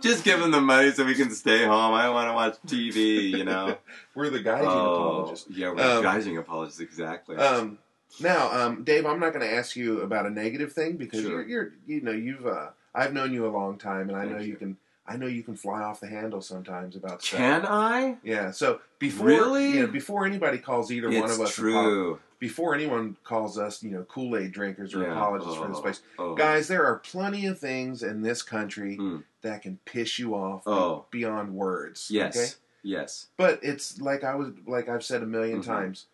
Just 0.00 0.22
give 0.22 0.38
them 0.40 0.50
the 0.50 0.60
money 0.60 0.90
so 0.92 1.04
we 1.04 1.14
can 1.14 1.30
stay 1.30 1.64
home. 1.64 1.94
I 1.94 2.08
want 2.10 2.28
to 2.28 2.34
watch 2.34 2.56
TV. 2.66 3.30
You 3.30 3.44
know. 3.44 3.78
We're 4.14 4.30
the 4.30 4.40
guys 4.40 4.64
Oh, 4.66 4.94
apologists. 4.94 5.46
yeah, 5.50 5.72
we're 5.72 5.80
Um, 5.98 6.04
guising 6.04 6.38
apologists. 6.38 6.80
Exactly. 6.80 7.36
Um, 7.36 7.78
now, 8.20 8.52
um, 8.52 8.84
Dave, 8.84 9.06
I'm 9.06 9.18
not 9.18 9.32
going 9.32 9.44
to 9.48 9.52
ask 9.52 9.74
you 9.74 10.02
about 10.02 10.26
a 10.26 10.30
negative 10.30 10.72
thing 10.72 10.96
because 10.96 11.22
Sure. 11.22 11.42
you're, 11.42 11.48
you're, 11.48 11.72
you 11.86 12.00
know, 12.02 12.12
you've, 12.12 12.46
uh, 12.46 12.68
I've 12.94 13.12
known 13.12 13.32
you 13.32 13.44
a 13.46 13.50
long 13.50 13.76
time, 13.78 14.08
and 14.08 14.16
I 14.16 14.20
Thank 14.20 14.32
know 14.32 14.38
you. 14.42 14.48
you. 14.50 14.56
can, 14.56 14.76
I 15.06 15.16
know 15.16 15.26
you 15.26 15.42
can 15.42 15.54
fly 15.54 15.82
off 15.82 16.00
the 16.00 16.06
handle 16.06 16.40
sometimes 16.40 16.96
about 16.96 17.22
stuff. 17.22 17.38
Can 17.38 17.66
I? 17.66 18.16
Yeah. 18.22 18.50
So 18.52 18.80
before, 18.98 19.26
Really? 19.26 19.70
you 19.72 19.80
know, 19.80 19.86
before 19.86 20.24
anybody 20.24 20.58
calls 20.58 20.90
either 20.90 21.08
one 21.08 21.24
of 21.30 21.40
us, 21.40 21.40
apo- 21.40 21.46
true. 21.52 22.20
before 22.38 22.74
anyone 22.74 23.16
calls 23.22 23.58
us, 23.58 23.82
you 23.82 23.90
know, 23.90 24.02
Kool 24.04 24.36
Aid 24.36 24.52
drinkers 24.52 24.94
or 24.94 25.02
Yeah. 25.02 25.12
apologists 25.12 25.56
for 25.56 25.68
this 25.68 25.76
Oh, 25.78 25.82
place, 25.82 26.02
oh. 26.18 26.34
guys, 26.34 26.68
there 26.68 26.86
are 26.86 26.96
plenty 26.96 27.44
of 27.46 27.58
things 27.58 28.02
in 28.02 28.22
this 28.22 28.40
country 28.42 28.96
Mm. 28.96 29.24
that 29.42 29.60
can 29.60 29.78
piss 29.84 30.18
you 30.18 30.34
off 30.34 30.62
Oh. 30.66 31.04
beyond 31.10 31.54
words. 31.54 32.10
Yes. 32.10 32.36
Okay? 32.36 32.48
Yes. 32.82 33.26
But 33.36 33.60
it's 33.62 34.00
like 34.00 34.24
I 34.24 34.34
was 34.36 34.52
like 34.66 34.88
I've 34.88 35.04
said 35.04 35.22
a 35.22 35.26
1000000 35.26 35.60
Mhm. 35.60 35.66
times, 35.66 36.06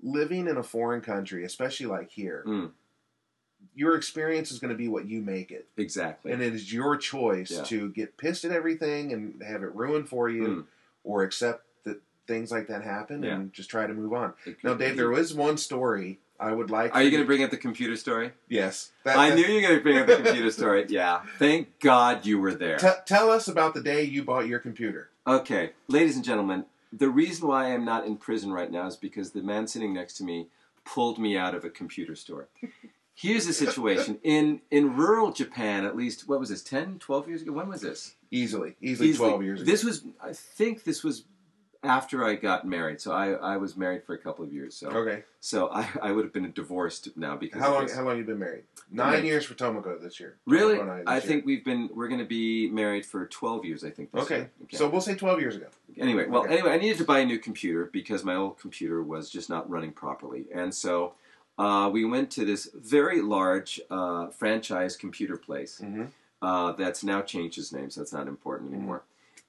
living 0.00 0.46
in 0.46 0.56
a 0.56 0.62
foreign 0.62 1.00
country, 1.00 1.44
especially 1.44 1.86
like 1.86 2.10
here, 2.10 2.44
Mm. 2.46 2.70
Your 3.78 3.94
experience 3.94 4.50
is 4.50 4.58
going 4.58 4.72
to 4.72 4.76
be 4.76 4.88
what 4.88 5.06
you 5.06 5.20
make 5.22 5.50
it, 5.52 5.68
Exactly. 5.76 6.32
and 6.32 6.42
it 6.42 6.52
is 6.52 6.72
your 6.72 6.96
choice 6.96 7.50
Yeah. 7.52 7.62
to 7.64 7.90
get 7.90 8.16
pissed 8.16 8.44
at 8.44 8.50
everything 8.50 9.12
and 9.12 9.40
have 9.42 9.62
it 9.62 9.72
ruined 9.74 10.08
for 10.08 10.28
you, 10.28 10.42
Mm. 10.48 10.64
or 11.04 11.22
accept 11.22 11.64
that 11.84 12.00
things 12.26 12.50
like 12.50 12.66
that 12.66 12.82
happen 12.82 13.22
Yeah. 13.22 13.34
and 13.36 13.52
just 13.52 13.70
try 13.70 13.86
to 13.86 13.94
move 13.94 14.12
on. 14.12 14.34
Now, 14.64 14.74
Dave, 14.74 14.96
there 14.96 15.10
was 15.10 15.32
one 15.32 15.56
story 15.58 16.18
I 16.40 16.52
would 16.52 16.70
like. 16.70 16.94
Are 16.94 17.02
you 17.02 17.10
going 17.10 17.22
to 17.22 17.26
bring 17.26 17.42
up 17.44 17.50
the 17.50 17.56
computer 17.56 17.96
story? 17.96 18.32
Yes, 18.48 18.90
That- 19.04 19.16
I 19.16 19.30
that- 19.30 19.36
knew 19.36 19.42
you 19.46 19.54
were 19.56 19.60
going 19.62 19.76
to 19.76 19.82
bring 19.82 19.98
up 19.98 20.06
the 20.08 20.16
computer 20.16 20.50
story. 20.50 20.86
Yeah. 20.88 21.22
Thank 21.38 21.78
God 21.80 22.26
you 22.26 22.38
were 22.40 22.54
there. 22.54 22.78
T- 22.78 22.88
tell 23.06 23.30
us 23.30 23.46
about 23.48 23.74
the 23.74 23.80
day 23.80 24.02
you 24.02 24.22
bought 24.24 24.46
your 24.48 24.58
computer. 24.58 25.10
Okay, 25.26 25.70
ladies 25.88 26.16
and 26.16 26.24
gentlemen, 26.24 26.64
the 26.92 27.10
reason 27.10 27.46
why 27.48 27.72
I'm 27.72 27.84
not 27.84 28.06
in 28.06 28.16
prison 28.16 28.52
right 28.52 28.70
now 28.72 28.86
is 28.88 28.96
because 28.96 29.30
the 29.32 29.42
man 29.42 29.66
sitting 29.68 29.92
next 29.92 30.14
to 30.18 30.24
me 30.24 30.48
pulled 30.84 31.18
me 31.18 31.36
out 31.36 31.54
of 31.54 31.64
a 31.64 31.70
computer 31.70 32.14
store. 32.16 32.48
Here's 33.20 33.46
the 33.48 33.52
situation. 33.52 34.18
In 34.22 34.60
in 34.70 34.94
rural 34.94 35.32
Japan, 35.32 35.84
at 35.84 35.96
least, 35.96 36.28
what 36.28 36.38
was 36.38 36.50
this, 36.50 36.62
10, 36.62 37.00
12 37.00 37.28
years 37.28 37.42
ago? 37.42 37.50
When 37.52 37.68
was 37.68 37.80
this? 37.80 38.14
Easily, 38.30 38.76
easily, 38.80 39.08
Easily. 39.08 39.28
twelve 39.28 39.42
years 39.42 39.60
ago. 39.62 39.70
This 39.70 39.82
was, 39.82 40.04
I 40.22 40.32
think 40.32 40.84
this 40.84 41.02
was 41.02 41.24
after 41.82 42.24
I 42.24 42.34
got 42.34 42.66
married. 42.66 43.00
So 43.00 43.12
I, 43.12 43.32
I 43.32 43.56
was 43.56 43.76
married 43.76 44.04
for 44.04 44.14
a 44.14 44.18
couple 44.18 44.44
of 44.44 44.52
years. 44.52 44.76
So 44.76 44.88
okay. 44.90 45.24
so 45.40 45.68
I, 45.72 45.88
I 46.00 46.12
would 46.12 46.24
have 46.24 46.32
been 46.32 46.52
divorced 46.52 47.16
now 47.16 47.34
because 47.36 47.60
How 47.60 47.72
long? 47.74 47.88
How 47.88 48.02
long 48.04 48.18
you 48.18 48.24
been 48.24 48.38
married? 48.38 48.64
Nine 48.90 49.10
Married. 49.10 49.24
years 49.24 49.44
for 49.44 49.54
Tomoko 49.54 50.00
this 50.00 50.20
year. 50.20 50.36
Really? 50.46 50.76
Tomoko 50.76 50.80
and 50.82 51.00
this 51.00 51.04
I 51.08 51.12
year. 51.14 51.20
think 51.22 51.44
we've 51.46 51.64
been, 51.64 51.90
we're 51.94 52.08
going 52.08 52.20
to 52.20 52.24
be 52.26 52.70
married 52.70 53.04
for 53.04 53.26
12 53.26 53.64
years, 53.64 53.84
I 53.84 53.90
think. 53.90 54.14
Okay. 54.14 54.36
year. 54.36 54.50
So 54.72 54.88
we'll 54.88 55.00
say 55.00 55.14
twelve 55.16 55.40
years 55.40 55.56
ago. 55.56 55.66
Anyway, 55.98 56.26
well, 56.26 56.42
Okay. 56.44 56.52
anyway, 56.54 56.70
I 56.72 56.78
needed 56.78 56.98
to 56.98 57.04
buy 57.04 57.18
a 57.20 57.24
new 57.26 57.38
computer 57.38 57.90
because 57.92 58.22
my 58.24 58.36
old 58.36 58.58
computer 58.60 59.02
was 59.02 59.28
just 59.28 59.48
not 59.50 59.68
running 59.68 59.90
properly, 59.92 60.44
and 60.54 60.72
so 60.74 61.14
uh, 61.58 61.88
we 61.92 62.04
went 62.04 62.30
to 62.32 62.44
this 62.44 62.70
very 62.74 63.20
large 63.20 63.80
uh, 63.90 64.28
franchise 64.28 64.96
computer 64.96 65.36
place 65.36 65.80
Mm-hmm. 65.82 66.04
uh, 66.42 66.72
that's 66.72 67.02
now 67.02 67.20
changed 67.22 67.58
its 67.58 67.72
name, 67.72 67.90
so 67.90 68.00
it's 68.02 68.12
not 68.12 68.28
important 68.28 68.70
Mm-hmm. 68.70 68.78
anymore. 68.80 69.02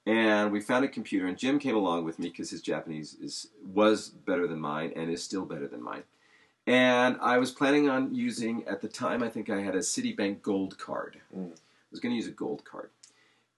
And 0.06 0.50
we 0.50 0.60
found 0.60 0.84
a 0.84 0.88
computer, 0.88 1.26
and 1.26 1.36
Jim 1.36 1.58
came 1.58 1.76
along 1.76 2.04
with 2.04 2.18
me 2.18 2.28
because 2.30 2.50
his 2.50 2.62
Japanese 2.62 3.14
is 3.20 3.48
was 3.74 4.08
better 4.08 4.46
than 4.46 4.58
mine 4.60 4.92
and 4.96 5.10
is 5.10 5.22
still 5.22 5.44
better 5.44 5.68
than 5.68 5.82
mine. 5.82 6.04
And 6.66 7.16
I 7.20 7.38
was 7.38 7.50
planning 7.50 7.88
on 7.88 8.14
using 8.14 8.64
at 8.66 8.80
the 8.80 8.88
time. 8.88 9.22
I 9.22 9.28
think 9.28 9.50
I 9.50 9.60
had 9.60 9.74
a 9.74 9.80
Citibank 9.80 10.40
Gold 10.42 10.78
card. 10.78 11.20
Mm. 11.36 11.50
I 11.52 11.90
was 11.90 12.00
going 12.00 12.12
to 12.12 12.16
use 12.16 12.26
a 12.28 12.30
gold 12.30 12.64
card, 12.64 12.90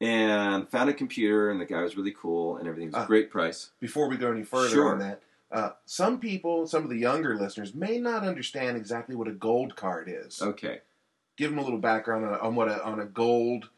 and 0.00 0.68
found 0.68 0.90
a 0.90 0.94
computer, 0.94 1.50
and 1.50 1.60
the 1.60 1.64
guy 1.64 1.82
was 1.82 1.96
really 1.96 2.14
cool, 2.18 2.56
and 2.56 2.66
everything 2.66 2.88
was 2.90 2.96
a 2.96 3.04
Ah. 3.04 3.06
great 3.06 3.30
price. 3.30 3.70
Before 3.80 4.08
we 4.08 4.16
go 4.16 4.32
any 4.32 4.42
further 4.42 4.68
Sure. 4.68 4.92
on 4.92 4.98
that, 4.98 5.22
uh, 5.52 5.70
some 5.84 6.18
people, 6.18 6.66
some 6.66 6.82
of 6.82 6.90
the 6.90 6.96
younger 6.98 7.36
listeners, 7.36 7.74
may 7.74 7.98
not 7.98 8.24
understand 8.24 8.76
exactly 8.76 9.14
what 9.14 9.28
a 9.28 9.32
gold 9.32 9.76
card 9.76 10.08
is. 10.08 10.40
Okay. 10.40 10.80
Give 11.36 11.50
them 11.50 11.58
a 11.58 11.62
little 11.62 11.78
background 11.78 12.24
on, 12.24 12.34
on 12.40 12.54
what 12.54 12.68
a, 12.68 12.82
on 12.84 13.00
a 13.00 13.04
gold 13.04 13.68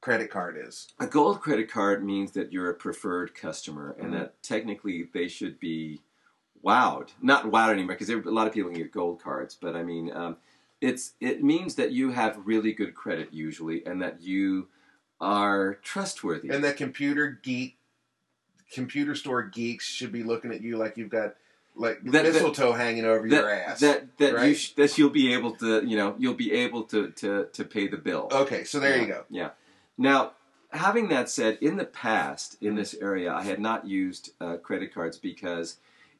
credit 0.00 0.30
card 0.30 0.56
is. 0.58 0.88
A 0.98 1.06
gold 1.06 1.40
credit 1.40 1.70
card 1.70 2.04
means 2.04 2.32
that 2.32 2.52
you're 2.52 2.70
a 2.70 2.74
preferred 2.74 3.34
customer 3.34 3.94
and 3.98 4.08
Mhm. 4.12 4.18
that 4.18 4.42
technically 4.42 5.08
they 5.12 5.28
should 5.28 5.60
be 5.60 6.00
wowed. 6.64 7.10
Not 7.20 7.46
wowed 7.46 7.70
anymore 7.70 7.96
because 7.96 8.10
a 8.10 8.16
lot 8.16 8.46
of 8.46 8.52
people 8.52 8.70
can 8.70 8.80
get 8.80 8.92
gold 8.92 9.22
cards, 9.22 9.56
but 9.60 9.76
I 9.76 9.82
mean, 9.82 10.10
um, 10.12 10.36
it's 10.80 11.12
it 11.20 11.42
means 11.44 11.74
that 11.74 11.92
you 11.92 12.10
have 12.12 12.46
really 12.46 12.72
good 12.72 12.94
credit 12.94 13.32
usually 13.32 13.84
and 13.84 14.00
that 14.00 14.22
you 14.22 14.68
are 15.20 15.74
trustworthy. 15.82 16.48
And 16.48 16.64
that 16.64 16.78
computer 16.78 17.38
geek, 17.42 17.76
computer 18.72 19.14
store 19.14 19.42
geeks 19.42 19.86
should 19.86 20.12
be 20.12 20.22
looking 20.22 20.52
at 20.52 20.60
you 20.62 20.76
like 20.76 20.96
you've 20.96 21.10
got 21.10 21.34
like 21.76 22.02
That- 22.04 22.12
that- 22.12 22.24
mistletoe 22.32 22.72
hanging 22.72 23.04
over 23.04 23.28
that, 23.28 23.36
your 23.36 23.50
ass. 23.50 23.80
that 23.80 24.16
that 24.18 24.46
you 24.46 24.54
sh- 24.54 24.72
that 24.74 24.96
you'll 24.98 25.10
be 25.10 25.32
able 25.32 25.52
to 25.56 25.84
you 25.86 25.96
know 25.96 26.14
you'll 26.18 26.34
be 26.34 26.52
able 26.52 26.82
to 26.84 27.10
to 27.10 27.46
to 27.52 27.64
pay 27.64 27.86
the 27.88 27.96
bill. 27.96 28.28
okay, 28.32 28.64
so 28.64 28.78
there 28.80 28.96
yeah, 28.96 29.02
you 29.02 29.06
go. 29.08 29.24
Yeah. 29.30 29.50
Now, 29.98 30.32
having 30.70 31.08
that 31.08 31.28
said, 31.28 31.58
in 31.60 31.76
the 31.76 31.84
past, 31.84 32.56
in 32.60 32.74
this 32.74 32.94
area, 32.94 33.32
I 33.32 33.42
had 33.42 33.60
not 33.60 33.86
used 33.86 34.32
uh, 34.40 34.56
credit 34.56 34.92
cards 34.94 35.18
because 35.18 35.76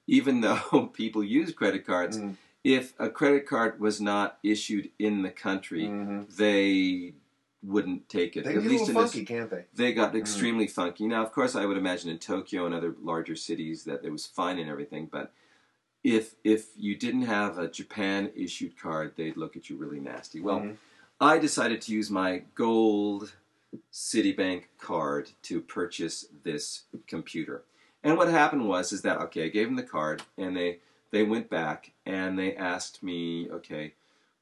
even 0.06 0.40
though 0.44 0.90
people 0.92 1.22
use 1.24 1.52
credit 1.52 1.86
cards, 1.86 2.18
Mm. 2.18 2.36
if 2.64 2.92
a 2.98 3.08
credit 3.08 3.46
card 3.46 3.80
was 3.80 4.00
not 4.00 4.38
issued 4.42 4.90
in 4.98 5.22
the 5.22 5.30
country, 5.30 5.84
Mhm. 5.84 6.36
they 6.36 7.14
wouldn't 7.62 8.08
take 8.08 8.36
it. 8.36 8.44
They 8.44 8.50
At 8.56 8.62
get 8.62 8.66
a 8.66 8.68
least 8.68 8.88
in 8.88 8.94
this, 8.94 9.12
funky, 9.12 9.24
can't 9.24 9.50
they? 9.50 9.64
they 9.74 9.92
got 9.92 10.14
extremely 10.16 10.66
funky. 10.66 11.06
Now, 11.06 11.22
of 11.22 11.32
course, 11.32 11.54
I 11.54 11.66
would 11.66 11.76
imagine 11.76 12.10
in 12.10 12.18
Tokyo 12.18 12.66
and 12.66 12.74
other 12.74 12.94
larger 13.02 13.36
cities 13.36 13.84
that 13.84 14.04
it 14.04 14.10
was 14.10 14.26
fine 14.26 14.58
and 14.58 14.70
everything, 14.70 15.08
but 15.10 15.32
if 16.02 16.34
if 16.44 16.68
you 16.76 16.96
didn't 16.96 17.22
have 17.22 17.58
a 17.58 17.68
Japan 17.68 18.30
issued 18.34 18.78
card, 18.80 19.12
they'd 19.16 19.36
look 19.36 19.56
at 19.56 19.68
you 19.68 19.76
really 19.76 20.00
nasty. 20.00 20.40
Well, 20.40 20.60
Mhm. 20.60 20.76
I 21.20 21.38
decided 21.38 21.82
to 21.82 21.92
use 21.92 22.10
my 22.10 22.44
gold 22.54 23.34
Citibank 23.92 24.64
card 24.78 25.30
to 25.42 25.60
purchase 25.60 26.26
this 26.42 26.84
computer. 27.06 27.62
And 28.02 28.16
what 28.16 28.28
happened 28.28 28.66
was 28.66 28.92
is 28.92 29.02
that 29.02 29.18
okay, 29.20 29.44
I 29.44 29.48
gave 29.48 29.66
them 29.66 29.76
the 29.76 29.82
card 29.82 30.22
and 30.38 30.56
they 30.56 30.80
they 31.10 31.22
went 31.22 31.50
back 31.50 31.92
and 32.06 32.38
they 32.38 32.56
asked 32.56 33.02
me, 33.02 33.50
okay, 33.50 33.94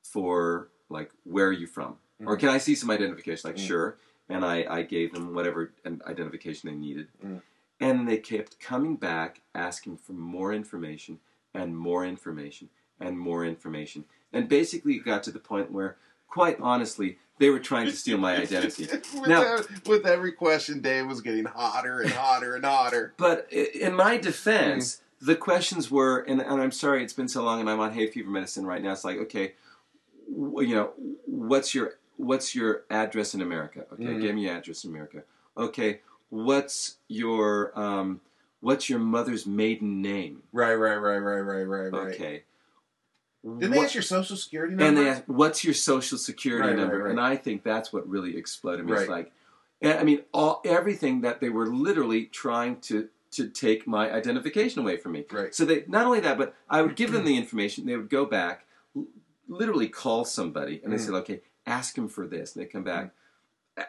for 0.03 0.69
like 0.89 1.11
where 1.25 1.49
are 1.49 1.53
you 1.53 1.67
from? 1.67 1.99
Or 2.25 2.37
Mhm. 2.37 2.41
can 2.41 2.49
I 2.49 2.59
see 2.59 2.75
some 2.75 2.91
identification? 2.91 3.49
Like 3.49 3.57
Mm. 3.57 3.67
sure. 3.67 3.97
And 4.29 4.45
I, 4.45 4.67
I 4.69 4.83
gave 4.83 5.13
them 5.15 5.35
whatever 5.35 5.73
identification 6.07 6.69
they 6.69 6.77
needed. 6.77 7.09
Mm. 7.25 7.43
And 7.81 8.09
they 8.09 8.19
kept 8.19 8.59
coming 8.61 8.97
back 8.97 9.41
asking 9.55 9.99
for 9.99 10.13
more 10.13 10.53
information 10.53 11.21
and 11.55 11.77
more 11.77 12.05
information 12.05 12.69
and 13.01 13.19
more 13.19 13.45
information. 13.45 14.05
And 14.33 14.49
basically 14.49 14.95
it 14.97 15.05
got 15.05 15.23
to 15.25 15.31
the 15.31 15.39
point 15.39 15.71
where 15.71 15.97
quite 16.27 16.59
honestly, 16.61 17.19
they 17.39 17.49
were 17.49 17.61
trying 17.61 17.87
to 17.87 17.93
steal 17.93 18.19
my 18.19 18.37
identity. 18.37 18.87
with, 19.15 19.29
Now- 19.29 19.55
ev- 19.55 19.83
with 19.87 20.05
every 20.05 20.33
question, 20.33 20.81
Dave 20.83 21.07
was 21.07 21.21
getting 21.23 21.47
hotter 21.47 22.01
and 22.01 22.11
hotter 22.11 22.55
and 22.57 22.65
hotter. 22.65 23.15
But 23.17 23.51
in 23.53 23.95
my 23.95 24.19
defense, 24.19 25.01
the 25.23 25.37
questions 25.37 25.91
were, 25.91 26.19
and, 26.19 26.43
and 26.43 26.61
I'm 26.61 26.73
sorry 26.73 27.03
it's 27.03 27.13
been 27.15 27.29
so 27.29 27.43
long 27.45 27.61
and 27.61 27.71
I'm 27.71 27.81
on 27.81 27.93
hay 27.95 28.09
fever 28.09 28.29
medicine 28.31 28.67
right 28.67 28.83
now. 28.83 28.93
It's 28.93 29.05
like, 29.05 29.17
okay, 29.19 29.55
w- 30.31 30.69
you 30.69 30.75
know, 30.75 30.93
what's 31.27 31.75
your 31.75 31.95
what's 32.19 32.55
your 32.55 32.85
address 32.91 33.35
in 33.35 33.41
America? 33.41 33.87
Okay, 33.93 34.05
Mhm. 34.05 34.21
give 34.21 34.35
me 34.35 34.45
your 34.45 34.55
address 34.57 34.85
in 34.85 34.91
America. 34.91 35.23
Okay, 35.57 36.01
what's 36.29 36.99
your 37.09 37.73
um, 37.79 38.21
what's 38.61 38.91
your 38.91 38.99
mother's 38.99 39.47
maiden 39.47 40.03
name? 40.03 40.43
Right, 40.53 40.75
right, 40.75 40.97
right, 40.97 41.19
right, 41.19 41.41
right, 41.41 41.63
right, 41.63 41.93
right. 41.93 42.15
Okay. 42.15 42.45
Did 43.61 43.73
they 43.73 43.79
ask 43.81 43.95
your 43.95 44.03
social 44.03 44.37
security 44.37 44.75
number? 44.75 44.85
and 44.85 44.97
they 44.97 45.09
ask, 45.09 45.23
"What's 45.27 45.65
your 45.65 45.73
social 45.75 46.19
security 46.19 46.69
Right, 46.69 46.77
right, 46.77 46.81
number?" 46.81 47.03
right. 47.05 47.11
And 47.11 47.21
I 47.21 47.37
think 47.37 47.63
that's 47.63 47.93
what 47.93 48.07
really 48.09 48.37
exploded 48.37 48.85
me. 48.85 48.93
It's 48.93 49.09
like, 49.09 49.33
and 49.81 49.99
I 49.99 50.03
mean, 50.03 50.23
all 50.35 50.61
everything 50.65 51.21
that 51.23 51.41
they 51.41 51.49
were 51.49 51.67
literally 51.67 52.27
trying 52.27 52.81
to 52.83 53.09
to 53.31 53.49
take 53.49 53.87
my 53.87 54.11
identification 54.11 54.81
away 54.81 54.97
from 54.97 55.13
me. 55.13 55.25
Right. 55.31 55.55
So 55.55 55.65
they 55.65 55.85
not 55.87 56.07
only 56.07 56.21
that, 56.21 56.37
but 56.39 56.55
I 56.69 56.83
would 56.83 56.97
give 56.97 57.13
them 57.13 57.25
the 57.27 57.37
information. 57.37 57.87
They 57.87 57.97
would 57.97 58.11
go 58.11 58.25
back, 58.25 58.67
l- 58.97 59.07
literally 59.49 59.89
call 59.89 60.25
somebody, 60.25 60.81
and 60.83 60.93
they 60.93 60.97
Mm. 60.97 61.01
said, 61.07 61.15
"Okay, 61.15 61.41
ask 61.69 61.97
him 61.97 62.09
for 62.09 62.27
this." 62.27 62.55
And 62.55 62.65
they 62.65 62.69
come 62.69 62.85
back. 62.85 63.15
"Uh, 63.77 63.85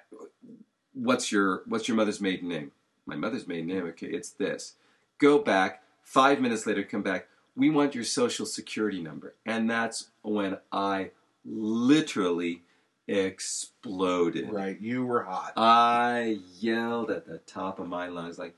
What's 0.93 1.31
your 1.31 1.63
What's 1.65 1.87
your 1.87 1.95
mother's 1.97 2.19
maiden 2.19 2.49
name? 2.49 2.71
My 3.05 3.15
mother's 3.15 3.47
maiden 3.47 3.67
name. 3.67 3.85
Okay, 3.87 4.07
it's 4.07 4.31
this. 4.31 4.75
Go 5.17 5.39
back. 5.39 5.83
Five 6.03 6.41
minutes 6.41 6.65
later, 6.65 6.83
come 6.83 7.03
back. 7.03 7.27
We 7.55 7.69
want 7.69 7.95
your 7.95 8.03
social 8.03 8.45
security 8.45 9.01
number, 9.01 9.35
and 9.45 9.69
that's 9.69 10.09
when 10.21 10.57
I 10.71 11.11
literally 11.45 12.63
exploded. 13.07 14.51
Right, 14.51 14.79
you 14.79 15.05
were 15.05 15.23
hot. 15.23 15.53
I 15.55 16.39
yelled 16.59 17.11
at 17.11 17.25
the 17.25 17.39
top 17.39 17.79
of 17.79 17.87
my 17.87 18.07
lungs, 18.07 18.37
like, 18.37 18.55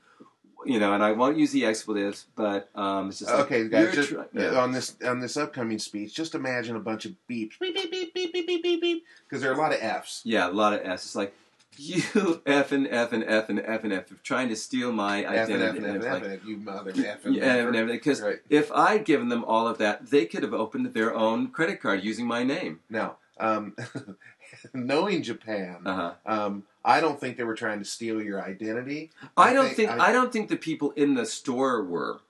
you 0.66 0.78
know, 0.78 0.92
and 0.94 1.02
I 1.02 1.12
won't 1.12 1.36
use 1.38 1.52
the 1.52 1.64
expletives, 1.66 2.26
but 2.36 2.68
um, 2.74 3.08
it's 3.08 3.18
just 3.20 3.30
like, 3.30 3.40
Okay, 3.46 3.68
guys, 3.68 3.94
just 3.94 4.10
try- 4.10 4.24
yeah. 4.32 4.58
on 4.60 4.72
this 4.72 4.96
on 5.04 5.20
this 5.20 5.36
upcoming 5.36 5.78
speech, 5.78 6.14
just 6.14 6.34
imagine 6.34 6.76
a 6.76 6.80
bunch 6.80 7.04
of 7.04 7.12
beeps, 7.28 7.58
beep 7.60 7.74
beep 7.74 7.90
beep 7.90 8.14
beep 8.14 8.32
beep 8.32 8.46
beep 8.46 8.62
beep 8.62 8.80
beep, 8.80 9.04
because 9.28 9.42
there 9.42 9.50
are 9.50 9.54
a 9.54 9.58
lot 9.58 9.72
of 9.72 9.80
Fs. 9.80 10.22
yeah, 10.24 10.48
a 10.48 10.52
lot 10.52 10.72
of 10.72 10.80
S. 10.84 11.04
It's 11.04 11.14
like 11.16 11.34
you 11.78 12.02
F 12.46 12.72
and 12.72 12.86
F 12.88 13.12
and 13.12 13.24
F 13.26 13.48
and 13.48 13.58
F 13.64 13.82
and 13.84 13.92
F 13.94 14.04
trying 14.22 14.48
to 14.50 14.56
steal 14.56 14.92
my 14.92 15.22
F 15.22 15.48
and 15.48 15.62
identity. 15.62 15.64
F 15.64 15.76
and 15.76 15.86
and 15.86 15.86
F 15.86 15.96
it's 15.96 16.04
and 16.04 16.22
like, 16.32 16.40
F, 16.42 16.46
you 16.46 16.56
mother 16.58 16.90
F 16.94 17.24
and 17.24 17.36
and 17.36 17.44
everything. 17.76 17.86
Because 17.86 18.20
Right. 18.20 18.40
if 18.50 18.70
I'd 18.72 19.04
given 19.06 19.28
them 19.30 19.42
all 19.44 19.66
of 19.66 19.78
that, 19.78 20.10
they 20.10 20.26
could 20.26 20.42
have 20.42 20.52
opened 20.54 20.92
their 20.92 21.14
own 21.14 21.48
credit 21.48 21.80
card 21.80 22.04
using 22.04 22.26
my 22.26 22.42
name. 22.44 22.80
Now, 22.90 23.16
um, 23.40 23.74
knowing 24.74 25.22
Japan, 25.22 25.78
Uh 25.84 25.94
huh. 25.94 26.12
um, 26.26 26.62
I 26.84 27.00
don't 27.00 27.20
think 27.20 27.36
they 27.36 27.44
were 27.44 27.54
trying 27.54 27.78
to 27.78 27.84
steal 27.84 28.20
your 28.22 28.42
identity. 28.42 29.10
I, 29.36 29.50
I 29.50 29.52
don't 29.52 29.64
think 29.66 29.76
think, 29.76 29.90
I- 29.90 30.08
I, 30.08 30.12
don't 30.12 30.32
think 30.32 30.48
the 30.48 30.56
people 30.56 30.90
in 30.92 31.14
the 31.14 31.26
store 31.26 31.82
were, 31.84 32.20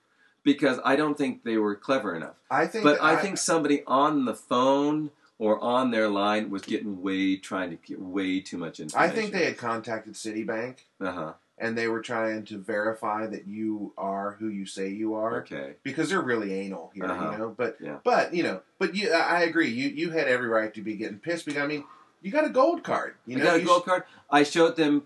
because 0.43 0.79
I 0.85 0.95
don't 0.95 1.17
think 1.17 1.43
they 1.43 1.57
were 1.57 1.75
clever 1.75 2.15
enough. 2.15 2.35
I 2.51 2.67
think, 2.67 2.83
But 2.83 3.01
I 3.01 3.15
think 3.15 3.37
somebody 3.37 3.83
on 3.87 4.25
the 4.25 4.35
phone 4.35 5.11
or 5.39 5.59
on 5.63 5.91
their 5.91 6.07
line 6.07 6.49
was 6.49 6.61
getting 6.61 7.01
way 7.01 7.35
trying 7.37 7.71
to 7.71 7.75
get 7.77 7.99
way 7.99 8.39
too 8.39 8.57
much 8.57 8.79
information. 8.79 9.11
I 9.11 9.13
think 9.13 9.33
they 9.33 9.45
had 9.45 9.57
contacted 9.57 10.13
Citibank 10.13 10.75
Uh 11.01 11.11
huh. 11.11 11.33
and 11.57 11.75
they 11.77 11.87
were 11.87 12.01
trying 12.01 12.45
to 12.45 12.57
verify 12.59 13.25
that 13.25 13.47
you 13.47 13.91
are 13.97 14.37
who 14.39 14.47
you 14.49 14.65
say 14.67 14.89
you 14.89 15.15
are. 15.15 15.37
Okay. 15.39 15.73
because 15.81 16.09
they're 16.09 16.21
really 16.21 16.53
anal 16.53 16.91
here, 16.93 17.05
Uh-huh. 17.05 17.31
you 17.31 17.37
know. 17.39 17.49
But 17.57 17.77
Yeah. 17.81 17.97
but 18.03 18.33
you 18.35 18.43
know, 18.43 18.61
but 18.77 18.95
you, 18.95 19.11
I 19.11 19.39
I 19.39 19.41
agree. 19.41 19.69
You 19.69 19.89
you 19.89 20.11
had 20.11 20.27
every 20.27 20.47
right 20.47 20.71
to 20.75 20.81
be 20.81 20.95
getting 20.95 21.17
pissed 21.17 21.45
because 21.47 21.63
I 21.63 21.67
mean, 21.67 21.83
you 22.23 22.31
got 22.31 22.45
a 22.45 22.49
gold 22.49 22.83
card. 22.83 23.15
You 23.27 23.37
I 23.39 23.43
got 23.43 23.55
a 23.57 23.61
gold 23.61 23.85
card. 23.85 24.03
I 24.29 24.43
showed 24.43 24.75
them. 24.75 25.03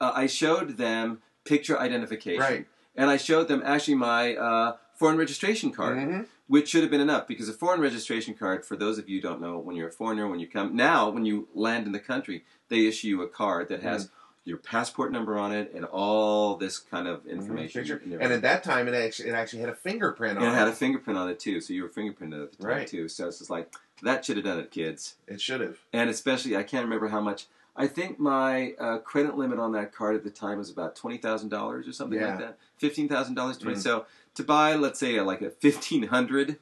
Uh, 0.00 0.12
I 0.14 0.26
showed 0.26 0.76
them 0.76 1.22
picture 1.44 1.78
identification. 1.78 2.40
Right. 2.40 2.66
And 2.94 3.10
I 3.10 3.16
showed 3.16 3.48
them 3.48 3.62
actually 3.64 3.94
my 3.96 4.36
uh, 4.36 4.76
foreign 4.94 5.16
registration 5.16 5.72
card, 5.72 5.96
Mhm. 5.98 6.26
which 6.46 6.68
should 6.68 6.82
have 6.82 6.90
been 6.90 7.00
enough 7.00 7.26
because 7.26 7.48
a 7.48 7.52
foreign 7.52 7.80
registration 7.80 8.34
card, 8.34 8.64
for 8.66 8.76
those 8.76 8.98
of 8.98 9.08
you 9.08 9.16
who 9.16 9.22
don't 9.22 9.40
know, 9.40 9.58
when 9.58 9.76
you're 9.76 9.88
a 9.88 9.92
foreigner, 9.92 10.28
when 10.28 10.40
you 10.40 10.46
come 10.46 10.76
now, 10.76 11.08
when 11.08 11.24
you 11.24 11.48
land 11.54 11.86
in 11.86 11.92
the 11.92 12.00
country, 12.00 12.44
they 12.68 12.86
issue 12.86 13.08
you 13.08 13.22
a 13.22 13.28
card 13.28 13.68
that 13.68 13.82
has 13.82 14.10
your 14.48 14.56
passport 14.58 15.12
number 15.12 15.38
on 15.38 15.52
it 15.52 15.72
and 15.74 15.84
all 15.84 16.56
this 16.56 16.78
kind 16.78 17.06
of 17.06 17.26
information. 17.26 17.82
Picture. 17.82 18.02
and 18.20 18.32
at 18.32 18.42
that 18.42 18.64
time, 18.64 18.88
it 18.88 18.94
actually 18.94 19.28
it 19.28 19.34
actually 19.34 19.60
had 19.60 19.68
a 19.68 19.74
fingerprint 19.74 20.38
on 20.38 20.44
it 20.44 20.48
It 20.48 20.54
had 20.54 20.68
a 20.68 20.72
fingerprint 20.72 21.18
on 21.18 21.28
it 21.28 21.38
too, 21.38 21.60
so 21.60 21.72
you 21.74 21.82
were 21.82 21.88
fingerprinted 21.88 22.42
at 22.42 22.52
the 22.52 22.62
time 22.62 22.66
Right. 22.66 22.86
too. 22.86 23.08
So 23.08 23.28
it's 23.28 23.38
just 23.38 23.50
like 23.50 23.72
that 24.02 24.24
should 24.24 24.36
have 24.36 24.44
done 24.46 24.58
it, 24.58 24.70
kids. 24.70 25.16
It 25.26 25.40
should 25.40 25.60
have. 25.60 25.78
And 25.92 26.08
especially, 26.08 26.56
I 26.56 26.62
can't 26.62 26.84
remember 26.84 27.08
how 27.08 27.20
much. 27.20 27.46
I 27.76 27.86
think 27.86 28.18
my 28.18 28.72
uh, 28.80 28.98
credit 28.98 29.36
limit 29.36 29.58
on 29.60 29.70
that 29.72 29.92
card 29.92 30.16
at 30.16 30.24
the 30.24 30.30
time 30.30 30.58
was 30.58 30.70
about 30.70 30.96
twenty 30.96 31.18
thousand 31.18 31.50
dollars 31.50 31.86
or 31.86 31.92
something 31.92 32.18
Yeah. 32.18 32.30
like 32.30 32.38
that. 32.38 32.58
Fifteen 32.78 33.08
thousand 33.08 33.34
dollars, 33.34 33.58
twenty. 33.58 33.76
Mm. 33.76 33.82
So 33.82 34.06
to 34.34 34.42
buy, 34.44 34.74
let's 34.74 34.98
say, 34.98 35.16
a, 35.16 35.24
like 35.24 35.42
a 35.42 35.50
fifteen 35.50 36.04
hundred 36.08 36.58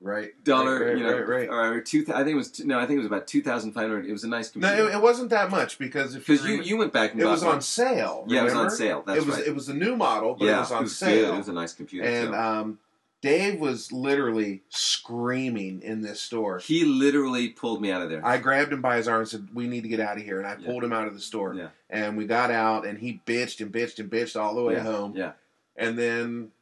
Right. 0.00 0.32
dollar, 0.44 0.78
Right, 0.78 0.86
right, 0.90 0.96
you 0.98 1.02
know, 1.02 1.18
right, 1.18 1.48
right. 1.50 1.50
or 1.50 1.80
two. 1.80 2.04
I 2.14 2.18
think 2.22 2.28
it 2.28 2.34
was 2.36 2.64
no, 2.64 2.78
I 2.78 2.86
think 2.86 2.96
it 2.96 2.98
was 2.98 3.06
about 3.06 3.26
two 3.26 3.42
thousand 3.42 3.72
five 3.72 3.88
hundred. 3.88 4.06
It 4.06 4.12
was 4.12 4.22
a 4.24 4.28
nice 4.28 4.54
No, 4.54 4.68
computer 4.68 4.90
it, 4.90 4.94
it 4.96 5.02
wasn't 5.02 5.30
that 5.30 5.50
much 5.50 5.76
because 5.78 6.14
if 6.14 6.24
because 6.26 6.42
you 6.44 6.50
remember- 6.52 6.68
you 6.68 6.76
went 6.76 6.92
back 6.92 7.12
and 7.12 7.20
it 7.20 7.24
bought 7.24 7.30
was 7.32 7.44
one. 7.44 7.54
on 7.56 7.60
sale. 7.62 8.24
yeah, 8.28 8.42
it 8.42 8.44
was 8.44 8.54
on 8.54 8.70
sale. 8.70 9.02
That's 9.06 9.20
it 9.22 9.26
was 9.26 9.36
right. 9.36 9.46
it 9.48 9.54
was 9.54 9.66
the 9.66 9.74
new 9.74 9.96
model, 9.96 10.34
but 10.38 10.44
yeah, 10.44 10.58
it 10.58 10.60
was 10.60 10.72
on 10.72 10.82
good. 10.84 10.92
sale. 10.92 11.34
It 11.34 11.38
was 11.38 11.48
a 11.48 11.52
nice 11.52 11.72
computer. 11.74 12.06
and 12.06 12.28
so. 12.32 12.34
um, 12.40 12.78
Dave 13.20 13.58
was 13.58 13.90
literally 13.90 14.62
screaming 14.68 15.82
in 15.82 16.02
this 16.02 16.20
store. 16.20 16.58
he 16.58 16.84
literally 16.84 17.48
pulled 17.48 17.80
me 17.82 17.90
out 17.90 18.02
of 18.02 18.10
there. 18.10 18.24
I 18.24 18.38
grabbed 18.38 18.72
him 18.72 18.80
by 18.80 18.96
his 18.98 19.08
arm 19.08 19.20
and 19.20 19.28
said, 19.28 19.48
"We 19.52 19.66
need 19.66 19.82
to 19.82 19.88
get 19.88 19.98
out 20.00 20.16
of 20.18 20.22
here." 20.22 20.38
And 20.38 20.46
I 20.46 20.56
Yeah. 20.60 20.66
pulled 20.66 20.84
him 20.84 20.92
out 20.92 21.08
of 21.08 21.14
the 21.14 21.20
store. 21.20 21.54
Yeah. 21.54 21.68
And 21.90 22.16
we 22.16 22.26
got 22.26 22.50
out, 22.52 22.86
and 22.86 22.98
he 22.98 23.20
bitched 23.26 23.60
and 23.60 23.72
bitched 23.72 23.98
and 23.98 24.08
bitched 24.10 24.40
all 24.40 24.54
the 24.54 24.62
way 24.62 24.74
yeah, 24.74 24.82
home. 24.84 25.14
yeah. 25.16 25.32
And 25.76 25.98
then 25.98 26.52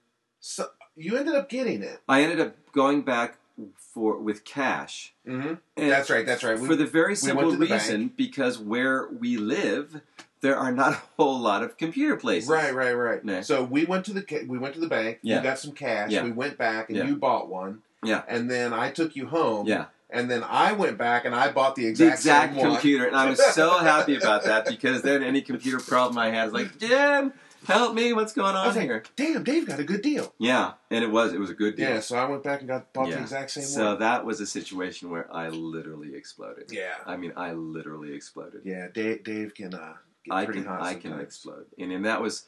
so, 0.40 0.68
you 0.96 1.16
ended 1.16 1.34
up 1.34 1.48
getting 1.48 1.82
it. 1.82 2.00
I 2.08 2.22
ended 2.22 2.40
up 2.40 2.54
going 2.72 3.02
back 3.02 3.38
for 3.76 4.18
with 4.18 4.44
cash. 4.44 5.12
Mm-hmm. 5.26 5.54
That's 5.76 6.10
right. 6.10 6.26
That's 6.26 6.44
right. 6.44 6.58
We, 6.58 6.66
for 6.66 6.76
the 6.76 6.86
very 6.86 7.16
simple 7.16 7.50
to 7.50 7.56
the 7.56 7.66
reason 7.66 8.12
because 8.16 8.58
where 8.58 9.08
we 9.08 9.36
live, 9.36 10.00
there 10.40 10.56
are 10.56 10.72
not 10.72 10.92
a 10.94 11.00
whole 11.16 11.38
lot 11.38 11.62
of 11.62 11.76
computer 11.76 12.16
places. 12.16 12.48
right, 12.50 12.74
right, 12.74 12.92
right. 12.92 13.20
Yeah. 13.24 13.40
So 13.40 13.62
we 13.64 13.84
went 13.84 14.04
to 14.06 14.12
the 14.12 14.44
we 14.48 14.58
went 14.58 14.74
to 14.74 14.80
the 14.80 14.88
bank. 14.88 15.18
Yeah. 15.22 15.38
We 15.38 15.42
got 15.44 15.58
some 15.58 15.72
cash. 15.72 16.10
Yeah. 16.10 16.24
We 16.24 16.32
went 16.32 16.58
back, 16.58 16.88
and 16.88 16.98
Yeah. 16.98 17.04
you 17.06 17.16
bought 17.16 17.48
one. 17.48 17.82
Yeah. 18.02 18.22
And 18.28 18.50
then 18.50 18.72
I 18.72 18.90
took 18.90 19.16
you 19.16 19.26
home. 19.26 19.66
Yeah, 19.66 19.86
And 20.10 20.30
then 20.30 20.44
I 20.44 20.72
went 20.72 20.96
back 20.98 21.24
and 21.24 21.34
I 21.34 21.50
bought 21.50 21.74
the 21.74 21.84
the 21.84 21.88
exact, 21.88 22.14
exact 22.14 22.54
same 22.54 22.62
one. 22.62 22.72
computer, 22.72 23.06
and 23.06 23.16
I 23.16 23.28
was 23.28 23.44
so 23.54 23.78
happy 23.78 24.14
about 24.16 24.44
that 24.44 24.66
because 24.66 25.02
then 25.02 25.22
any 25.22 25.40
computer 25.40 25.80
problem 25.80 26.18
I 26.18 26.30
had 26.30 26.44
was 26.44 26.52
like, 26.52 26.78
Jim, 26.78 27.32
help 27.66 27.94
me, 27.94 28.12
what's 28.12 28.32
going 28.32 28.54
I 28.56 28.60
on 28.60 28.66
was 28.68 28.76
like, 28.76 28.84
here? 28.84 29.02
Damn, 29.16 29.44
Dave 29.44 29.66
got 29.66 29.78
a 29.80 29.84
good 29.84 30.02
deal. 30.02 30.32
Yeah, 30.38 30.72
and 30.90 31.04
it 31.04 31.10
was 31.10 31.32
it 31.32 31.40
was 31.40 31.50
a 31.50 31.54
good 31.54 31.76
deal. 31.76 31.88
Yeah. 31.88 32.00
So 32.00 32.16
I 32.16 32.24
went 32.28 32.42
back 32.42 32.60
and 32.60 32.68
got 32.68 32.92
bought 32.92 33.10
the 33.10 33.20
exact 33.20 33.50
same 33.50 33.64
So 33.64 33.86
one. 33.90 33.98
that 34.00 34.24
was 34.24 34.40
a 34.40 34.46
situation 34.46 35.10
where 35.10 35.32
I 35.34 35.48
literally 35.48 36.14
exploded. 36.14 36.70
Yeah. 36.72 36.94
I 37.04 37.16
mean, 37.16 37.32
I 37.36 37.52
literally 37.52 38.14
exploded. 38.14 38.62
Yeah. 38.64 38.88
Dave, 38.92 39.24
Dave 39.24 39.54
can 39.54 39.74
uh, 39.74 39.94
get 40.24 40.34
I 40.34 40.44
pretty 40.44 40.60
can 40.62 40.68
hot 40.68 40.82
I 40.82 40.94
can 40.94 41.18
explode, 41.20 41.66
and 41.78 41.92
and 41.92 42.04
that 42.04 42.20
was 42.20 42.46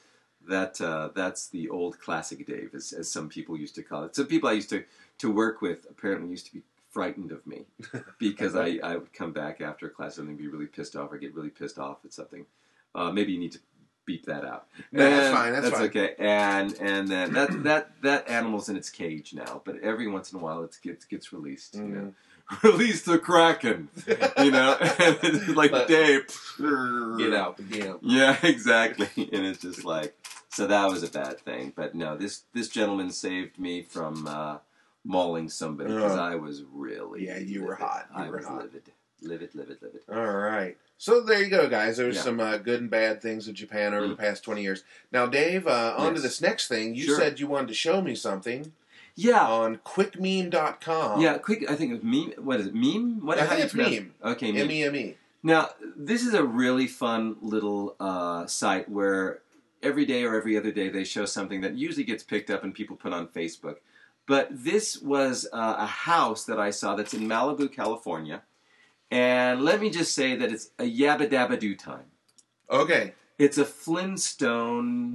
that 0.48 0.81
uh, 0.81 1.11
that's 1.14 1.48
the 1.48 1.68
old 1.68 1.98
classic 2.00 2.46
Dave, 2.46 2.70
as, 2.74 2.92
as 2.92 3.11
some 3.11 3.28
people 3.28 3.57
used 3.59 3.74
to 3.74 3.83
call 3.83 4.04
it. 4.04 4.16
Some 4.16 4.26
people 4.26 4.48
I 4.48 4.52
used 4.52 4.70
to 4.70 4.85
to 5.18 5.31
work 5.33 5.61
with 5.61 5.87
apparently 5.90 6.31
used 6.31 6.46
to 6.46 6.52
be 6.54 6.62
frightened 6.90 7.33
of 7.33 7.46
me 7.46 7.66
because 8.18 8.57
I, 8.57 8.78
I 8.83 8.96
would 8.96 9.12
come 9.12 9.33
back 9.33 9.61
after 9.61 9.87
a 9.87 9.90
class 9.90 10.16
and 10.16 10.28
they'd 10.28 10.38
be 10.38 10.48
really 10.48 10.66
pissed 10.66 10.96
off 10.96 11.12
or 11.12 11.18
get 11.18 11.35
really 11.35 11.50
pissed 11.50 11.78
off 11.78 11.98
at 12.04 12.12
something. 12.14 12.46
Uh, 12.94 13.11
maybe 13.12 13.33
you 13.33 13.38
need 13.38 13.52
to 13.52 13.59
beep 14.09 14.25
that 14.27 14.44
out. 14.44 14.66
No, 14.90 15.09
that's 15.09 15.35
fine, 15.37 15.53
that's 15.53 15.68
fine. 15.71 15.83
okay. 15.88 16.14
And 16.18 16.75
and 16.81 17.07
then 17.07 17.33
that 17.35 17.62
that 17.64 17.90
that 18.03 18.29
animal's 18.29 18.68
in 18.68 18.77
its 18.77 18.90
cage 18.90 19.35
now, 19.35 19.61
but 19.64 19.79
every 19.81 20.09
once 20.09 20.33
in 20.33 20.38
a 20.40 20.42
while 20.42 20.64
it 20.64 20.77
gets 20.83 21.05
gets 21.05 21.33
released. 21.33 21.75
You 21.77 21.83
know, 21.83 22.14
release 22.62 23.03
the 23.03 23.18
kraken. 23.18 23.88
You 24.07 24.51
know, 24.51 24.77
and 24.81 25.18
it's 25.23 25.49
like 25.49 25.71
But- 25.71 25.87
Dave. 25.88 26.27
Get 26.59 27.35
out 27.35 27.57
the 27.59 27.64
game. 27.64 27.99
Yeah, 28.03 28.37
exactly. 28.42 29.09
And 29.33 29.44
it's 29.47 29.61
just 29.61 29.85
like 29.85 30.14
so 30.49 30.66
that 30.66 30.87
was 30.90 31.03
a 31.03 31.09
bad 31.11 31.38
thing. 31.40 31.73
But 31.77 31.94
no, 31.94 32.16
this 32.16 32.42
this 32.55 32.68
gentleman 32.68 33.11
saved 33.11 33.59
me 33.59 33.83
from 33.83 34.27
uh, 34.27 34.59
mauling 35.05 35.49
somebody 35.51 35.92
because 35.94 36.16
I 36.16 36.35
was 36.37 36.64
really 36.73 37.27
Yeah, 37.27 37.38
you 37.38 37.62
were 37.64 37.75
hot. 37.77 38.07
You 38.16 38.22
I 38.24 38.28
were 38.30 38.39
was 38.39 38.47
hot. 38.47 38.62
livid, 38.64 38.91
livid, 39.20 39.55
livid, 39.55 39.78
livid. 39.82 40.01
All 40.11 40.32
right. 40.37 40.76
So 41.01 41.20
there 41.20 41.40
you 41.42 41.49
go, 41.49 41.68
guys. 41.68 41.96
There's 41.96 42.16
Yeah. 42.16 42.22
some 42.22 42.40
uh, 42.40 42.57
good 42.59 42.80
and 42.80 42.90
bad 42.90 43.22
things 43.22 43.46
in 43.46 43.55
Japan 43.55 43.94
over 43.94 44.07
Mm. 44.07 44.11
the 44.11 44.16
past 44.16 44.42
20 44.42 44.62
years. 44.62 44.82
Now, 45.12 45.26
Dave, 45.26 45.66
uh, 45.66 45.94
on 45.96 46.14
to 46.16 46.20
this 46.20 46.40
next 46.40 46.66
thing. 46.66 46.94
You 46.96 47.05
Sure. 47.05 47.16
said 47.18 47.38
you 47.38 47.46
wanted 47.46 47.68
to 47.68 47.74
show 47.74 48.03
me 48.03 48.16
something 48.16 48.72
Yeah, 49.14 49.46
on 49.46 49.78
quickmeme.com. 49.78 51.20
yeah. 51.20 51.38
Quick, 51.38 51.70
I 51.70 51.76
think 51.76 51.92
it 51.92 51.94
was 51.94 52.03
meme. 52.05 52.32
What 52.44 52.61
is 52.61 52.66
it? 52.66 52.74
Meme? 52.74 53.24
What? 53.24 53.38
I 53.38 53.46
think 53.46 53.61
it's 53.61 53.72
pronounce- 53.74 53.94
meme. 53.94 54.14
Okay, 54.24 54.51
meme. 54.53 54.62
M-E-M-E. 54.62 55.16
Now, 55.42 55.70
this 55.96 56.26
is 56.26 56.34
a 56.34 56.42
really 56.44 56.88
fun 56.88 57.36
little 57.40 57.94
uh, 58.01 58.46
site 58.46 58.88
where 58.88 59.40
every 59.82 60.05
day 60.05 60.24
or 60.24 60.34
every 60.36 60.57
other 60.57 60.72
day 60.72 60.88
they 60.88 61.05
show 61.05 61.24
something 61.24 61.61
that 61.61 61.74
usually 61.76 62.03
gets 62.05 62.24
picked 62.24 62.51
up 62.51 62.64
and 62.64 62.74
people 62.74 62.96
put 62.96 63.12
on 63.12 63.28
Facebook. 63.28 63.76
But 64.26 64.49
this 64.51 65.01
was 65.01 65.46
uh, 65.53 65.76
a 65.78 65.86
house 65.86 66.44
that 66.46 66.59
I 66.59 66.70
saw 66.70 66.96
that's 66.96 67.14
in 67.14 67.20
Malibu, 67.28 67.72
California. 67.72 68.42
And 69.11 69.62
let 69.62 69.80
me 69.80 69.90
just 69.90 70.14
say 70.14 70.36
that 70.36 70.52
it's 70.52 70.70
a 70.78 70.84
yabba 70.84 71.30
dabba 71.30 71.59
do 71.59 71.74
time. 71.74 72.04
Okay. 72.70 73.14
It's 73.38 73.56
a 73.56 73.64
Flintstone 73.64 75.14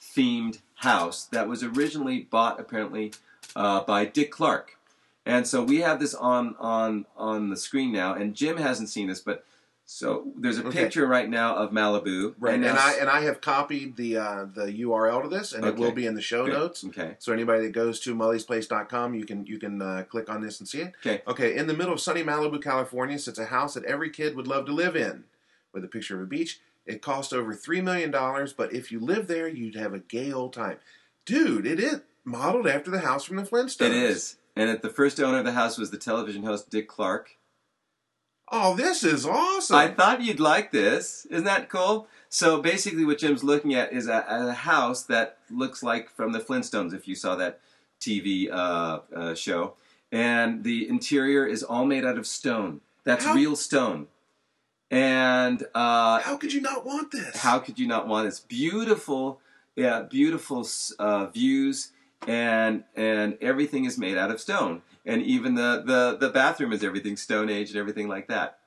themed 0.00 0.58
house 0.76 1.24
that 1.26 1.48
was 1.48 1.62
originally 1.62 2.20
bought 2.20 2.60
apparently 2.60 3.12
uh, 3.56 3.82
by 3.82 4.04
Dick 4.04 4.30
Clark. 4.30 4.76
And 5.24 5.46
so 5.46 5.62
we 5.62 5.78
have 5.78 6.00
this 6.00 6.14
on 6.14 6.56
on 6.58 7.06
on 7.16 7.50
the 7.50 7.56
screen 7.56 7.92
now, 7.92 8.14
and 8.14 8.34
Jim 8.34 8.56
hasn't 8.56 8.88
seen 8.88 9.06
this, 9.06 9.20
but 9.20 9.44
so 9.84 10.32
there's 10.38 10.58
a 10.58 10.66
Okay. 10.66 10.84
picture 10.84 11.06
right 11.06 11.28
now 11.28 11.56
of 11.56 11.70
Malibu. 11.70 12.34
Right, 12.38 12.54
and, 12.54 12.62
now- 12.62 12.76
I 12.76 12.96
and 13.00 13.10
I 13.10 13.22
have 13.22 13.40
copied 13.40 13.96
the 13.96 14.16
uh, 14.16 14.44
the 14.52 14.66
URL 14.82 15.22
to 15.22 15.28
this, 15.28 15.52
and 15.52 15.64
it 15.64 15.76
will 15.76 15.92
be 15.92 16.06
in 16.06 16.14
the 16.14 16.22
show 16.22 16.46
Good. 16.46 16.54
notes. 16.54 16.84
Okay. 16.84 17.16
So 17.18 17.32
anybody 17.32 17.64
that 17.66 17.72
goes 17.72 18.00
to 18.00 18.14
mullysplace.com, 18.14 19.14
you 19.14 19.24
can 19.24 19.44
you 19.46 19.58
can 19.58 19.82
uh, 19.82 20.04
click 20.08 20.30
on 20.30 20.40
this 20.40 20.60
and 20.60 20.68
see 20.68 20.80
it. 20.82 20.92
Okay. 21.04 21.22
Okay. 21.26 21.56
In 21.56 21.66
the 21.66 21.74
middle 21.74 21.92
of 21.92 22.00
sunny 22.00 22.22
Malibu, 22.22 22.62
California, 22.62 23.18
sits 23.18 23.38
a 23.38 23.46
house 23.46 23.74
that 23.74 23.84
every 23.84 24.10
kid 24.10 24.36
would 24.36 24.46
love 24.46 24.66
to 24.66 24.72
live 24.72 24.96
in, 24.96 25.24
with 25.72 25.84
a 25.84 25.88
picture 25.88 26.16
of 26.16 26.22
a 26.22 26.26
beach. 26.26 26.60
It 26.86 27.00
cost 27.02 27.32
over 27.32 27.54
three 27.54 27.80
million 27.80 28.10
dollars, 28.10 28.52
but 28.52 28.72
if 28.72 28.90
you 28.90 28.98
live 29.00 29.26
there, 29.28 29.46
you'd 29.48 29.76
have 29.76 29.94
a 29.94 29.98
gay 30.00 30.32
old 30.32 30.52
time. 30.52 30.78
Dude, 31.24 31.66
it 31.66 31.78
is 31.78 32.00
modeled 32.24 32.66
after 32.66 32.90
the 32.90 33.00
house 33.00 33.24
from 33.24 33.36
the 33.36 33.42
Flintstones. 33.44 33.86
It 33.86 33.92
is. 33.92 34.36
And 34.56 34.68
at 34.68 34.82
the 34.82 34.88
first 34.90 35.20
owner 35.20 35.38
of 35.38 35.44
the 35.44 35.52
house 35.52 35.78
was 35.78 35.90
the 35.90 35.96
television 35.98 36.42
host 36.42 36.70
Dick 36.70 36.88
Clark. 36.88 37.36
Oh, 38.54 38.74
this 38.76 39.02
is 39.02 39.24
awesome. 39.24 39.76
I 39.76 39.88
thought 39.88 40.20
you'd 40.20 40.38
like 40.38 40.72
this. 40.72 41.26
Isn't 41.30 41.44
that 41.46 41.70
cool? 41.70 42.06
So 42.28 42.60
basically, 42.60 43.04
what 43.06 43.18
Jim's 43.18 43.42
looking 43.42 43.74
at 43.74 43.92
is 43.92 44.06
a, 44.08 44.24
a 44.28 44.52
house 44.52 45.02
that 45.04 45.38
looks 45.50 45.82
like 45.82 46.10
from 46.10 46.32
the 46.32 46.38
Flintstones. 46.38 46.92
If 46.92 47.08
you 47.08 47.14
saw 47.14 47.34
that 47.36 47.60
TV 48.00 48.50
uh, 48.52 49.00
uh, 49.14 49.34
show, 49.34 49.74
and 50.10 50.64
the 50.64 50.86
interior 50.88 51.46
is 51.46 51.62
all 51.62 51.86
made 51.86 52.04
out 52.04 52.18
of 52.18 52.26
stone. 52.26 52.82
That's 53.04 53.24
How- 53.24 53.34
real 53.34 53.56
stone. 53.56 54.08
And 54.90 55.62
uh, 55.74 56.20
How 56.20 56.36
could 56.36 56.52
you 56.52 56.60
not 56.60 56.84
want 56.84 57.12
this? 57.12 57.36
how 57.38 57.58
could 57.58 57.78
you 57.78 57.86
not 57.86 58.06
want 58.06 58.26
this 58.26 58.40
beautiful 58.40 59.40
yeah 59.74 60.02
beautiful 60.02 60.68
uh, 60.98 61.26
views 61.28 61.92
and 62.28 62.84
and 62.94 63.36
everything 63.40 63.84
is 63.84 63.98
made 63.98 64.16
out 64.16 64.30
of 64.30 64.40
stone 64.40 64.82
and 65.04 65.22
even 65.22 65.54
the 65.54 65.82
the 65.84 66.16
the 66.20 66.30
bathroom 66.32 66.72
is 66.72 66.84
everything 66.84 67.16
stone 67.16 67.48
age 67.50 67.70
and 67.70 67.78
everything 67.78 68.08
like 68.08 68.28
that 68.28 68.58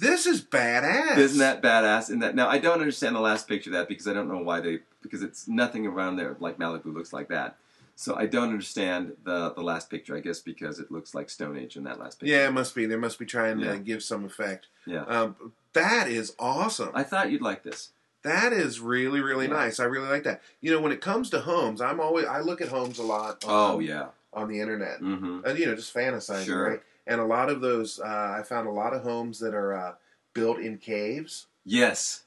This 0.00 0.26
is 0.26 0.42
badass. 0.42 1.16
isn't 1.18 1.38
that 1.38 1.62
badass 1.62 2.10
in 2.10 2.20
that 2.20 2.34
now 2.34 2.48
i 2.48 2.58
don't 2.58 2.80
understand 2.80 3.14
the 3.16 3.20
last 3.20 3.48
picture 3.48 3.70
of 3.70 3.74
that 3.74 3.88
because 3.88 4.08
i 4.08 4.12
don't 4.12 4.28
know 4.28 4.38
why 4.42 4.60
they 4.60 4.80
because 5.02 5.22
it's 5.22 5.46
nothing 5.46 5.86
around 5.86 6.16
there 6.16 6.36
like 6.40 6.58
malibu 6.58 6.92
looks 6.94 7.12
like 7.12 7.28
that 7.28 7.56
so 7.94 8.14
i 8.16 8.26
don't 8.26 8.50
understand 8.50 9.12
the 9.24 9.52
the 9.54 9.62
last 9.62 9.90
picture 9.90 10.16
i 10.16 10.20
guess 10.20 10.40
because 10.40 10.78
it 10.78 10.90
looks 10.90 11.14
like 11.14 11.28
stone 11.30 11.56
age 11.56 11.76
in 11.76 11.84
that 11.84 11.98
last 11.98 12.18
picture 12.20 12.34
Yeah, 12.34 12.48
it 12.48 12.52
must 12.52 12.74
be. 12.74 12.86
They 12.86 12.96
must 12.96 13.18
be 13.18 13.26
trying 13.26 13.58
Yeah. 13.60 13.72
to 13.72 13.78
give 13.78 14.02
some 14.02 14.24
effect. 14.24 14.66
yeah 14.86 15.04
Um, 15.04 15.52
that 15.74 16.08
is 16.08 16.34
awesome. 16.38 16.90
i 16.94 17.02
thought 17.02 17.30
you'd 17.30 17.42
like 17.42 17.62
this 17.62 17.90
That 18.26 18.52
is 18.52 18.80
really, 18.80 19.20
really 19.20 19.46
Yeah. 19.46 19.54
nice. 19.54 19.80
I 19.80 19.84
really 19.84 20.08
like 20.08 20.24
that. 20.24 20.42
You 20.60 20.72
know, 20.72 20.80
when 20.80 20.92
it 20.92 21.00
comes 21.00 21.30
to 21.30 21.40
homes, 21.40 21.80
I'm 21.80 22.00
always 22.00 22.26
I 22.26 22.40
look 22.40 22.60
at 22.60 22.68
homes 22.68 22.98
a 22.98 23.02
lot. 23.04 23.44
On, 23.44 23.50
oh 23.76 23.78
yeah 23.80 24.08
on 24.32 24.48
the 24.48 24.60
internet, 24.60 25.00
mm-hmm 25.00 25.40
and 25.46 25.58
you 25.58 25.64
know, 25.66 25.74
just 25.74 25.94
fantasizing, 25.94 26.44
Sure. 26.44 26.68
right? 26.70 26.80
And 27.06 27.20
a 27.20 27.24
lot 27.24 27.48
of 27.48 27.60
those, 27.62 27.98
uh, 28.00 28.36
I 28.38 28.42
found 28.42 28.66
a 28.68 28.70
lot 28.72 28.92
of 28.92 29.02
homes 29.02 29.38
that 29.38 29.54
are 29.54 29.72
uh, 29.74 29.92
built 30.34 30.58
in 30.58 30.76
caves. 30.76 31.46
yes 31.64 32.24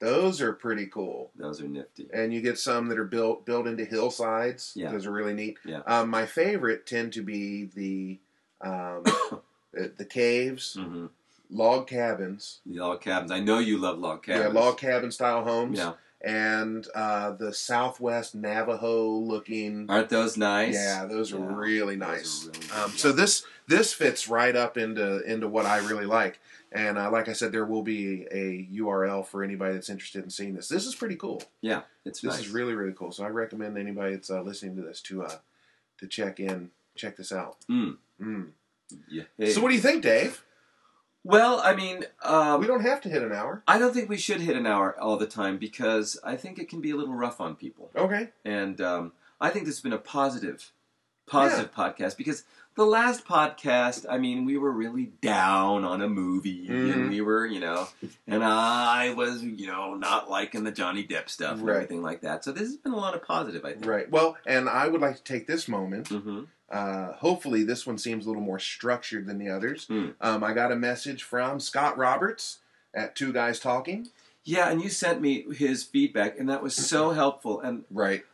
Those 0.00 0.40
are 0.40 0.52
pretty 0.52 0.86
cool. 0.86 1.30
those 1.36 1.60
are 1.60 1.66
nifty 1.68 2.06
And 2.14 2.32
you 2.32 2.40
get 2.40 2.58
some 2.58 2.88
that 2.88 2.98
are 2.98 3.04
built 3.04 3.44
built 3.44 3.66
into 3.66 3.84
hillsides. 3.84 4.72
Yeah. 4.76 4.90
Those 4.92 5.04
are 5.06 5.10
really 5.12 5.34
neat. 5.34 5.58
Yeah. 5.64 5.80
Um, 5.86 6.08
my 6.08 6.24
favorite 6.26 6.86
tend 6.86 7.12
to 7.14 7.22
be 7.22 7.64
the 7.74 8.18
um, 8.60 9.02
the, 9.72 9.92
the 9.98 10.04
caves, 10.04 10.76
mm-hmm 10.78 11.06
log 11.50 11.86
cabins. 11.86 12.60
Log 12.66 13.00
cabins. 13.00 13.30
I 13.30 13.40
know 13.40 13.58
you 13.58 13.78
love 13.78 13.98
log 13.98 14.22
cabins. 14.22 14.54
Yeah, 14.54 14.60
log 14.60 14.78
cabin 14.78 15.10
style 15.10 15.44
homes. 15.44 15.78
Yeah. 15.78 15.92
And 16.20 16.84
uh, 16.96 17.30
the 17.32 17.52
Southwest 17.54 18.34
Navajo 18.34 19.08
looking. 19.08 19.86
Aren't 19.88 20.08
those 20.08 20.36
nice? 20.36 20.74
Yeah, 20.74 21.04
those 21.06 21.32
are 21.32 21.38
Yeah, 21.38 21.54
really 21.54 21.96
those 21.96 22.08
are 22.08 22.10
nice. 22.12 22.44
really 22.72 22.82
um. 22.84 22.90
So 22.96 23.12
this 23.12 23.44
this 23.68 23.92
fits 23.92 24.28
right 24.28 24.56
up 24.56 24.76
into 24.76 25.20
into 25.22 25.46
what 25.48 25.64
I 25.66 25.78
really 25.78 26.06
like. 26.06 26.40
And 26.72 26.98
uh, 26.98 27.10
like 27.10 27.28
I 27.28 27.32
said, 27.34 27.52
there 27.52 27.64
will 27.64 27.82
be 27.84 28.26
a 28.32 28.68
URL 28.78 29.24
for 29.24 29.42
anybody 29.44 29.74
that's 29.74 29.88
interested 29.88 30.22
in 30.24 30.28
seeing 30.28 30.54
this. 30.54 30.68
This 30.68 30.86
is 30.86 30.94
pretty 30.94 31.16
cool. 31.16 31.42
Yeah, 31.62 31.82
it's 32.04 32.20
This 32.20 32.32
nice. 32.34 32.40
is 32.40 32.48
really 32.50 32.74
really 32.74 32.92
cool. 32.94 33.12
So 33.12 33.24
I 33.24 33.28
recommend 33.28 33.78
anybody 33.78 34.14
that's 34.14 34.28
uh, 34.30 34.42
listening 34.42 34.74
to 34.76 34.82
this 34.82 35.00
to 35.02 35.22
uh, 35.22 35.36
to 35.98 36.06
check 36.08 36.40
in, 36.40 36.70
check 36.96 37.16
this 37.16 37.30
out. 37.32 37.58
Mm. 37.70 37.96
Mm. 38.20 38.48
Yeah. 39.08 39.22
So 39.52 39.60
what 39.62 39.68
do 39.68 39.76
you 39.76 39.80
think, 39.80 40.02
Dave? 40.02 40.42
Well, 41.24 41.60
I 41.62 41.74
mean, 41.74 42.04
um, 42.22 42.60
we 42.60 42.66
don't 42.66 42.82
have 42.82 43.00
to 43.02 43.08
hit 43.08 43.22
an 43.22 43.32
hour. 43.32 43.62
I 43.66 43.78
don't 43.78 43.92
think 43.92 44.08
we 44.08 44.16
should 44.16 44.40
hit 44.40 44.56
an 44.56 44.66
hour 44.66 44.98
all 45.00 45.16
the 45.16 45.26
time 45.26 45.58
because 45.58 46.18
I 46.24 46.36
think 46.36 46.58
it 46.58 46.68
can 46.68 46.80
be 46.80 46.90
a 46.90 46.96
little 46.96 47.14
rough 47.14 47.40
on 47.40 47.54
people. 47.56 47.90
Okay. 47.96 48.30
And 48.44 48.80
um, 48.80 49.12
I 49.40 49.50
think 49.50 49.66
this 49.66 49.76
has 49.76 49.82
been 49.82 49.92
a 49.92 49.98
positive, 49.98 50.72
positive 51.26 51.72
podcast 51.74 52.16
because 52.16 52.44
the 52.76 52.86
last 52.86 53.26
podcast, 53.26 54.06
I 54.08 54.18
mean, 54.18 54.44
we 54.44 54.56
were 54.56 54.70
really 54.70 55.06
down 55.20 55.84
on 55.84 56.00
a 56.00 56.08
movie 56.08 56.68
Mhm. 56.68 56.92
and 56.94 57.10
we 57.10 57.20
were, 57.20 57.44
you 57.44 57.58
know, 57.58 57.88
and 58.28 58.44
I 58.44 59.12
was, 59.14 59.42
you 59.42 59.66
know, 59.66 59.94
not 59.94 60.30
liking 60.30 60.62
the 60.62 60.70
Johnny 60.70 61.04
Depp 61.04 61.28
stuff 61.28 61.54
and 61.58 61.66
Right. 61.66 61.74
everything 61.74 62.02
like 62.02 62.20
that. 62.20 62.44
So 62.44 62.52
this 62.52 62.62
has 62.68 62.76
been 62.76 62.92
a 62.92 62.96
lot 62.96 63.14
of 63.16 63.24
positive, 63.24 63.64
I 63.64 63.72
think. 63.72 63.84
Right. 63.86 64.08
Well, 64.08 64.36
and 64.46 64.68
I 64.68 64.86
would 64.86 65.00
like 65.00 65.16
to 65.16 65.24
take 65.24 65.46
this 65.48 65.66
moment 65.66 66.08
Mm-hmm. 66.08 66.44
Uh, 66.70 67.12
hopefully, 67.14 67.64
this 67.64 67.86
one 67.86 67.96
seems 67.98 68.24
a 68.26 68.28
little 68.28 68.42
more 68.42 68.58
structured 68.58 69.26
than 69.26 69.38
the 69.38 69.48
others. 69.48 69.86
Hmm. 69.86 70.08
Um, 70.20 70.44
I 70.44 70.52
got 70.52 70.70
a 70.72 70.76
message 70.76 71.22
from 71.22 71.60
Scott 71.60 71.96
Roberts 71.96 72.58
at 72.94 73.14
Two 73.14 73.32
Guys 73.32 73.58
Talking. 73.60 74.08
Yeah, 74.44 74.68
and 74.70 74.82
you 74.82 74.88
sent 74.88 75.20
me 75.20 75.42
his 75.54 75.82
feedback, 75.82 76.38
and 76.38 76.48
that 76.48 76.62
was 76.62 76.74
so 76.74 77.10
helpful. 77.22 77.60
And 77.60 77.84
Right. 77.90 78.24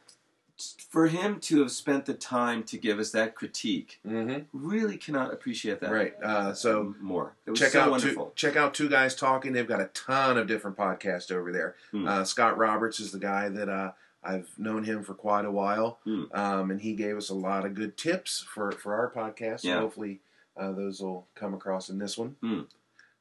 for 0.88 1.08
him 1.08 1.40
to 1.40 1.58
have 1.60 1.72
spent 1.72 2.06
the 2.06 2.14
time 2.14 2.62
to 2.62 2.76
give 2.78 3.00
us 3.00 3.10
that 3.10 3.34
critique, 3.34 3.98
Mm-hmm. 4.06 4.42
really 4.52 4.96
cannot 4.96 5.32
appreciate 5.32 5.80
that 5.80 5.90
Right. 5.90 6.14
Uh, 6.22 6.54
so 6.54 6.94
more. 7.00 7.32
It 7.46 7.50
was 7.50 7.58
check 7.60 7.70
so 7.72 7.80
out 7.80 7.90
wonderful. 7.90 8.26
two, 8.26 8.32
check 8.36 8.56
out 8.56 8.74
Two 8.74 8.88
Guys 8.88 9.16
Talking. 9.16 9.52
They've 9.52 9.66
got 9.66 9.80
a 9.80 9.90
ton 9.94 10.38
of 10.38 10.46
different 10.46 10.76
podcasts 10.76 11.32
over 11.32 11.50
there. 11.50 11.74
Hmm. 11.90 12.06
Uh, 12.06 12.24
Scott 12.24 12.56
Roberts 12.56 13.00
is 13.00 13.10
the 13.10 13.18
guy 13.18 13.48
that 13.48 13.68
uh, 13.68 13.92
I've 14.24 14.48
known 14.58 14.84
him 14.84 15.04
for 15.04 15.14
quite 15.14 15.44
a 15.44 15.50
while, 15.50 15.98
Hmm. 16.04 16.24
um, 16.32 16.70
and 16.70 16.80
he 16.80 16.94
gave 16.94 17.16
us 17.16 17.28
a 17.28 17.34
lot 17.34 17.64
of 17.66 17.74
good 17.74 17.96
tips 17.96 18.40
for 18.42 18.72
for 18.72 18.94
our 18.94 19.10
podcast. 19.10 19.60
So 19.60 19.78
hopefully, 19.80 20.20
uh, 20.56 20.72
those 20.72 21.00
will 21.00 21.26
come 21.34 21.52
across 21.54 21.88
in 21.90 21.98
this 21.98 22.16
one. 22.16 22.36
Hmm. 22.40 22.60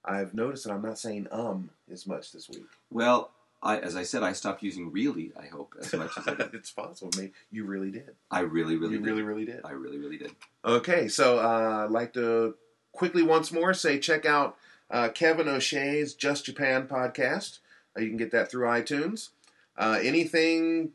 I've 0.06 0.34
noticed 0.34 0.66
that 0.66 0.72
I'm 0.74 0.82
not 0.82 0.99
saying 0.99 1.28
um 1.32 1.70
as 1.91 2.06
much 2.08 2.32
this 2.32 2.49
week. 2.49 2.66
Well, 2.91 3.32
I, 3.62 3.78
as 3.80 3.95
I 3.95 4.04
said, 4.04 4.24
I 4.24 4.34
stopped 4.34 4.62
using 4.64 4.91
really. 4.91 5.32
I 5.39 5.45
hope 5.45 5.74
as 5.80 5.93
much 5.93 6.18
as 6.18 6.28
I 6.28 6.34
did. 6.36 6.49
it's 6.54 6.72
possible. 6.72 7.12
Maybe 7.16 7.32
you 7.51 7.64
really 7.66 7.91
did. 7.91 8.16
I 8.30 8.41
really, 8.41 8.76
really, 8.76 8.93
you 8.95 8.99
did. 8.99 9.06
really, 9.08 9.22
really 9.22 9.45
did. 9.45 9.62
I 9.64 9.72
really, 9.72 9.97
really 9.97 10.18
did. 10.18 10.32
Okay, 10.66 11.08
so 11.08 11.39
uh, 11.39 11.86
I'd 11.86 11.91
like 11.91 12.14
to 12.14 12.56
quickly 12.91 13.24
once 13.24 13.51
more 13.54 13.74
say 13.74 13.99
check 13.99 14.26
out 14.26 14.58
uh, 14.91 15.08
Kevin 15.10 15.47
O'Shea's 15.47 16.14
Just 16.14 16.45
Japan 16.45 16.88
podcast. 16.88 17.60
Uh, 17.97 18.01
you 18.01 18.10
can 18.10 18.18
get 18.18 18.32
that 18.32 18.51
through 18.51 18.68
iTunes. 18.68 19.30
Uh, 19.78 19.99
anything 20.01 20.91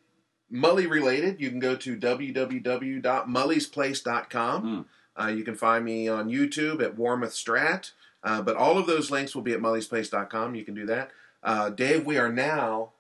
Mully 0.53 0.89
related, 0.89 1.41
you 1.41 1.51
can 1.51 1.59
go 1.61 1.77
to 1.77 1.97
www.mullysplace.com. 1.97 4.87
Uh, 5.21 5.27
you 5.27 5.43
can 5.45 5.55
find 5.57 5.85
me 5.85 6.09
on 6.09 6.29
YouTube 6.29 6.83
at 6.83 6.97
Warmouth 6.97 7.33
Strat. 7.33 7.91
Uh, 8.23 8.43
but 8.43 8.57
all 8.57 8.79
of 8.79 8.87
those 8.87 9.11
links 9.11 9.35
will 9.35 9.43
be 9.43 9.53
at 9.53 9.61
mullysplace.com. 9.61 10.55
You 10.55 10.65
can 10.65 10.75
do 10.75 10.87
that. 10.87 11.11
Uh, 11.43 11.71
Dave, 11.71 12.05
we 12.05 12.19
are 12.19 12.31
now, 12.33 12.91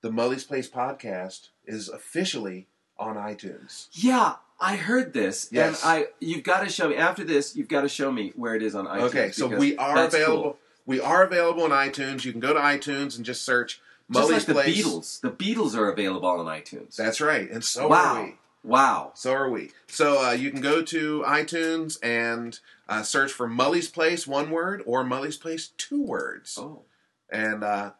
the 0.00 0.10
Mully's 0.10 0.44
Place 0.44 0.68
podcast 0.68 1.48
is 1.66 1.88
officially 1.88 2.66
on 2.98 3.16
iTunes. 3.16 3.88
Yeah, 3.92 4.34
I 4.60 4.76
heard 4.76 5.12
this, 5.12 5.48
Yes. 5.52 5.82
and 5.84 5.92
I 5.92 6.06
you've 6.20 6.42
got 6.44 6.62
to 6.64 6.68
show 6.68 6.88
me 6.88 6.96
after 6.96 7.24
this. 7.24 7.56
You've 7.56 7.68
got 7.68 7.82
to 7.82 7.88
show 7.88 8.10
me 8.12 8.32
where 8.36 8.54
it 8.54 8.62
is 8.62 8.74
on 8.74 8.86
iTunes. 8.86 9.00
Okay, 9.02 9.30
so 9.32 9.46
we 9.48 9.76
are 9.76 10.04
available. 10.06 10.42
cool. 10.42 10.58
We 10.86 11.00
are 11.00 11.22
available 11.24 11.64
on 11.64 11.70
iTunes. 11.70 12.24
You 12.24 12.32
can 12.32 12.40
go 12.40 12.54
to 12.54 12.60
iTunes 12.60 13.16
and 13.16 13.24
just 13.24 13.44
search 13.44 13.80
Just 14.12 14.28
Mully's 14.28 14.30
like 14.30 14.46
the 14.46 14.54
Place. 14.54 14.84
Beatles. 14.86 15.20
The 15.20 15.30
Beatles 15.30 15.74
are 15.76 15.90
available 15.90 16.28
on 16.28 16.46
iTunes. 16.46 16.96
That's 16.96 17.20
right, 17.20 17.50
and 17.50 17.62
so 17.64 17.88
wow. 17.88 18.16
are 18.16 18.24
we. 18.24 18.34
Wow. 18.64 19.12
So 19.14 19.32
are 19.32 19.48
we. 19.50 19.70
So 19.86 20.26
uh, 20.28 20.32
you 20.32 20.50
can 20.50 20.60
go 20.60 20.82
to 20.82 21.22
iTunes 21.26 21.98
and 22.02 22.58
uh, 22.88 23.02
search 23.02 23.32
for 23.32 23.46
Mully's 23.48 23.88
Place, 23.88 24.26
one 24.26 24.50
word, 24.50 24.82
or 24.86 25.04
Mully's 25.04 25.36
Place, 25.36 25.68
two 25.76 26.02
words, 26.02 26.58
Oh. 26.60 26.82
and 27.30 27.62
uh, 27.62 27.92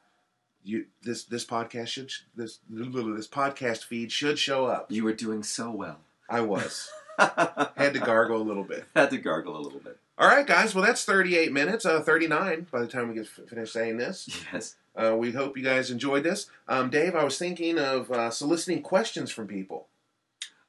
you 0.64 0.86
this 1.02 1.24
this 1.24 1.44
podcast 1.44 1.88
should 1.88 2.10
this 2.34 2.58
this 2.68 3.28
podcast 3.28 3.84
feed 3.84 4.10
should 4.10 4.38
show 4.38 4.66
up. 4.66 4.90
You 4.90 5.04
were 5.04 5.12
doing 5.14 5.42
so 5.42 5.70
well. 5.70 5.98
I 6.28 6.40
was 6.40 6.90
Had 7.18 7.70
had 7.76 7.94
to 7.94 8.00
gargle 8.00 8.40
a 8.40 8.44
little 8.44 8.64
bit. 8.64 8.84
Had 8.94 9.10
to 9.10 9.18
gargle 9.18 9.56
a 9.56 9.62
little 9.62 9.80
bit. 9.80 9.98
All 10.18 10.26
right, 10.28 10.46
guys. 10.46 10.74
Well, 10.74 10.84
that's 10.84 11.04
38 11.04 11.52
minutes. 11.52 11.86
Uh, 11.86 12.00
39 12.02 12.66
by 12.72 12.80
the 12.80 12.88
time 12.88 13.08
we 13.08 13.14
get 13.14 13.26
f- 13.26 13.48
finished 13.48 13.72
saying 13.72 13.98
this. 13.98 14.28
Yes. 14.52 14.74
Uh, 14.98 15.14
we 15.16 15.32
hope 15.32 15.56
you 15.56 15.62
guys 15.62 15.90
enjoyed 15.90 16.24
this. 16.24 16.46
Um, 16.66 16.90
Dave, 16.90 17.14
I 17.14 17.22
was 17.22 17.38
thinking 17.38 17.78
of 17.78 18.10
uh, 18.10 18.30
soliciting 18.30 18.82
questions 18.82 19.30
from 19.30 19.46
people. 19.46 19.86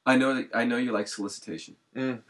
I 0.06 0.16
know 0.16 0.34
that 0.34 0.48
I 0.54 0.64
know 0.64 0.76
you 0.76 0.92
like 0.92 1.08
solicitation. 1.08 1.76
Mm. 1.96 2.22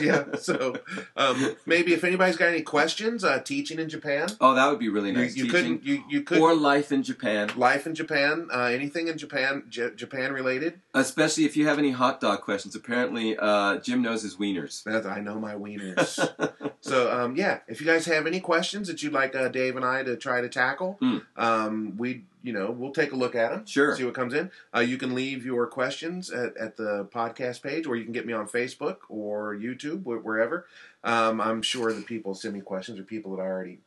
yeah. 0.00 0.36
So 0.36 0.76
um, 1.16 1.56
maybe 1.66 1.92
if 1.92 2.04
anybody's 2.04 2.36
got 2.36 2.48
any 2.48 2.62
questions, 2.62 3.24
uh, 3.24 3.40
teaching 3.40 3.78
in 3.78 3.88
Japan, 3.88 4.28
Oh, 4.40 4.54
that 4.54 4.68
would 4.70 4.78
be 4.78 4.88
really 4.88 5.10
nice. 5.12 5.36
you, 5.36 5.44
you 5.46 5.50
couldn't 5.50 5.84
you 5.84 6.04
you 6.08 6.22
could 6.22 6.38
or 6.38 6.54
life 6.54 6.92
in 6.92 7.02
Japan, 7.02 7.50
life 7.56 7.86
in 7.86 7.94
Japan, 7.94 8.48
uh, 8.52 8.64
anything 8.64 9.08
in 9.08 9.18
Japan, 9.18 9.64
J- 9.68 9.90
Japan 9.96 10.32
related. 10.32 10.80
especially 10.94 11.44
if 11.44 11.56
you 11.56 11.66
have 11.66 11.78
any 11.78 11.90
hot 11.90 12.20
dog 12.20 12.42
questions. 12.42 12.74
Apparently, 12.76 13.36
uh, 13.36 13.78
Jim 13.78 14.02
knows 14.02 14.22
his 14.22 14.36
wieners. 14.36 14.86
I 15.06 15.20
know 15.20 15.38
my 15.40 15.54
wieners. 15.54 16.70
so 16.80 17.10
um, 17.10 17.34
yeah, 17.36 17.58
if 17.66 17.80
you 17.80 17.86
guys 17.86 18.06
have 18.06 18.26
any 18.26 18.40
questions 18.40 18.86
that 18.88 19.02
you'd 19.02 19.12
like 19.12 19.34
uh, 19.34 19.48
Dave 19.48 19.74
and 19.76 19.84
I 19.84 20.02
to 20.04 20.16
try 20.16 20.40
to 20.40 20.48
tackle, 20.48 20.96
Mm. 21.02 21.22
um, 21.36 21.96
we 21.96 22.24
you 22.42 22.52
know 22.52 22.70
we'll 22.70 22.92
take 22.92 23.12
a 23.12 23.16
look 23.16 23.34
at 23.34 23.50
them. 23.50 23.66
Sure. 23.66 23.96
See 23.96 24.04
what 24.04 24.14
comes 24.14 24.32
in. 24.32 24.50
Uh, 24.74 24.80
you 24.80 24.96
can 24.96 25.14
leave 25.14 25.44
your 25.44 25.66
questions 25.66 26.30
at, 26.30 26.56
at 26.56 26.76
the 26.76 27.04
podcast 27.12 27.62
page, 27.62 27.86
or 27.86 27.96
you 27.96 28.04
can 28.04 28.12
get 28.12 28.26
me 28.26 28.32
on 28.32 28.46
Facebook 28.48 28.98
or 29.08 29.54
YouTube, 29.54 30.02
wh- 30.02 30.24
wherever. 30.24 30.66
Um, 31.04 31.40
I'm 31.40 31.62
sure 31.62 31.92
the 31.92 32.02
people 32.02 32.34
send 32.34 32.54
me 32.54 32.60
questions, 32.60 32.98
or 32.98 33.02
people 33.02 33.36
that 33.36 33.42
I 33.42 33.46
already 33.46 33.78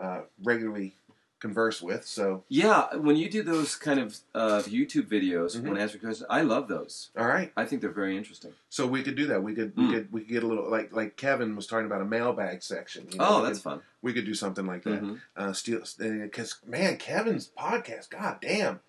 uh, 0.00 0.22
regularly 0.42 0.94
converse 1.38 1.82
with. 1.82 2.06
So 2.06 2.44
Yeah, 2.48 2.94
when 2.96 3.16
you 3.16 3.28
do 3.30 3.42
those 3.42 3.76
kind 3.76 4.00
of 4.00 4.16
uh, 4.34 4.62
YouTube 4.62 5.06
videos, 5.06 5.54
Mhm. 5.56 5.62
when 5.68 5.76
answering 5.78 6.00
questions, 6.02 6.26
I 6.30 6.40
love 6.40 6.66
those. 6.66 7.10
all 7.16 7.26
right. 7.26 7.52
I 7.56 7.66
think 7.66 7.82
they're 7.82 7.90
very 7.90 8.16
interesting. 8.16 8.54
So 8.70 8.86
we 8.86 9.02
could 9.02 9.16
do 9.16 9.26
that. 9.26 9.42
We 9.42 9.54
could 9.54 9.74
Mm. 9.76 9.86
we 9.88 9.94
could 9.94 10.12
we 10.12 10.20
could 10.22 10.30
get 10.30 10.42
a 10.42 10.46
little 10.46 10.68
like 10.70 10.92
like 10.94 11.16
Kevin 11.16 11.54
was 11.54 11.66
talking 11.66 11.84
about 11.86 12.00
a 12.00 12.06
mailbag 12.06 12.62
section. 12.62 13.06
you 13.12 13.18
know, 13.18 13.26
oh, 13.28 13.42
that's 13.42 13.58
could, 13.58 13.64
fun. 13.64 13.80
we 14.00 14.14
could 14.14 14.24
do 14.24 14.34
something 14.34 14.66
like 14.66 14.82
that. 14.84 15.02
Mhm. 15.02 15.20
uh, 15.36 15.52
steal 15.52 15.82
because 15.98 16.56
man, 16.66 16.96
Kevin's 16.96 17.48
podcast, 17.48 18.08
god 18.10 18.38
damn, 18.40 18.80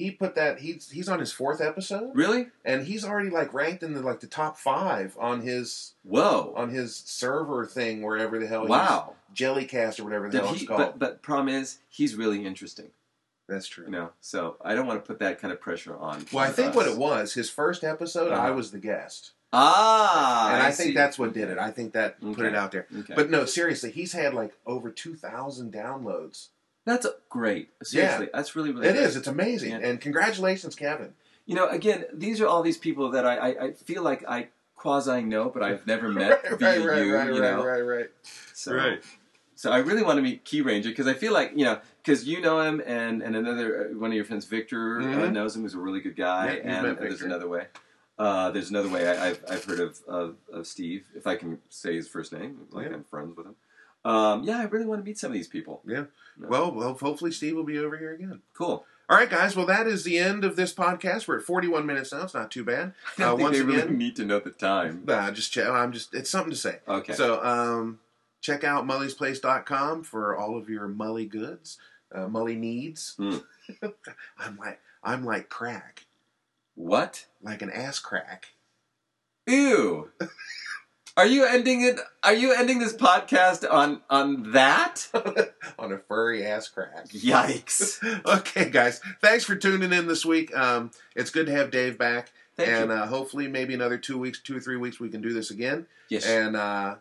he 0.00 0.10
put 0.10 0.34
that 0.34 0.60
he's 0.60 0.90
he's 0.90 1.08
on 1.08 1.18
his 1.20 1.32
fourth 1.32 1.60
episode, 1.60 2.10
Really? 2.14 2.48
and 2.64 2.86
he's 2.86 3.04
already 3.04 3.30
like 3.30 3.54
ranked 3.54 3.82
in 3.82 3.94
the 3.94 4.00
like 4.00 4.20
the 4.20 4.26
top 4.26 4.56
five 4.56 5.16
on 5.20 5.42
his 5.42 5.94
Whoa! 6.02 6.52
on 6.56 6.70
his 6.70 6.96
server 6.96 7.66
thing 7.66 8.02
wherever 8.02 8.38
the 8.38 8.46
hell 8.46 8.66
wow. 8.66 9.14
Jellycast 9.34 10.00
or 10.00 10.04
whatever 10.04 10.26
the 10.28 10.32
Did 10.32 10.40
hell 10.44 10.54
he, 10.54 10.60
it's 10.60 10.66
called. 10.66 10.78
but 10.80 10.98
but 10.98 11.22
problem 11.22 11.48
is, 11.54 11.78
he's 11.88 12.16
really 12.16 12.44
interesting. 12.44 12.90
That's 13.48 13.66
true. 13.68 13.84
You 13.86 13.90
know, 13.90 14.10
so 14.20 14.56
I 14.64 14.74
don't 14.74 14.86
want 14.86 15.02
to 15.02 15.06
put 15.06 15.18
that 15.20 15.40
kind 15.40 15.52
of 15.52 15.60
pressure 15.60 15.96
on. 15.96 16.24
Well, 16.32 16.44
I 16.44 16.50
think 16.52 16.70
us. 16.70 16.76
what 16.76 16.86
it 16.86 16.96
was 16.96 17.34
his 17.34 17.50
first 17.50 17.82
episode, 17.84 18.32
I 18.32 18.46
Uh-huh. 18.46 18.54
was 18.54 18.70
the 18.70 18.78
guest, 18.78 19.32
Ah, 19.52 20.52
and 20.54 20.62
I, 20.62 20.70
see. 20.70 20.84
think 20.84 20.96
that's 20.96 21.18
what 21.18 21.32
did 21.32 21.48
it. 21.50 21.58
I 21.58 21.70
think 21.72 21.92
that 21.94 22.20
put 22.20 22.46
it 22.46 22.54
out 22.54 22.70
there. 22.72 22.86
Okay. 23.00 23.14
But 23.14 23.28
no, 23.30 23.44
seriously, 23.44 23.90
he's 23.90 24.12
had 24.12 24.34
like 24.34 24.52
over 24.66 24.90
two 24.90 25.14
thousand 25.16 25.72
downloads. 25.72 26.48
That's 26.84 27.06
great. 27.28 27.70
Seriously, 27.82 28.28
that's 28.32 28.56
really 28.56 28.70
really. 28.72 28.88
It 28.88 28.94
good. 28.94 29.02
is. 29.04 29.16
It's 29.16 29.28
amazing. 29.28 29.70
Yeah. 29.72 29.78
And 29.88 30.00
congratulations, 30.00 30.74
Kevin. 30.74 31.14
You 31.46 31.56
know, 31.56 31.68
again, 31.68 32.04
these 32.12 32.40
are 32.40 32.46
all 32.46 32.62
these 32.62 32.78
people 32.78 33.10
that 33.10 33.26
I, 33.26 33.36
I, 33.36 33.64
I 33.66 33.72
feel 33.72 34.02
like 34.02 34.24
I 34.28 34.48
quasi 34.76 35.22
know, 35.22 35.50
but 35.50 35.62
I've 35.62 35.86
never 35.86 36.08
met 36.22 36.42
right, 36.44 36.58
via 36.58 36.78
right, 36.78 36.86
right, 36.86 37.06
you. 37.06 37.14
right, 37.14 37.34
you 37.34 37.40
know, 37.40 37.64
right, 37.64 37.80
right, 37.80 37.98
right. 37.98 38.10
so 38.54 38.74
Right. 38.74 39.02
so 39.56 39.70
I 39.72 39.78
really 39.78 40.02
want 40.02 40.16
to 40.18 40.22
meet 40.22 40.44
Key 40.44 40.62
Ranger 40.62 40.88
because 40.90 41.06
I 41.06 41.14
feel 41.14 41.32
like 41.32 41.52
you 41.56 41.64
know 41.64 41.80
because 42.02 42.26
you 42.26 42.40
know 42.40 42.60
him 42.60 42.80
and 42.86 43.22
and 43.22 43.34
another 43.36 43.90
uh, 43.92 43.98
one 43.98 44.10
of 44.10 44.16
your 44.16 44.24
friends 44.24 44.44
Victor 44.46 45.00
uh, 45.00 45.04
Mhm. 45.04 45.32
knows 45.32 45.56
him 45.56 45.62
who's 45.62 45.74
a 45.74 45.78
really 45.78 46.00
good 46.00 46.16
guy 46.16 46.46
Yeah, 46.46 46.52
you've 46.54 46.64
and, 46.66 46.82
met 46.82 46.90
and 46.98 46.98
there's 46.98 47.22
another 47.22 47.48
way. 47.48 47.66
Uh, 48.18 48.50
there's 48.50 48.68
another 48.70 48.88
way 48.90 49.08
I, 49.08 49.28
I've, 49.30 49.44
I've 49.50 49.64
heard 49.64 49.80
of, 49.80 49.98
of 50.06 50.36
of 50.52 50.66
Steve 50.66 51.06
if 51.14 51.26
I 51.26 51.36
can 51.36 51.58
say 51.68 51.94
his 51.96 52.06
first 52.08 52.32
name 52.32 52.60
like 52.70 52.86
Yeah. 52.88 52.94
I'm 52.94 53.04
friends 53.04 53.36
with 53.36 53.46
him. 53.46 53.56
Um, 54.04 54.44
yeah, 54.44 54.58
I 54.58 54.64
really 54.64 54.86
want 54.86 55.00
to 55.00 55.04
meet 55.04 55.18
some 55.18 55.30
of 55.30 55.34
these 55.34 55.48
people. 55.48 55.82
Yeah. 55.86 56.04
No. 56.38 56.48
Well, 56.48 56.72
well, 56.72 56.94
hopefully 56.94 57.32
Steve 57.32 57.54
will 57.56 57.64
be 57.64 57.78
over 57.78 57.96
here 57.98 58.12
again. 58.14 58.40
Cool. 58.54 58.84
All 59.08 59.16
right, 59.16 59.28
guys. 59.28 59.56
Well, 59.56 59.66
that 59.66 59.86
is 59.88 60.04
the 60.04 60.18
end 60.18 60.44
of 60.44 60.54
this 60.56 60.72
podcast. 60.72 61.26
We're 61.26 61.38
at 61.38 61.44
41 61.44 61.84
minutes 61.84 62.12
now. 62.12 62.22
It's 62.22 62.32
not 62.34 62.50
too 62.50 62.64
bad. 62.64 62.92
I 63.18 63.22
don't 63.22 63.34
Uh, 63.34 63.36
think 63.36 63.52
they 63.52 63.62
really 63.62 63.82
again- 63.82 63.98
need 63.98 64.16
to 64.16 64.24
know 64.24 64.38
the 64.40 64.50
time. 64.50 65.02
Nah, 65.06 65.30
just 65.32 65.52
check. 65.52 65.68
I'm 65.68 65.92
just. 65.92 66.14
It's 66.14 66.30
something 66.30 66.52
to 66.52 66.56
say. 66.56 66.78
Okay. 66.88 67.12
So, 67.12 67.42
um, 67.44 67.98
check 68.40 68.62
out 68.64 68.86
mullysplace.com 68.86 70.04
for 70.04 70.36
all 70.36 70.56
of 70.56 70.70
your 70.70 70.88
mully 70.88 71.28
goods, 71.28 71.76
uh, 72.14 72.26
mully 72.26 72.56
needs. 72.56 73.16
Mm. 73.18 73.42
I'm 74.38 74.56
like, 74.56 74.80
I'm 75.04 75.24
like 75.26 75.48
crack, 75.50 76.06
what? 76.74 77.26
like 77.42 77.60
an 77.62 77.70
ass 77.70 77.98
crack. 77.98 78.46
Ew. 79.46 80.10
Are 81.16 81.26
you 81.26 81.44
ending 81.44 81.82
it? 81.82 81.98
Are 82.22 82.34
you 82.34 82.54
ending 82.54 82.78
this 82.78 82.94
podcast 82.94 83.70
on 83.70 84.00
on 84.08 84.52
that? 84.52 85.08
on 85.78 85.92
a 85.92 85.98
furry 85.98 86.46
ass 86.46 86.68
crack. 86.68 87.08
Yikes! 87.08 88.00
okay, 88.38 88.70
guys. 88.70 89.00
Thanks 89.20 89.44
for 89.44 89.56
tuning 89.56 89.92
in 89.92 90.06
this 90.06 90.24
week. 90.24 90.56
Um, 90.56 90.90
it's 91.16 91.30
good 91.30 91.46
to 91.46 91.52
have 91.52 91.70
Dave 91.70 91.98
back. 91.98 92.32
Thank 92.56 92.68
and 92.68 92.90
you. 92.90 92.96
Uh, 92.96 93.06
hopefully, 93.06 93.48
maybe 93.48 93.74
another 93.74 93.98
two 93.98 94.18
weeks, 94.18 94.40
two 94.40 94.56
or 94.56 94.60
three 94.60 94.76
weeks, 94.76 95.00
we 95.00 95.08
can 95.08 95.20
do 95.20 95.32
this 95.32 95.50
again. 95.50 95.86
yes, 96.08 96.26
And 96.26 96.56
uh, 96.56 96.96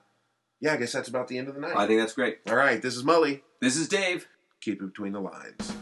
yeah, 0.59 0.73
I 0.73 0.77
guess 0.77 0.91
that's 0.91 1.09
about 1.09 1.27
the 1.27 1.37
end 1.37 1.47
of 1.47 1.55
the 1.55 1.61
night. 1.61 1.75
I 1.75 1.85
think 1.87 1.99
that's 1.99 2.13
great. 2.13 2.39
All 2.47 2.55
right, 2.55 2.81
this 2.81 2.95
is 2.95 3.03
Mully. 3.03 3.41
This 3.61 3.77
is 3.77 3.87
Dave. 3.87 4.27
Keep 4.61 4.81
it 4.81 4.87
between 4.87 5.13
the 5.13 5.21
lines. 5.21 5.73